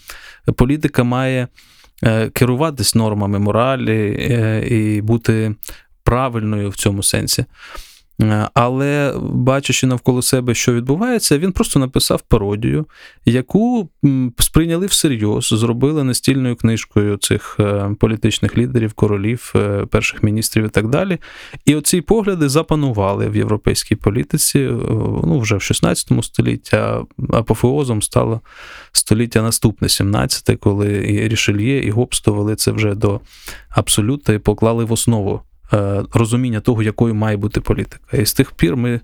[0.56, 1.48] політика має
[2.04, 5.54] е, керуватись нормами моралі е, і бути
[6.04, 7.44] правильною в цьому сенсі.
[8.22, 12.86] Е, але бачачи навколо себе, що відбувається, він просто написав пародію,
[13.24, 13.88] яку
[14.38, 20.88] сприйняли всерйоз, зробили настільною книжкою цих е, політичних лідерів, королів, е, перших міністрів і так
[20.88, 21.18] далі.
[21.64, 24.58] І оці погляди запанували в європейській політиці
[25.24, 28.40] ну, вже в 16 столітті, а апофеозом стало
[28.92, 33.20] століття наступне, 17, коли і Рішельє, і Гобсто вели це вже до
[33.70, 35.47] абсолюта і поклали в основу Е,
[36.12, 38.16] розуміння того, якою має бути політика.
[38.16, 39.00] І з тих пір ми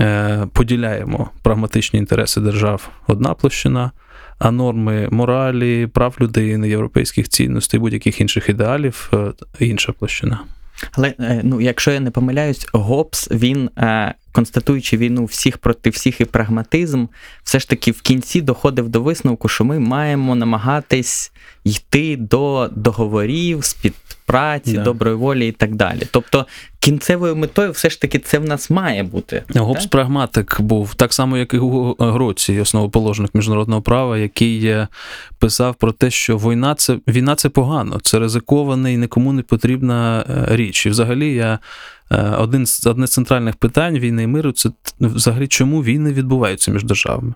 [0.00, 3.90] е, поділяємо прагматичні інтереси держав одна площина,
[4.38, 10.40] а норми моралі, прав людини, європейських цінностей, будь-яких інших ідеалів е, інша площина.
[10.92, 13.70] Але ну, якщо я не помиляюсь, Гобс він
[14.34, 17.06] констатуючи війну всіх проти всіх і прагматизм,
[17.44, 21.32] все ж таки в кінці доходив до висновку, що ми маємо намагатись
[21.64, 24.82] йти до договорів, співпраці, yeah.
[24.82, 26.02] доброї волі і так далі.
[26.10, 26.46] Тобто
[26.78, 29.42] кінцевою метою все ж таки це в нас має бути.
[29.54, 31.58] Гобс прагматик був так само, як і
[31.98, 34.76] Гроці, основоположник міжнародного права, який
[35.38, 40.24] писав про те, що війна це війна це погано, це ризикована і нікому не потрібна
[40.28, 40.86] е, річ.
[40.86, 41.58] І взагалі я.
[42.10, 46.70] Е, один з одне з центральних питань війни і миру це взагалі чому війни відбуваються
[46.70, 47.34] між державами.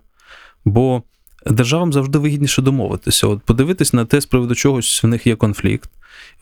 [0.64, 1.02] Бо
[1.46, 3.26] державам завжди вигідніше домовитися.
[3.26, 5.90] От подивитись на те, з приводу чогось в них є конфлікт,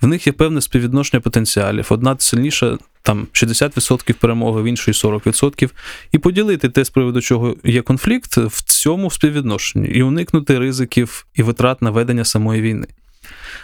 [0.00, 1.86] в них є певне співвідношення потенціалів.
[1.90, 5.70] Одна сильніша, там 60% перемоги, в іншої 40%,
[6.12, 11.42] і поділити те, з приводу чого є конфлікт, в цьому співвідношенні, і уникнути ризиків і
[11.42, 12.86] витрат на ведення самої війни.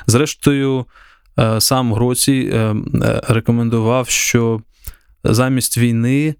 [0.07, 0.87] Зрештою.
[1.39, 4.61] Е, сам Гроці е, е, рекомендував, що
[5.25, 6.35] замість війни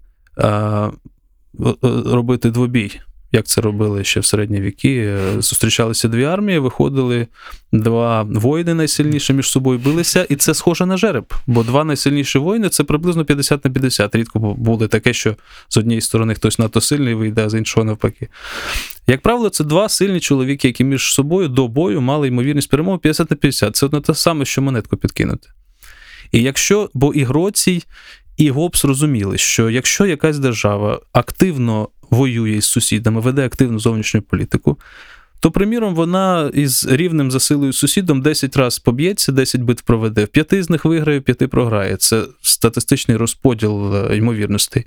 [2.05, 2.99] робити двобій
[3.33, 5.17] як це робили ще в середні віки.
[5.39, 7.27] Зустрічалися дві армії, виходили
[7.71, 11.33] два воїни найсильніші між собою билися, і це схоже на жереб.
[11.47, 14.15] Бо два найсильніші воїни це приблизно 50 на 50.
[14.15, 15.35] Рідко буде таке, що
[15.69, 18.27] з однієї сторони хтось надто сильний вийде, а з іншого навпаки.
[19.07, 23.31] Як правило, це два сильні чоловіки, які між собою до бою мали ймовірність перемоги 50
[23.31, 23.75] на 50.
[23.75, 25.49] Це одне те саме, що монетку підкинути.
[26.31, 27.83] І якщо, бо і Гроцій,
[28.37, 34.79] і Гобс розуміли, що якщо якась держава активно воює із сусідами, веде активну зовнішню політику,
[35.39, 40.25] то, приміром, вона із рівним за силою сусідом 10 разів поб'ється, 10 битв проведе.
[40.25, 41.97] В п'яти з них виграє, п'яти програє.
[41.97, 44.85] Це статистичний розподіл е, ймовірностей.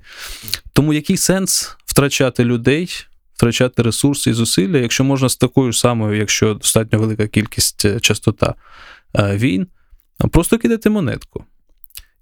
[0.72, 2.90] Тому який сенс втрачати людей,
[3.34, 8.54] втрачати ресурси і зусилля, якщо можна з такою самою, якщо достатньо велика кількість е, частота
[9.18, 9.66] е, війн,
[10.30, 11.44] просто кидати монетку.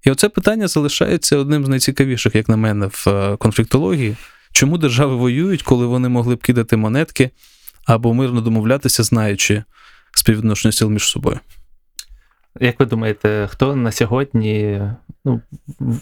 [0.04, 4.16] І оце питання залишається одним з найцікавіших, як на мене, в е, конфліктології.
[4.52, 7.30] Чому держави воюють, коли вони могли б кидати монетки
[7.84, 9.64] або мирно домовлятися, знаючи
[10.12, 11.40] співвідношення сил між собою?
[12.60, 14.80] Як ви думаєте, хто на сьогодні
[15.24, 15.40] ну,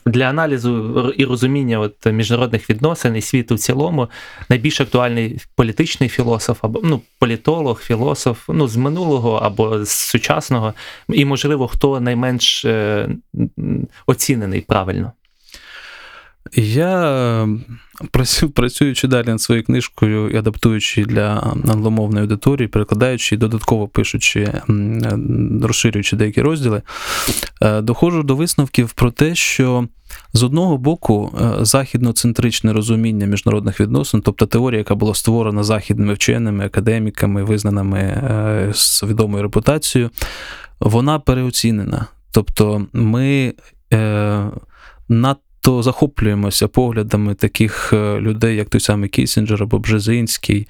[0.06, 4.08] для аналізу і розуміння от міжнародних відносин і світу в цілому
[4.48, 10.74] найбільш актуальний політичний філософ, або ну, політолог, філософ ну, з минулого або з сучасного,
[11.08, 13.08] і, можливо, хто найменш е,
[14.06, 15.12] оцінений правильно?
[16.54, 17.12] Я
[17.44, 17.48] е,
[18.54, 24.52] працюючи далі над своєю книжкою і адаптуючи для англомовної аудиторії, перекладаючи і додатково пишучи,
[25.62, 26.82] розширюючи деякі розділи,
[27.62, 29.88] е, доходжу до висновків про те, що
[30.32, 36.66] з одного боку е, західноцентричне розуміння міжнародних відносин, тобто теорія, яка була створена західними вченими,
[36.66, 38.22] академіками, визнаними
[38.74, 40.10] з відомою репутацією,
[40.80, 42.06] вона переоцінена.
[42.32, 43.54] Тобто ми
[45.08, 50.68] надто то захоплюємося поглядами таких е, людей, як той самий Кісінджер або Бжезинський,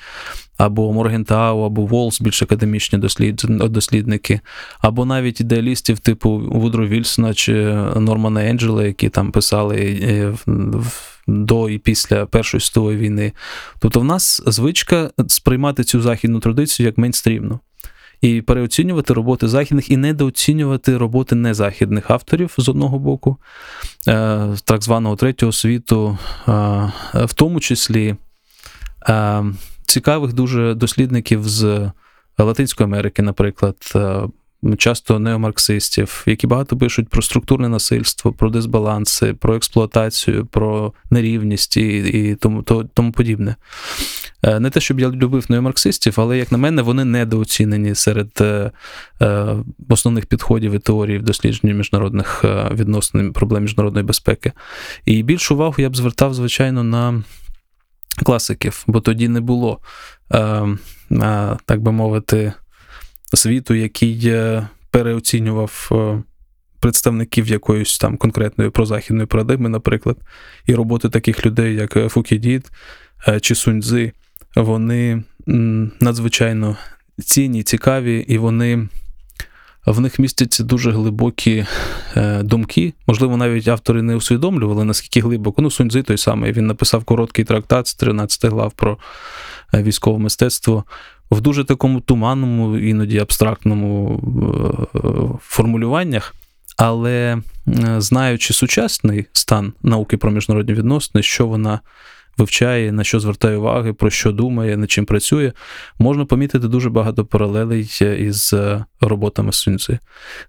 [0.56, 2.98] або Моргентау, або Волс, більш академічні
[3.48, 4.40] дослідники,
[4.80, 7.54] або навіть ідеалістів типу Вудро Вільсона чи
[7.96, 10.34] Нормана Енджела, які там писали е,
[11.26, 13.32] до і після Першої світової війни.
[13.78, 17.60] Тобто, в нас звичка сприймати цю західну традицію як мейнстрімну
[18.22, 23.36] і переоцінювати роботи західних і недооцінювати роботи незахідних авторів з одного боку,
[24.08, 26.18] е, так званого третього світу,
[26.48, 26.52] е,
[27.14, 28.16] в тому числі
[29.08, 29.44] е,
[29.86, 31.90] цікавих дуже дослідників з
[32.38, 33.76] Латинської Америки, наприклад
[34.78, 41.98] часто неомарксистів, які багато пишуть про структурне насильство, про дисбаланси, про експлуатацію, про нерівність і
[41.98, 43.56] і тому то, тому подібне.
[44.42, 48.70] Е, не те, щоб я любив неомарксистів, але, як на мене, вони недооцінені серед е,
[49.22, 49.56] е,
[49.88, 54.52] основних підходів і теорій в дослідженні міжнародних відносин проблем міжнародної безпеки.
[55.04, 57.22] І більшу увагу я б звертав, звичайно, на
[58.24, 59.78] класиків, бо тоді не було,
[61.66, 62.52] так би мовити,
[63.36, 64.32] світу, який
[64.92, 66.22] переоцінював е,
[66.80, 70.16] представників якоїсь там конкретної прозахідної парадигми, наприклад,
[70.66, 72.70] і роботи таких людей, як е, Фукідід
[73.28, 74.12] е, чи Суньцзи,
[74.56, 75.22] вони
[76.00, 76.76] надзвичайно
[77.24, 78.88] цінні, цікаві, і вони.
[79.86, 81.66] В них містяться дуже глибокі
[82.16, 82.92] е, думки.
[83.06, 85.62] Можливо, навіть автори не усвідомлювали, наскільки глибоко.
[85.62, 88.98] Ну, Суньцзи той самий, він написав короткий трактат з 13 глав про
[89.74, 90.84] військове мистецтво
[91.30, 94.20] в дуже такому туманному, іноді абстрактному
[94.94, 96.34] е, формулюваннях.
[96.76, 97.38] Але
[97.68, 101.80] е, знаючи сучасний стан науки про міжнародні відносини, що вона
[102.38, 105.52] вивчає, на що звертає уваги, про що думає, над чим працює,
[105.98, 108.54] можна помітити дуже багато паралелей е, із
[109.00, 109.98] роботами Суньци.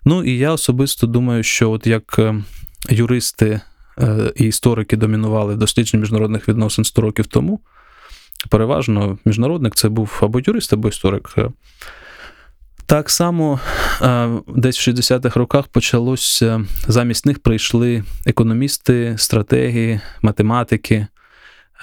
[0.05, 2.19] Ну і я особисто думаю, що от як
[2.89, 3.61] юристи
[4.35, 7.59] і історики домінували в дослідженні міжнародних відносин 100 років тому,
[8.49, 11.35] переважно міжнародник це був або юрист, або історик.
[12.85, 13.59] Так само
[14.47, 21.12] десь в 60-х роках почалося, замість них прийшли економісти, стратегії, математики, Е,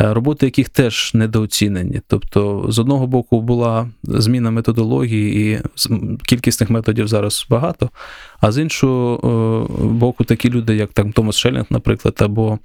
[0.01, 2.01] роботи яких теж недооцінені.
[2.07, 5.61] Тобто, з одного боку, була зміна методології, і
[6.27, 7.91] кількісних методів зараз багато,
[8.41, 12.59] а з іншого е, боку, такі люди, як там Томас Шелінг, наприклад, або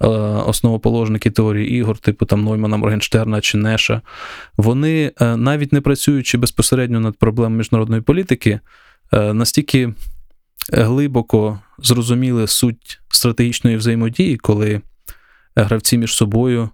[0.00, 0.06] е,
[0.46, 4.02] основоположники теорії ігор, типу там Ноймана Моргенштерна чи Неша,
[4.56, 8.60] вони навіть не працюючи безпосередньо над проблемами міжнародної політики,
[9.12, 9.92] настільки
[10.72, 14.80] глибоко зрозуміли суть стратегічної взаємодії, коли
[15.64, 16.70] гравці між собою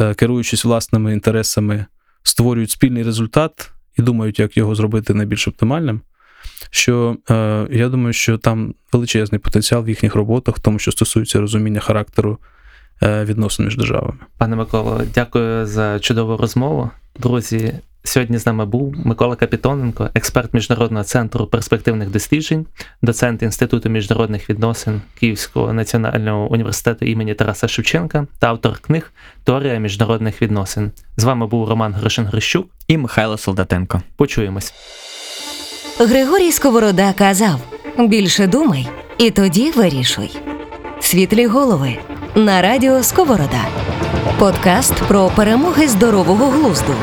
[0.00, 1.86] Е, керуючись власними інтересами,
[2.22, 6.00] створюють спільний результат і думають, як його зробити найбільш оптимальним.
[6.70, 11.80] Що е, я думаю, що там величезний потенціал в їхніх роботах, тому, що стосується розуміння
[11.80, 12.38] характеру
[13.02, 14.18] е, відносин між державами.
[14.38, 16.90] Пане Миколо, дякую за чудову розмову.
[17.18, 17.74] Друзі,
[18.06, 22.66] Сьогодні з нами був Микола Капітоненко, експерт Міжнародного центру перспективних досліджень,
[23.02, 29.12] доцент Інституту міжнародних відносин Київського національного університету імені Тараса Шевченка та автор книг
[29.44, 30.90] Теорія міжнародних відносин.
[31.16, 34.02] З вами був Роман Гришин Грищук і Михайло Солдатенко.
[34.16, 34.74] Почуємось.
[35.98, 37.60] Григорій Сковорода казав:
[37.98, 40.38] більше думай, і тоді вирішуй.
[41.00, 41.96] Світлі голови
[42.34, 43.64] на радіо Сковорода.
[44.38, 46.94] Подкаст про перемоги здорового глузду.